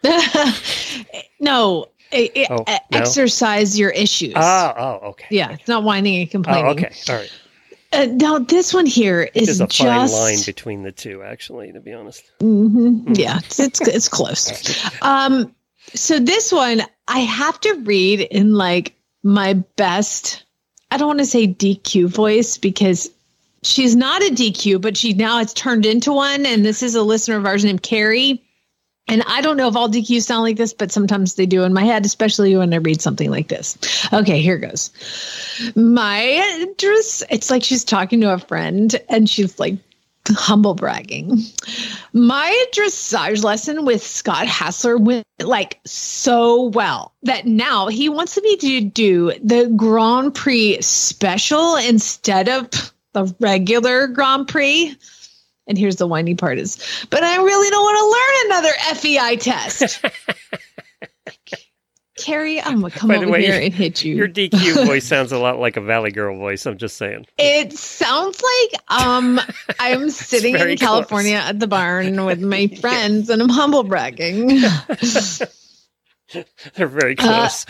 no, 1.39 1.87
it, 2.11 2.31
it- 2.35 2.47
Oh, 2.51 2.63
no? 2.67 2.75
exercise 2.99 3.77
your 3.77 3.89
issues. 3.91 4.33
Ah, 4.35 4.73
oh, 5.01 5.09
okay. 5.09 5.25
yeah, 5.29 5.51
it's 5.53 5.67
not 5.67 5.83
whining 5.83 6.19
and 6.21 6.27
Oh, 6.27 6.31
complaining. 6.31 6.85
okay. 6.85 6.91
All 7.09 7.15
right. 7.15 7.31
Uh, 7.93 8.05
now, 8.11 8.39
this 8.39 8.73
one 8.73 8.85
here 8.85 9.29
is 9.33 9.45
There's 9.47 9.61
a 9.61 9.67
just 9.67 9.79
fine 9.81 10.11
line 10.11 10.37
between 10.45 10.83
the 10.83 10.91
two, 10.91 11.23
actually, 11.23 11.71
to 11.71 11.79
be 11.79 11.93
honest. 11.93 12.23
Mhm. 12.41 13.17
Yeah, 13.17 13.37
it's, 13.37 13.59
it's 13.59 13.79
it's 13.87 14.09
close. 14.09 14.51
Um, 15.01 15.55
so 15.93 16.19
this 16.19 16.51
one 16.51 16.81
I 17.07 17.19
have 17.19 17.59
to 17.61 17.73
read 17.83 18.19
in 18.21 18.53
like 18.55 18.95
my 19.23 19.53
best. 19.77 20.43
I 20.91 20.97
don't 20.97 21.07
want 21.07 21.19
to 21.19 21.25
say 21.25 21.47
DQ 21.47 22.07
voice 22.07 22.57
because 22.57 23.09
she's 23.63 23.95
not 23.95 24.21
a 24.23 24.29
DQ, 24.33 24.81
but 24.81 24.97
she 24.97 25.13
now 25.13 25.39
it's 25.39 25.53
turned 25.53 25.85
into 25.85 26.11
one. 26.11 26.45
And 26.45 26.65
this 26.65 26.83
is 26.83 26.95
a 26.95 27.03
listener 27.03 27.37
of 27.37 27.45
ours 27.45 27.63
named 27.63 27.83
Carrie. 27.83 28.43
And 29.07 29.23
I 29.27 29.41
don't 29.41 29.57
know 29.57 29.67
if 29.67 29.75
all 29.75 29.87
DQs 29.87 30.23
sound 30.23 30.43
like 30.43 30.57
this, 30.57 30.73
but 30.73 30.91
sometimes 30.91 31.35
they 31.35 31.45
do 31.45 31.63
in 31.63 31.73
my 31.73 31.83
head, 31.83 32.05
especially 32.05 32.55
when 32.55 32.73
I 32.73 32.77
read 32.77 33.01
something 33.01 33.29
like 33.29 33.49
this. 33.49 33.77
Okay, 34.11 34.41
here 34.41 34.57
goes. 34.57 34.91
My 35.75 36.65
dress, 36.77 37.23
it's 37.29 37.51
like 37.51 37.63
she's 37.63 37.83
talking 37.83 38.19
to 38.21 38.33
a 38.33 38.39
friend 38.39 38.99
and 39.07 39.29
she's 39.29 39.59
like 39.59 39.75
humble 40.29 40.73
bragging. 40.73 41.39
My 42.13 42.65
dressage 42.73 43.43
lesson 43.43 43.85
with 43.85 44.01
Scott 44.01 44.47
Hassler 44.47 44.97
went 44.97 45.25
like 45.39 45.79
so 45.85 46.63
well 46.69 47.13
that 47.23 47.45
now 47.45 47.87
he 47.87 48.09
wants 48.09 48.41
me 48.41 48.57
to 48.57 48.81
do 48.81 49.33
the 49.43 49.71
Grand 49.75 50.33
Prix 50.33 50.81
special 50.81 51.75
instead 51.75 52.49
of 52.49 52.69
the 53.13 53.33
regular 53.39 54.07
Grand 54.07 54.47
Prix. 54.47 54.95
And 55.67 55.77
here's 55.77 55.95
the 55.95 56.07
whiny 56.07 56.35
part 56.35 56.59
is, 56.59 56.77
but 57.09 57.23
I 57.23 57.37
really 57.37 57.69
don't 57.69 57.83
want 57.83 57.97
to 57.97 58.05
learn 58.11 58.45
another 58.51 58.73
FEI 58.99 59.35
test. 59.37 60.03
Carrie, 62.17 62.61
I'm 62.61 62.79
gonna 62.79 62.91
come 62.91 63.11
over 63.11 63.27
way, 63.27 63.43
here 63.43 63.59
and 63.59 63.73
hit 63.73 64.03
you. 64.05 64.15
Your 64.15 64.29
DQ 64.29 64.85
voice 64.87 65.05
sounds 65.05 65.33
a 65.33 65.37
lot 65.37 65.59
like 65.59 65.75
a 65.75 65.81
Valley 65.81 66.11
Girl 66.11 66.37
voice. 66.37 66.65
I'm 66.65 66.77
just 66.77 66.95
saying. 66.95 67.25
It 67.37 67.73
sounds 67.73 68.41
like 68.41 68.81
um 68.87 69.41
I'm 69.79 70.09
sitting 70.11 70.55
in 70.55 70.77
California 70.77 71.35
at 71.35 71.59
the 71.59 71.67
barn 71.67 72.23
with 72.23 72.39
my 72.41 72.67
friends 72.67 73.29
and 73.29 73.41
I'm 73.41 73.49
humble 73.49 73.83
bragging. 73.83 74.47
They're 76.75 76.87
very 76.87 77.17
Uh, 77.17 77.49
close. 77.49 77.65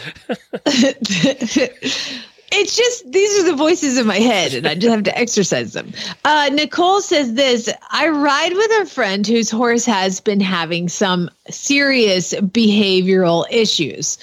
It's 2.56 2.76
just 2.76 3.12
these 3.12 3.40
are 3.40 3.44
the 3.44 3.56
voices 3.56 3.98
in 3.98 4.08
my 4.08 4.18
head 4.18 4.54
and 4.54 4.68
I 4.68 4.76
just 4.76 4.94
have 4.94 5.04
to 5.04 5.18
exercise 5.18 5.74
them. 5.74 5.92
Uh 6.24 6.50
Nicole 6.52 7.02
says 7.02 7.34
this, 7.34 7.70
I 7.92 8.10
ride 8.10 8.54
with 8.54 8.72
a 8.82 8.86
friend 8.86 9.26
whose 9.26 9.50
horse 9.50 9.86
has 9.86 10.20
been 10.20 10.40
having 10.40 10.90
some 10.90 11.30
serious 11.50 12.34
behavioral 12.34 13.46
issues. 13.50 14.18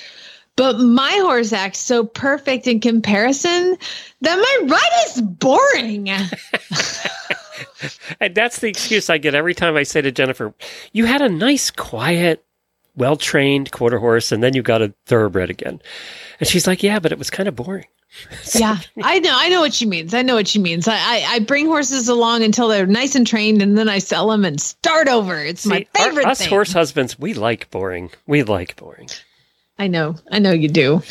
But 0.57 0.79
my 0.79 1.13
horse 1.23 1.53
acts 1.53 1.79
so 1.79 2.05
perfect 2.05 2.67
in 2.67 2.81
comparison 2.81 3.79
that 4.21 4.37
my 4.37 4.67
ride 4.69 5.07
is 5.07 5.23
boring. 5.23 6.11
And 8.21 8.35
that's 8.35 8.61
the 8.61 8.69
excuse 8.69 9.11
I 9.11 9.19
get 9.19 9.35
every 9.35 9.55
time 9.55 9.77
I 9.77 9.83
say 9.83 10.01
to 10.03 10.13
Jennifer, 10.13 10.55
"You 10.93 11.05
had 11.05 11.23
a 11.23 11.29
nice, 11.29 11.71
quiet, 11.71 12.45
well-trained 12.97 13.71
quarter 13.73 13.99
horse, 13.99 14.33
and 14.33 14.43
then 14.43 14.55
you 14.55 14.63
got 14.63 14.83
a 14.83 14.93
thoroughbred 15.07 15.51
again." 15.51 15.81
And 16.41 16.49
she's 16.49 16.67
like, 16.67 16.83
"Yeah, 16.83 16.99
but 16.99 17.13
it 17.13 17.19
was 17.19 17.31
kind 17.31 17.49
of 17.49 17.57
boring." 17.57 17.87
yeah, 18.55 18.77
I 19.03 19.21
know. 19.21 19.33
I 19.35 19.49
know 19.49 19.61
what 19.63 19.73
she 19.73 19.87
means. 19.87 20.13
I 20.13 20.21
know 20.21 20.35
what 20.35 20.47
she 20.47 20.59
means. 20.59 20.87
I, 20.87 20.97
I, 20.97 21.25
I 21.31 21.39
bring 21.39 21.67
horses 21.67 22.09
along 22.09 22.43
until 22.43 22.69
they're 22.69 22.87
nice 22.87 23.15
and 23.15 23.27
trained, 23.27 23.63
and 23.63 23.79
then 23.79 23.89
I 23.89 23.99
sell 24.01 24.29
them 24.29 24.45
and 24.45 24.61
start 24.61 25.09
over. 25.09 25.43
It's 25.43 25.65
my 25.65 25.79
See, 25.79 25.89
our- 25.99 26.05
favorite 26.09 26.27
us 26.27 26.39
thing. 26.41 26.49
horse 26.51 26.73
husbands, 26.75 27.19
we 27.19 27.33
like 27.33 27.71
boring. 27.71 28.11
We 28.27 28.43
like 28.43 28.77
boring. 28.77 29.09
I 29.79 29.87
know. 29.87 30.17
I 30.31 30.41
know 30.41 30.53
you 30.53 30.69
do. 30.69 31.03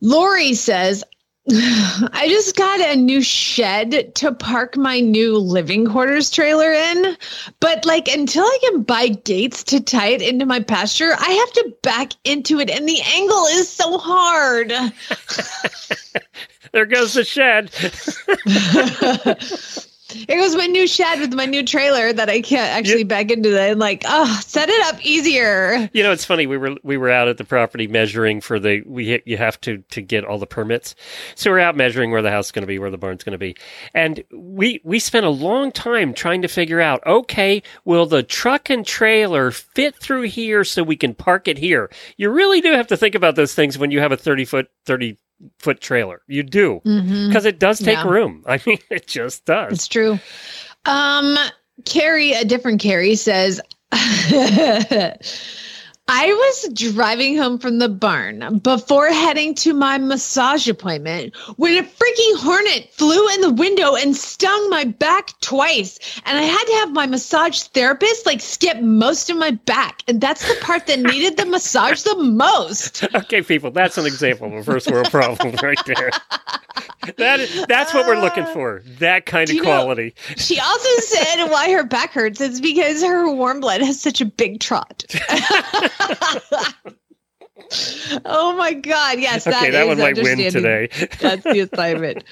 Lori 0.00 0.54
says, 0.54 1.04
I 1.50 2.26
just 2.28 2.56
got 2.56 2.80
a 2.80 2.96
new 2.96 3.22
shed 3.22 4.14
to 4.16 4.32
park 4.32 4.76
my 4.76 5.00
new 5.00 5.36
living 5.38 5.86
quarters 5.86 6.30
trailer 6.30 6.72
in. 6.72 7.16
But 7.60 7.84
like 7.84 8.08
until 8.08 8.44
I 8.44 8.58
can 8.62 8.82
buy 8.82 9.08
gates 9.08 9.64
to 9.64 9.80
tie 9.80 10.08
it 10.08 10.22
into 10.22 10.46
my 10.46 10.60
pasture, 10.60 11.14
I 11.18 11.30
have 11.30 11.52
to 11.54 11.74
back 11.82 12.12
into 12.24 12.60
it 12.60 12.70
and 12.70 12.88
the 12.88 13.00
angle 13.14 13.44
is 13.46 13.68
so 13.68 13.98
hard. 13.98 14.72
There 16.72 16.86
goes 16.86 17.12
the 17.14 17.24
shed. 17.24 17.70
Here 20.28 20.40
goes 20.40 20.54
my 20.56 20.66
new 20.66 20.86
shed 20.86 21.20
with 21.20 21.34
my 21.34 21.46
new 21.46 21.64
trailer 21.64 22.12
that 22.12 22.28
I 22.28 22.40
can't 22.40 22.70
actually 22.70 23.00
Yeah. 23.00 23.04
back 23.04 23.30
into 23.30 23.50
that. 23.50 23.70
And 23.70 23.80
like, 23.80 24.02
oh, 24.06 24.40
set 24.44 24.68
it 24.68 24.80
up 24.86 25.04
easier. 25.04 25.88
You 25.92 26.02
know, 26.02 26.12
it's 26.12 26.24
funny. 26.24 26.46
We 26.46 26.56
were 26.56 26.76
we 26.82 26.96
were 26.96 27.10
out 27.10 27.28
at 27.28 27.38
the 27.38 27.44
property 27.44 27.86
measuring 27.86 28.40
for 28.40 28.58
the 28.58 28.82
we 28.86 29.22
you 29.26 29.36
have 29.36 29.60
to 29.62 29.78
to 29.90 30.00
get 30.00 30.24
all 30.24 30.38
the 30.38 30.46
permits. 30.46 30.94
So 31.34 31.50
we're 31.50 31.58
out 31.60 31.76
measuring 31.76 32.10
where 32.10 32.22
the 32.22 32.30
house 32.30 32.46
is 32.46 32.52
going 32.52 32.62
to 32.62 32.66
be, 32.66 32.78
where 32.78 32.90
the 32.90 32.98
barn's 32.98 33.24
going 33.24 33.32
to 33.32 33.38
be, 33.38 33.56
and 33.94 34.22
we 34.32 34.80
we 34.84 34.98
spent 34.98 35.26
a 35.26 35.30
long 35.30 35.72
time 35.72 36.14
trying 36.14 36.42
to 36.42 36.48
figure 36.48 36.80
out. 36.80 37.04
Okay, 37.06 37.62
will 37.84 38.06
the 38.06 38.22
truck 38.22 38.70
and 38.70 38.86
trailer 38.86 39.50
fit 39.50 39.94
through 39.96 40.22
here 40.22 40.64
so 40.64 40.82
we 40.82 40.96
can 40.96 41.14
park 41.14 41.48
it 41.48 41.58
here? 41.58 41.90
You 42.16 42.30
really 42.30 42.60
do 42.60 42.72
have 42.72 42.86
to 42.88 42.96
think 42.96 43.14
about 43.14 43.36
those 43.36 43.54
things 43.54 43.78
when 43.78 43.90
you 43.90 44.00
have 44.00 44.12
a 44.12 44.16
thirty 44.16 44.44
foot 44.44 44.68
thirty 44.84 45.18
foot 45.58 45.80
trailer. 45.80 46.22
You 46.26 46.42
do 46.42 46.80
because 46.84 47.44
it 47.44 47.58
does 47.58 47.78
take 47.78 47.98
Mm-hmm. 47.98 48.08
Yeah. 48.08 48.12
room. 48.14 48.44
I 48.48 48.60
mean, 48.66 48.78
it 48.90 49.06
just 49.06 49.44
does. 49.44 49.72
It's 49.72 49.88
true. 49.88 50.18
Um, 50.84 51.36
Carrie, 51.84 52.32
a 52.32 52.44
different 52.44 52.80
Carrie 52.80 53.14
says, 53.16 53.60
I 56.14 56.26
was 56.26 56.74
driving 56.74 57.38
home 57.38 57.58
from 57.58 57.78
the 57.78 57.88
barn 57.88 58.58
before 58.58 59.08
heading 59.08 59.54
to 59.54 59.72
my 59.72 59.96
massage 59.96 60.68
appointment 60.68 61.34
when 61.56 61.82
a 61.82 61.82
freaking 61.82 62.36
hornet 62.36 62.90
flew 62.92 63.26
in 63.30 63.40
the 63.40 63.54
window 63.54 63.94
and 63.94 64.14
stung 64.14 64.68
my 64.68 64.84
back 64.84 65.32
twice. 65.40 65.98
And 66.26 66.36
I 66.36 66.42
had 66.42 66.64
to 66.64 66.72
have 66.80 66.92
my 66.92 67.06
massage 67.06 67.62
therapist 67.62 68.26
like 68.26 68.42
skip 68.42 68.82
most 68.82 69.30
of 69.30 69.38
my 69.38 69.52
back. 69.52 70.02
And 70.06 70.20
that's 70.20 70.46
the 70.46 70.60
part 70.60 70.86
that 70.88 71.00
needed 71.00 71.38
the 71.38 71.46
massage 71.46 72.02
the 72.02 72.16
most. 72.16 73.06
Okay, 73.22 73.40
people, 73.40 73.70
that's 73.70 73.96
an 73.96 74.04
example 74.04 74.48
of 74.48 74.54
a 74.54 74.64
first 74.64 74.90
world 74.90 75.10
problem 75.10 75.54
right 75.62 75.78
there. 75.86 76.10
That 77.16 77.40
is, 77.40 77.66
that's 77.66 77.94
what 77.94 78.06
we're 78.06 78.20
looking 78.20 78.44
uh, 78.44 78.52
for. 78.52 78.82
That 78.98 79.26
kind 79.26 79.48
of 79.48 79.54
you 79.54 79.62
know- 79.62 79.68
quality. 79.68 80.14
She 80.36 80.58
also 80.58 80.88
said 81.00 81.46
why 81.46 81.70
her 81.72 81.84
back 81.84 82.12
hurts 82.12 82.40
is 82.40 82.60
because 82.60 83.02
her 83.02 83.32
warm 83.32 83.60
blood 83.60 83.80
has 83.80 84.00
such 84.00 84.20
a 84.20 84.24
big 84.24 84.60
trot. 84.60 85.04
oh 88.24 88.54
my 88.56 88.72
god! 88.74 89.18
Yes, 89.18 89.46
okay, 89.46 89.70
that 89.70 89.82
is 89.82 89.88
one 89.88 89.98
might 89.98 90.16
win 90.16 90.38
today. 90.50 90.88
That's 91.20 91.44
the 91.44 91.60
assignment. 91.60 92.24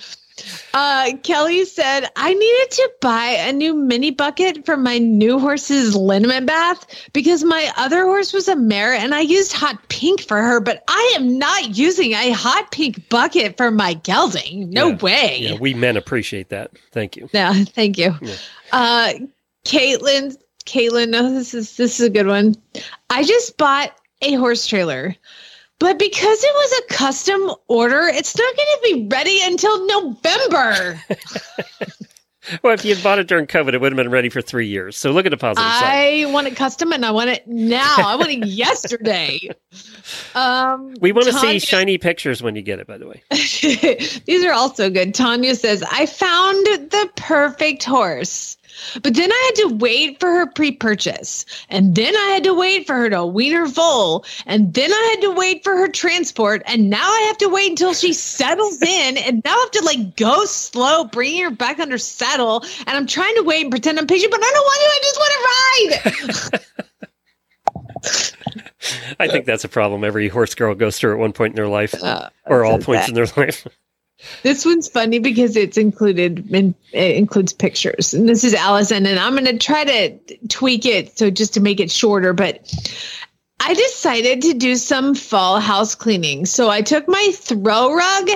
Uh, 0.73 1.13
Kelly 1.23 1.65
said, 1.67 2.09
I 2.17 2.33
needed 2.33 2.71
to 2.71 2.91
buy 3.03 3.37
a 3.41 3.53
new 3.53 3.75
mini 3.75 4.11
bucket 4.11 4.65
for 4.65 4.77
my 4.77 4.97
new 4.99 5.39
horse's 5.39 5.95
liniment 5.95 6.47
bath 6.47 6.87
because 7.13 7.45
my 7.45 7.71
other 7.77 8.05
horse 8.05 8.33
was 8.33 8.49
a 8.49 8.57
mare 8.57 8.95
and 8.95 9.15
I 9.15 9.21
used 9.21 9.53
hot 9.53 9.89
pink 9.89 10.23
for 10.23 10.41
her, 10.41 10.61
but 10.61 10.83
I 10.89 11.13
am 11.17 11.39
not 11.39 11.77
using 11.77 12.13
a 12.13 12.31
hot 12.31 12.71
pink 12.71 13.07
bucket 13.11 13.59
for 13.59 13.71
my 13.71 13.95
gelding. 13.95 14.71
No 14.71 14.89
Yeah. 14.89 14.97
way. 14.97 15.39
Yeah, 15.41 15.57
we 15.61 15.75
men 15.75 15.97
appreciate 15.99 16.49
that. 16.51 16.71
Thank 16.93 17.17
you. 17.17 17.29
Yeah, 17.33 17.53
thank 17.65 17.99
you. 17.99 18.15
Uh 18.73 19.13
Caitlin, 19.67 20.37
Caitlin, 20.65 21.11
no, 21.11 21.35
this 21.35 21.53
is 21.53 21.77
this 21.77 22.01
is 22.01 22.07
a 22.07 22.11
good 22.11 22.27
one. 22.27 22.55
I 23.11 23.25
just 23.25 23.57
bought 23.59 23.95
a 24.23 24.35
horse 24.35 24.67
trailer, 24.67 25.15
but 25.79 25.99
because 25.99 26.45
it 26.45 26.55
was 26.55 26.81
a 26.81 26.95
custom 26.95 27.51
order, 27.69 28.03
it's 28.03 28.37
not 28.37 28.57
going 28.57 28.69
to 28.69 28.81
be 28.83 29.09
ready 29.15 29.41
until 29.43 29.87
November. 29.87 31.01
Well, 32.63 32.73
if 32.73 32.85
you 32.87 32.95
had 32.95 33.05
bought 33.05 33.19
it 33.19 33.29
during 33.29 33.47
COVID, 33.47 33.75
it 33.75 33.81
would 33.81 33.93
have 33.93 33.97
been 33.97 34.11
ready 34.11 34.31
for 34.31 34.41
three 34.41 34.67
years. 34.67 34.97
So 34.97 35.13
look 35.13 35.27
at 35.27 35.29
the 35.31 35.37
positive 35.37 35.71
side. 35.71 36.25
I 36.25 36.33
want 36.33 36.47
it 36.47 36.57
custom 36.57 36.91
and 36.93 37.05
I 37.05 37.11
want 37.11 37.29
it 37.31 37.47
now. 37.47 37.97
I 37.99 38.17
want 38.17 38.31
it 38.31 38.47
yesterday. 38.47 39.51
Um, 40.35 40.95
We 41.01 41.13
want 41.13 41.27
to 41.27 41.35
see 41.35 41.59
shiny 41.59 41.99
pictures 41.99 42.43
when 42.43 42.57
you 42.57 42.63
get 42.63 42.79
it, 42.79 42.87
by 42.87 42.97
the 42.97 43.07
way. 43.07 43.23
These 43.31 44.45
are 44.45 44.53
also 44.53 44.89
good. 44.89 45.15
Tanya 45.15 45.55
says, 45.55 45.85
I 45.93 46.07
found 46.07 46.65
the 46.67 47.11
perfect 47.17 47.85
horse. 47.85 48.57
But 49.03 49.15
then 49.15 49.31
I 49.33 49.43
had 49.47 49.55
to 49.69 49.75
wait 49.77 50.19
for 50.21 50.29
her 50.31 50.47
pre 50.47 50.73
purchase. 50.73 51.45
And 51.69 51.95
then 51.95 52.15
I 52.17 52.31
had 52.35 52.45
to 52.45 52.55
wait 52.55 52.87
for 52.87 52.95
her 52.95 53.11
to 53.11 53.25
wean 53.27 53.53
her 53.53 53.69
foal. 53.69 54.25
And 54.47 54.73
then 54.75 54.91
I 54.93 55.15
had 55.15 55.21
to 55.29 55.35
wait 55.35 55.63
for 55.65 55.77
her 55.77 55.89
transport. 55.89 56.63
And 56.67 56.91
now 56.91 57.09
I 57.09 57.21
have 57.29 57.39
to 57.39 57.49
wait 57.49 57.71
until 57.71 57.95
she 57.95 58.13
settles 58.13 58.81
in. 58.83 59.17
And 59.19 59.43
now 59.45 59.55
I 59.55 59.59
have 59.61 59.71
to 59.73 59.85
like 59.85 60.17
go 60.17 60.45
slow, 60.45 61.05
bring 61.05 61.41
her 61.43 61.51
back 61.51 61.79
under 61.79 61.99
saddle. 61.99 62.65
And 62.87 62.97
I'm 62.97 63.07
trying 63.07 63.35
to 63.37 63.43
wait 63.43 63.63
and 63.63 63.71
pretend 63.71 63.99
I'm 63.99 64.07
patient, 64.07 64.31
but 64.31 64.41
I 64.43 64.51
don't 64.53 64.65
want 64.65 64.81
to. 64.81 64.91
I 64.91 64.99
just 65.03 65.21
want 65.21 65.33
to 65.33 65.39
ride. 66.55 66.61
I 69.21 69.29
think 69.29 69.45
that's 69.45 69.65
a 69.65 69.69
problem 69.69 70.05
every 70.05 70.29
horse 70.29 70.55
girl 70.55 70.75
goes 70.75 70.99
through 70.99 71.13
at 71.13 71.19
one 71.19 71.33
point 71.33 71.53
in 71.53 71.57
their 71.57 71.69
life, 71.69 71.95
Uh, 72.03 72.31
or 72.47 72.65
all 72.65 72.79
points 72.79 73.07
sad. 73.07 73.09
in 73.11 73.15
their 73.15 73.27
life. 73.37 73.67
This 74.43 74.65
one's 74.65 74.89
funny 74.89 75.19
because 75.19 75.57
it's 75.57 75.77
included 75.77 76.51
in, 76.51 76.75
it 76.93 77.17
includes 77.17 77.53
pictures. 77.53 78.15
And 78.15 78.29
this 78.29 78.45
is 78.45 78.55
Allison, 78.55 79.07
and 79.07 79.19
I'm 79.19 79.33
going 79.33 79.45
to 79.47 79.59
try 79.59 79.85
to 79.85 80.19
tweak 80.49 80.87
it 80.87 81.17
so 81.17 81.31
just 81.31 81.55
to 81.55 81.61
make 81.61 81.81
it 81.81 81.91
shorter. 81.91 82.33
But 82.33 82.73
I 83.63 83.75
decided 83.75 84.41
to 84.43 84.55
do 84.55 84.77
some 84.77 85.15
fall 85.15 85.61
house 85.61 85.95
cleaning. 85.95 86.47
So 86.47 86.71
I 86.71 86.81
took 86.81 87.07
my 87.07 87.33
throw 87.35 87.95
rug 87.95 88.29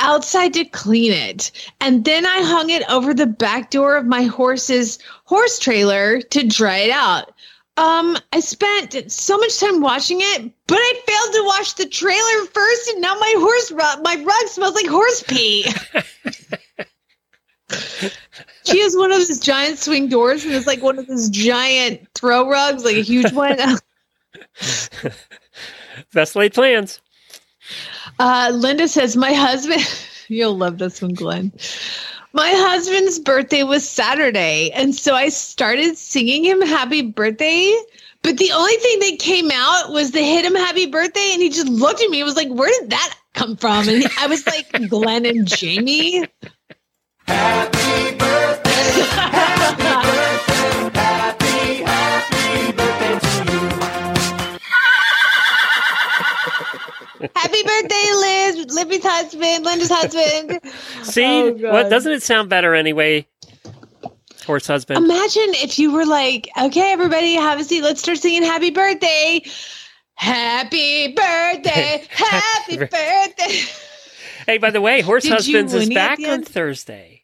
outside 0.00 0.54
to 0.54 0.64
clean 0.64 1.12
it. 1.12 1.50
And 1.80 2.04
then 2.06 2.24
I 2.24 2.42
hung 2.42 2.70
it 2.70 2.82
over 2.90 3.12
the 3.12 3.26
back 3.26 3.70
door 3.70 3.96
of 3.96 4.06
my 4.06 4.22
horse's 4.22 4.98
horse 5.24 5.58
trailer 5.58 6.22
to 6.22 6.46
dry 6.46 6.78
it 6.78 6.90
out. 6.90 7.32
Um, 7.76 8.18
I 8.32 8.40
spent 8.40 9.10
so 9.10 9.38
much 9.38 9.58
time 9.58 9.80
watching 9.80 10.18
it, 10.20 10.50
but 10.66 10.76
I 10.78 11.00
failed 11.06 11.34
to 11.34 11.44
wash 11.46 11.72
the 11.74 11.86
trailer 11.86 12.46
first, 12.46 12.88
and 12.90 13.00
now 13.00 13.14
my 13.14 13.34
horse 13.38 13.72
rug, 13.72 14.02
my 14.02 14.16
rug 14.16 14.48
smells 14.48 14.74
like 14.74 14.86
horse 14.86 15.22
pee. 15.22 15.62
she 18.64 18.80
has 18.80 18.96
one 18.96 19.12
of 19.12 19.18
those 19.18 19.38
giant 19.38 19.78
swing 19.78 20.08
doors, 20.08 20.44
and 20.44 20.52
it's 20.54 20.66
like 20.66 20.82
one 20.82 20.98
of 20.98 21.06
those 21.06 21.30
giant 21.30 22.06
throw 22.14 22.50
rugs, 22.50 22.84
like 22.84 22.96
a 22.96 23.02
huge 23.02 23.32
one. 23.32 23.56
Best 26.12 26.36
laid 26.36 26.52
plans. 26.52 27.00
Uh, 28.18 28.50
Linda 28.52 28.88
says, 28.88 29.16
My 29.16 29.32
husband, 29.32 29.82
you'll 30.28 30.56
love 30.56 30.78
this 30.78 31.00
one, 31.00 31.14
Glenn. 31.14 31.52
My 32.32 32.50
husband's 32.54 33.18
birthday 33.18 33.64
was 33.64 33.88
Saturday. 33.88 34.70
And 34.72 34.94
so 34.94 35.14
I 35.14 35.30
started 35.30 35.96
singing 35.96 36.44
him 36.44 36.62
happy 36.62 37.02
birthday. 37.02 37.74
But 38.22 38.36
the 38.36 38.52
only 38.52 38.74
thing 38.76 39.00
that 39.00 39.18
came 39.18 39.50
out 39.50 39.90
was 39.90 40.12
the 40.12 40.22
hit 40.22 40.44
him 40.44 40.54
happy 40.54 40.86
birthday. 40.86 41.30
And 41.32 41.42
he 41.42 41.48
just 41.48 41.68
looked 41.68 42.02
at 42.02 42.10
me 42.10 42.20
and 42.20 42.26
was 42.26 42.36
like, 42.36 42.48
Where 42.48 42.70
did 42.80 42.90
that 42.90 43.14
come 43.34 43.56
from? 43.56 43.88
And 43.88 44.04
I 44.18 44.26
was 44.28 44.46
like, 44.46 44.70
Glenn 44.88 45.26
and 45.26 45.46
Jamie. 45.46 46.24
Happy 47.26 48.16
birthday, 48.16 48.70
Liz, 57.48 58.74
Libby's 58.74 59.02
husband, 59.04 59.64
Linda's 59.64 59.90
husband. 59.90 60.60
See, 61.02 61.24
Oh, 61.24 61.52
what 61.52 61.90
doesn't 61.90 62.12
it 62.12 62.22
sound 62.22 62.48
better 62.50 62.74
anyway? 62.74 63.26
Horse 64.46 64.66
husband. 64.66 65.04
Imagine 65.04 65.54
if 65.54 65.78
you 65.78 65.92
were 65.92 66.06
like, 66.06 66.48
okay, 66.60 66.92
everybody, 66.92 67.34
have 67.34 67.60
a 67.60 67.64
seat. 67.64 67.82
Let's 67.82 68.00
start 68.00 68.18
singing 68.18 68.42
happy 68.42 68.70
birthday. 68.70 69.42
Happy 70.14 71.14
birthday. 71.14 72.06
Happy 72.10 72.76
birthday. 72.76 73.60
hey, 74.46 74.58
by 74.58 74.70
the 74.70 74.80
way, 74.80 75.00
horse 75.00 75.22
Did 75.22 75.32
husbands 75.32 75.72
is 75.72 75.88
back 75.88 76.18
on? 76.20 76.42
Thursday. 76.42 77.19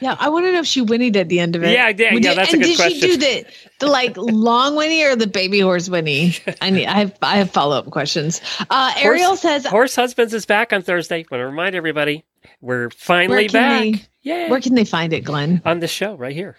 Yeah, 0.00 0.16
I 0.18 0.28
want 0.28 0.46
to 0.46 0.52
know 0.52 0.60
if 0.60 0.66
she 0.66 0.82
whinnied 0.82 1.16
at 1.16 1.28
the 1.28 1.40
end 1.40 1.56
of 1.56 1.64
it. 1.64 1.72
Yeah, 1.72 1.88
yeah, 1.88 2.14
yeah, 2.14 2.34
that's 2.34 2.50
a 2.50 2.52
and 2.54 2.62
good 2.62 2.68
did 2.68 2.76
question. 2.76 3.00
she 3.00 3.06
do 3.06 3.16
the 3.16 3.46
the 3.80 3.86
like 3.86 4.16
long 4.16 4.76
whinny 4.76 5.04
or 5.04 5.16
the 5.16 5.26
baby 5.26 5.60
horse 5.60 5.88
whinny? 5.88 6.36
I 6.60 6.70
need. 6.70 6.86
I 6.86 6.98
have. 7.00 7.18
I 7.22 7.36
have 7.38 7.50
follow 7.50 7.76
up 7.76 7.90
questions. 7.90 8.40
Uh, 8.70 8.92
Ariel 8.98 9.28
Horse- 9.28 9.40
says, 9.40 9.66
Horse 9.66 9.96
husbands 9.96 10.34
is 10.34 10.46
back 10.46 10.72
on 10.72 10.82
Thursday. 10.82 11.24
Want 11.30 11.40
to 11.40 11.46
remind 11.46 11.74
everybody, 11.74 12.24
we're 12.60 12.90
finally 12.90 13.48
back. 13.48 14.08
Yeah, 14.22 14.48
"Where 14.50 14.60
can 14.60 14.74
they 14.74 14.84
find 14.84 15.12
it, 15.12 15.24
Glenn?" 15.24 15.62
on 15.64 15.80
the 15.80 15.88
show 15.88 16.14
right 16.16 16.34
here. 16.34 16.56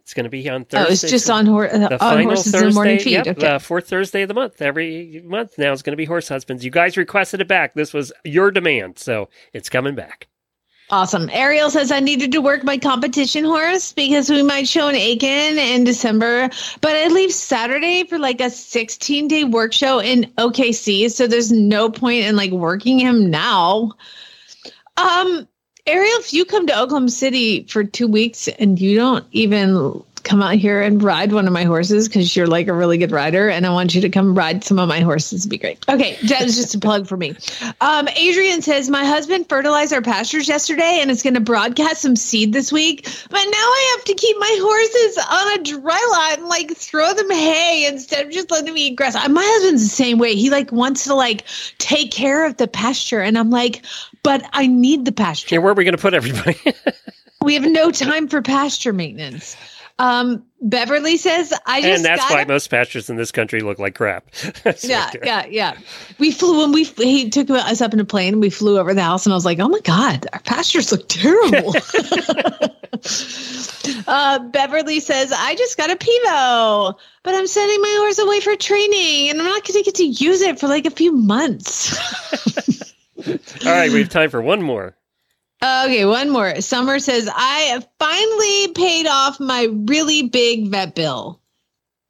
It's 0.00 0.14
going 0.14 0.22
to 0.22 0.30
be 0.30 0.48
on 0.48 0.64
Thursday. 0.64 0.88
Oh, 0.88 0.92
it's 0.92 1.00
just 1.02 1.28
on, 1.28 1.46
hor- 1.46 1.66
uh, 1.68 1.78
the 1.88 2.04
on 2.04 2.22
horses 2.22 2.52
Thursday. 2.52 2.58
in 2.60 2.68
the 2.68 2.74
morning 2.76 2.98
feed. 3.00 3.10
Yep, 3.10 3.26
okay. 3.26 3.40
the 3.54 3.58
fourth 3.58 3.88
Thursday 3.88 4.22
of 4.22 4.28
the 4.28 4.34
month. 4.34 4.62
Every 4.62 5.20
month 5.26 5.58
now 5.58 5.72
is 5.72 5.82
going 5.82 5.94
to 5.94 5.96
be 5.96 6.04
horse 6.04 6.28
husbands. 6.28 6.64
You 6.64 6.70
guys 6.70 6.96
requested 6.96 7.40
it 7.40 7.48
back. 7.48 7.74
This 7.74 7.92
was 7.92 8.12
your 8.24 8.52
demand, 8.52 9.00
so 9.00 9.28
it's 9.52 9.68
coming 9.68 9.96
back. 9.96 10.28
Awesome. 10.88 11.28
Ariel 11.32 11.68
says 11.68 11.90
I 11.90 11.98
needed 11.98 12.30
to 12.32 12.40
work 12.40 12.62
my 12.62 12.78
competition 12.78 13.44
horse 13.44 13.92
because 13.92 14.30
we 14.30 14.42
might 14.42 14.68
show 14.68 14.86
in 14.86 14.94
Aiken 14.94 15.58
in 15.58 15.82
December, 15.82 16.48
but 16.80 16.94
I 16.94 17.08
leave 17.08 17.32
Saturday 17.32 18.04
for 18.04 18.18
like 18.18 18.40
a 18.40 18.50
16 18.50 19.26
day 19.26 19.42
work 19.42 19.72
show 19.72 20.00
in 20.00 20.32
OKC. 20.38 21.10
So 21.10 21.26
there's 21.26 21.50
no 21.50 21.90
point 21.90 22.24
in 22.24 22.36
like 22.36 22.52
working 22.52 23.00
him 23.00 23.30
now. 23.30 23.94
Um, 24.96 25.48
Ariel, 25.88 26.18
if 26.18 26.32
you 26.32 26.44
come 26.44 26.68
to 26.68 26.78
Oklahoma 26.78 27.10
City 27.10 27.64
for 27.64 27.82
two 27.82 28.06
weeks 28.06 28.46
and 28.46 28.80
you 28.80 28.94
don't 28.96 29.24
even 29.32 30.04
come 30.26 30.42
out 30.42 30.56
here 30.56 30.82
and 30.82 31.02
ride 31.02 31.32
one 31.32 31.46
of 31.46 31.52
my 31.52 31.64
horses 31.64 32.08
because 32.08 32.34
you're 32.34 32.46
like 32.46 32.66
a 32.66 32.72
really 32.72 32.98
good 32.98 33.12
rider 33.12 33.48
and 33.48 33.64
I 33.64 33.70
want 33.70 33.94
you 33.94 34.00
to 34.00 34.08
come 34.08 34.36
ride 34.36 34.64
some 34.64 34.78
of 34.78 34.88
my 34.88 35.00
horses, 35.00 35.42
it'd 35.42 35.50
be 35.50 35.56
great. 35.56 35.78
Okay, 35.88 36.18
that 36.24 36.42
was 36.42 36.56
just 36.56 36.74
a 36.74 36.78
plug 36.78 37.06
for 37.06 37.16
me. 37.16 37.34
Um, 37.80 38.08
Adrian 38.16 38.60
says, 38.60 38.90
My 38.90 39.04
husband 39.04 39.48
fertilized 39.48 39.92
our 39.92 40.02
pastures 40.02 40.48
yesterday 40.48 40.98
and 41.00 41.10
is 41.10 41.22
going 41.22 41.34
to 41.34 41.40
broadcast 41.40 42.02
some 42.02 42.16
seed 42.16 42.52
this 42.52 42.72
week, 42.72 43.04
but 43.30 43.44
now 43.44 43.56
I 43.56 43.94
have 43.96 44.04
to 44.04 44.14
keep 44.14 44.36
my 44.38 44.58
horses 44.60 45.18
on 45.30 45.60
a 45.60 45.80
dry 45.80 46.08
lot 46.10 46.38
and 46.40 46.48
like 46.48 46.76
throw 46.76 47.14
them 47.14 47.30
hay 47.30 47.86
instead 47.86 48.26
of 48.26 48.32
just 48.32 48.50
letting 48.50 48.66
them 48.66 48.76
eat 48.76 48.96
grass. 48.96 49.14
Uh, 49.14 49.28
My 49.28 49.44
husband's 49.44 49.84
the 49.84 49.88
same 49.88 50.18
way. 50.18 50.34
He 50.34 50.50
like 50.50 50.72
wants 50.72 51.04
to 51.04 51.14
like 51.14 51.44
take 51.78 52.10
care 52.10 52.44
of 52.44 52.56
the 52.56 52.66
pasture. 52.66 53.20
And 53.20 53.38
I'm 53.38 53.50
like, 53.50 53.84
but 54.22 54.44
I 54.52 54.66
need 54.66 55.04
the 55.04 55.12
pasture. 55.12 55.54
Yeah, 55.54 55.60
where 55.60 55.70
are 55.70 55.74
we 55.74 55.84
going 55.84 55.96
to 55.96 56.02
put 56.02 56.14
everybody? 56.14 56.58
We 57.42 57.54
have 57.54 57.64
no 57.64 57.92
time 57.92 58.26
for 58.26 58.42
pasture 58.42 58.92
maintenance. 58.92 59.56
Um, 59.98 60.44
Beverly 60.60 61.16
says, 61.16 61.54
I 61.64 61.80
just 61.80 61.96
and 61.96 62.04
that's 62.04 62.20
got 62.22 62.30
why 62.30 62.42
a- 62.42 62.46
most 62.46 62.68
pastures 62.68 63.08
in 63.08 63.16
this 63.16 63.32
country 63.32 63.60
look 63.60 63.78
like 63.78 63.94
crap. 63.94 64.26
Yeah, 64.82 65.10
yeah, 65.22 65.46
yeah. 65.46 65.78
We 66.18 66.30
flew 66.32 66.58
when 66.58 66.72
we 66.72 66.84
he 66.84 67.30
took 67.30 67.48
us 67.50 67.80
up 67.80 67.92
in 67.92 68.00
a 68.00 68.04
plane 68.04 68.34
and 68.34 68.42
we 68.42 68.50
flew 68.50 68.78
over 68.78 68.92
the 68.92 69.02
house 69.02 69.24
and 69.26 69.32
I 69.32 69.36
was 69.36 69.44
like, 69.44 69.58
oh 69.58 69.68
my 69.68 69.80
god, 69.80 70.26
our 70.32 70.40
pastures 70.40 70.92
look 70.92 71.08
terrible. 71.08 71.72
uh, 74.06 74.38
Beverly 74.50 75.00
says, 75.00 75.32
I 75.32 75.54
just 75.56 75.76
got 75.76 75.90
a 75.90 75.96
pivo, 75.96 76.94
but 77.22 77.34
I'm 77.34 77.46
sending 77.46 77.80
my 77.80 77.94
horse 78.00 78.18
away 78.18 78.40
for 78.40 78.56
training 78.56 79.30
and 79.30 79.38
I'm 79.40 79.46
not 79.46 79.64
going 79.66 79.78
to 79.78 79.82
get 79.82 79.94
to 79.96 80.04
use 80.04 80.40
it 80.42 80.58
for 80.58 80.68
like 80.68 80.86
a 80.86 80.90
few 80.90 81.12
months. 81.12 81.96
All 83.26 83.72
right, 83.72 83.90
we 83.90 84.00
have 84.00 84.08
time 84.08 84.30
for 84.30 84.42
one 84.42 84.62
more. 84.62 84.96
Okay, 85.62 86.04
one 86.04 86.30
more. 86.30 86.60
Summer 86.60 86.98
says, 86.98 87.30
I 87.34 87.60
have 87.72 87.88
finally 87.98 88.72
paid 88.74 89.06
off 89.06 89.40
my 89.40 89.68
really 89.86 90.24
big 90.24 90.68
vet 90.68 90.94
bill. 90.94 91.40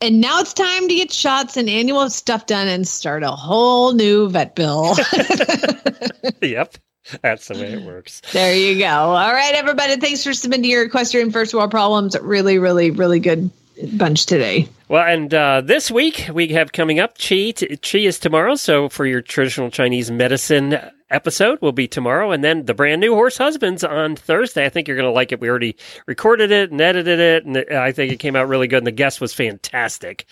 And 0.00 0.20
now 0.20 0.40
it's 0.40 0.52
time 0.52 0.88
to 0.88 0.94
get 0.94 1.12
shots 1.12 1.56
and 1.56 1.70
annual 1.70 2.10
stuff 2.10 2.46
done 2.46 2.68
and 2.68 2.86
start 2.86 3.22
a 3.22 3.30
whole 3.30 3.92
new 3.92 4.28
vet 4.28 4.54
bill. 4.54 4.94
yep, 6.42 6.76
that's 7.22 7.48
the 7.48 7.54
way 7.54 7.72
it 7.72 7.82
works. 7.82 8.20
there 8.32 8.54
you 8.54 8.78
go. 8.78 8.86
All 8.86 9.32
right, 9.32 9.54
everybody. 9.54 9.96
Thanks 9.96 10.22
for 10.22 10.34
submitting 10.34 10.68
your 10.68 10.84
equestrian 10.84 11.30
first 11.30 11.54
world 11.54 11.70
problems. 11.70 12.16
Really, 12.20 12.58
really, 12.58 12.90
really 12.90 13.20
good 13.20 13.50
bunch 13.94 14.26
today. 14.26 14.68
Well, 14.88 15.06
and 15.06 15.32
uh, 15.32 15.62
this 15.62 15.90
week 15.90 16.28
we 16.32 16.48
have 16.48 16.72
coming 16.72 17.00
up 17.00 17.16
Qi. 17.16 17.54
T- 17.54 17.66
Qi 17.68 18.06
is 18.06 18.18
tomorrow, 18.18 18.54
so 18.56 18.88
for 18.88 19.06
your 19.06 19.22
traditional 19.22 19.70
Chinese 19.70 20.10
medicine 20.10 20.78
episode 21.10 21.60
will 21.60 21.72
be 21.72 21.86
tomorrow, 21.88 22.32
and 22.32 22.42
then 22.42 22.64
the 22.66 22.74
brand 22.74 23.00
new 23.00 23.14
Horse 23.14 23.38
Husbands 23.38 23.84
on 23.84 24.16
Thursday. 24.16 24.64
I 24.64 24.68
think 24.68 24.88
you're 24.88 24.96
going 24.96 25.08
to 25.08 25.12
like 25.12 25.32
it. 25.32 25.40
We 25.40 25.48
already 25.48 25.76
recorded 26.06 26.50
it 26.50 26.70
and 26.70 26.80
edited 26.80 27.20
it, 27.20 27.44
and 27.44 27.56
I 27.56 27.92
think 27.92 28.12
it 28.12 28.18
came 28.18 28.36
out 28.36 28.48
really 28.48 28.66
good. 28.66 28.78
And 28.78 28.86
the 28.86 28.92
guest 28.92 29.20
was 29.20 29.32
fantastic. 29.32 30.26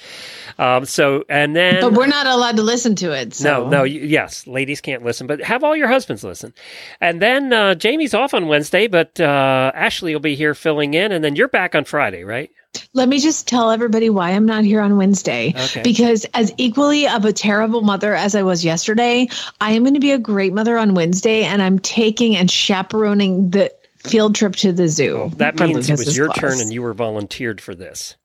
Um, 0.59 0.85
so, 0.85 1.25
and 1.29 1.55
then 1.55 1.81
But 1.81 1.93
we're 1.93 2.07
not 2.07 2.27
allowed 2.27 2.57
to 2.57 2.62
listen 2.62 2.95
to 2.97 3.12
it. 3.12 3.35
So. 3.35 3.64
no, 3.64 3.68
no, 3.68 3.83
yes, 3.85 4.47
ladies 4.47 4.81
can't 4.81 5.05
listen, 5.05 5.27
but 5.27 5.41
have 5.43 5.62
all 5.64 5.77
your 5.77 5.89
husbands 5.89 6.25
listen. 6.25 6.53
And 7.01 7.22
then 7.22 7.53
uh, 7.53 7.75
Jamie's 7.75 8.14
off 8.14 8.35
on 8.35 8.49
Wednesday, 8.49 8.87
but 8.87 9.20
uh, 9.20 9.72
Ashley 9.75 10.14
will 10.14 10.20
be 10.20 10.35
here 10.35 10.55
filling 10.55 10.95
in, 10.95 11.12
and 11.12 11.25
then 11.25 11.37
you're 11.37 11.49
back 11.49 11.75
on 11.75 11.85
Friday, 11.85 12.25
right? 12.25 12.51
Let 12.93 13.09
me 13.09 13.18
just 13.18 13.49
tell 13.49 13.70
everybody 13.70 14.11
why 14.11 14.31
I'm 14.31 14.47
not 14.47 14.64
here 14.64 14.81
on 14.81 14.97
Wednesday. 14.97 15.55
Okay. 15.57 15.83
Because 15.83 16.27
as 16.35 16.53
equally 16.57 17.07
of 17.09 17.25
a 17.25 17.33
terrible 17.33 17.83
mother 17.83 18.14
as 18.14 18.35
I 18.35 18.43
was 18.43 18.64
yesterday, 18.64 19.29
I 19.61 19.72
am 19.72 19.83
going 19.83 19.95
to 19.95 20.01
be 20.01 20.12
a 20.12 20.18
great 20.18 20.53
mother 20.53 20.79
on 20.79 20.95
Wednesday 20.95 21.45
and 21.45 21.62
I'm 21.62 21.79
taking 21.79 22.37
and 22.37 22.51
chaperoning 22.51 23.51
the 23.51 23.72
field 23.99 24.35
trip 24.35 24.57
to 24.57 24.72
the 24.72 24.89
zoo. 24.89 25.31
That 25.37 25.57
for 25.57 25.66
means 25.66 25.89
it 25.89 25.99
was 25.99 26.16
your 26.16 26.29
class. 26.29 26.39
turn 26.39 26.61
and 26.61 26.72
you 26.72 26.83
were 26.83 26.95
volunteered 26.95 27.61
for 27.61 27.75
this. 27.75 28.16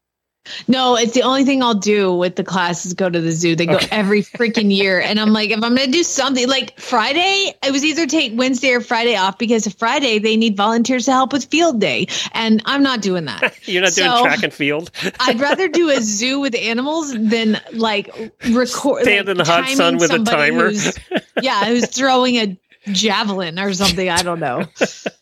No, 0.67 0.95
it's 0.95 1.13
the 1.13 1.23
only 1.23 1.43
thing 1.43 1.61
I'll 1.63 1.73
do 1.73 2.13
with 2.13 2.35
the 2.35 2.43
class 2.43 2.85
is 2.85 2.93
go 2.93 3.09
to 3.09 3.19
the 3.19 3.31
zoo. 3.31 3.55
They 3.55 3.65
go 3.65 3.79
every 3.91 4.21
freaking 4.21 4.73
year. 4.75 4.99
And 4.99 5.19
I'm 5.19 5.31
like, 5.33 5.49
if 5.49 5.63
I'm 5.63 5.75
going 5.75 5.87
to 5.87 5.91
do 5.91 6.03
something 6.03 6.47
like 6.47 6.79
Friday, 6.79 7.53
it 7.63 7.71
was 7.71 7.83
either 7.83 8.05
take 8.05 8.33
Wednesday 8.35 8.71
or 8.71 8.81
Friday 8.81 9.15
off 9.15 9.37
because 9.37 9.67
Friday 9.73 10.19
they 10.19 10.37
need 10.37 10.55
volunteers 10.55 11.05
to 11.05 11.11
help 11.11 11.33
with 11.33 11.45
field 11.45 11.79
day. 11.79 12.07
And 12.33 12.61
I'm 12.65 12.83
not 12.83 13.01
doing 13.01 13.25
that. 13.25 13.57
You're 13.67 13.81
not 13.81 13.93
doing 13.93 14.11
track 14.23 14.43
and 14.43 14.53
field. 14.53 14.91
I'd 15.19 15.39
rather 15.39 15.67
do 15.67 15.89
a 15.89 16.01
zoo 16.01 16.39
with 16.39 16.55
animals 16.55 17.13
than 17.13 17.59
like 17.73 18.09
record. 18.49 19.03
Stand 19.03 19.27
like, 19.27 19.31
in 19.31 19.37
the 19.37 19.45
hot 19.45 19.67
sun 19.69 19.97
with 19.97 20.11
a 20.11 20.19
timer. 20.19 20.69
who's- 20.69 20.97
yeah, 21.41 21.65
who's 21.65 21.87
throwing 21.87 22.35
a 22.35 22.57
javelin 22.93 23.59
or 23.59 23.73
something. 23.73 24.09
I 24.09 24.21
don't 24.23 24.39
know. 24.39 24.65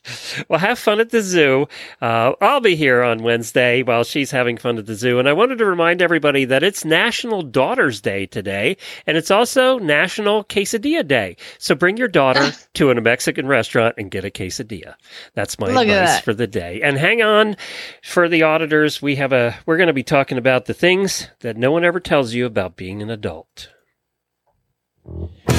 Well, 0.48 0.60
have 0.60 0.80
fun 0.80 1.00
at 1.00 1.10
the 1.10 1.22
zoo. 1.22 1.68
Uh, 2.02 2.34
I'll 2.40 2.62
be 2.62 2.76
here 2.76 3.04
on 3.04 3.24
Wednesday 3.24 3.84
while 3.84 4.04
she's 4.04 4.32
having 4.32 4.58
fun 4.58 4.78
at 4.78 4.86
the 4.86 4.96
zoo. 4.96 5.20
And 5.20 5.28
I 5.28 5.34
wanted 5.34 5.58
to 5.58 5.66
remind 5.66 6.02
everybody 6.02 6.46
that 6.46 6.64
it's 6.64 6.86
National 6.86 7.42
Daughters 7.42 8.02
Day 8.02 8.26
today, 8.26 8.78
and 9.06 9.18
it's 9.18 9.32
also 9.32 9.80
National 9.80 10.44
Quesadilla 10.44 11.06
Day. 11.06 11.36
So 11.58 11.76
bring 11.76 11.98
your 11.98 12.08
daughter 12.08 12.52
to 12.76 12.92
a 12.92 13.02
Mexican 13.02 13.48
restaurant 13.48 13.96
and 13.98 14.12
get 14.12 14.26
a 14.26 14.30
quesadilla. 14.30 14.96
That's 15.34 15.60
my 15.60 15.68
Look 15.68 15.88
advice 15.88 16.22
for 16.22 16.34
the 16.34 16.48
day. 16.48 16.82
And 16.82 16.98
hang 16.98 17.22
on 17.22 17.58
for 18.04 18.30
the 18.30 18.44
auditors. 18.44 19.02
We 19.02 19.16
have 19.16 19.34
a 19.34 19.58
we're 19.66 19.78
going 19.78 19.88
to 19.88 19.94
be 19.94 20.04
talking 20.04 20.38
about 20.38 20.66
the 20.66 20.74
things 20.74 21.30
that 21.40 21.58
no 21.58 21.72
one 21.72 21.84
ever 21.84 22.00
tells 22.00 22.34
you 22.34 22.46
about 22.46 22.78
being 22.78 23.02
an 23.02 23.10
adult. 23.10 23.70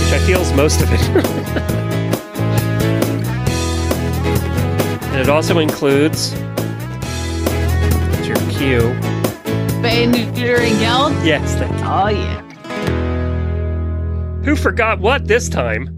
Which 0.09 0.23
I 0.23 0.27
feel 0.27 0.41
is 0.41 0.53
most 0.55 0.81
of 0.81 0.89
it. 0.91 1.85
And 5.19 5.27
it 5.27 5.31
also 5.31 5.59
includes 5.59 6.33
it's 8.15 8.29
your 8.29 8.37
cue. 8.53 8.95
Spay, 9.67 10.07
neuter, 10.09 10.61
and. 10.61 11.11
Yes, 11.27 11.57
thank 11.57 11.73
you. 11.73 11.85
Oh, 11.85 12.07
yeah. 12.07 12.41
Who 14.45 14.55
forgot 14.55 15.01
what 15.01 15.27
this 15.27 15.49
time? 15.49 15.98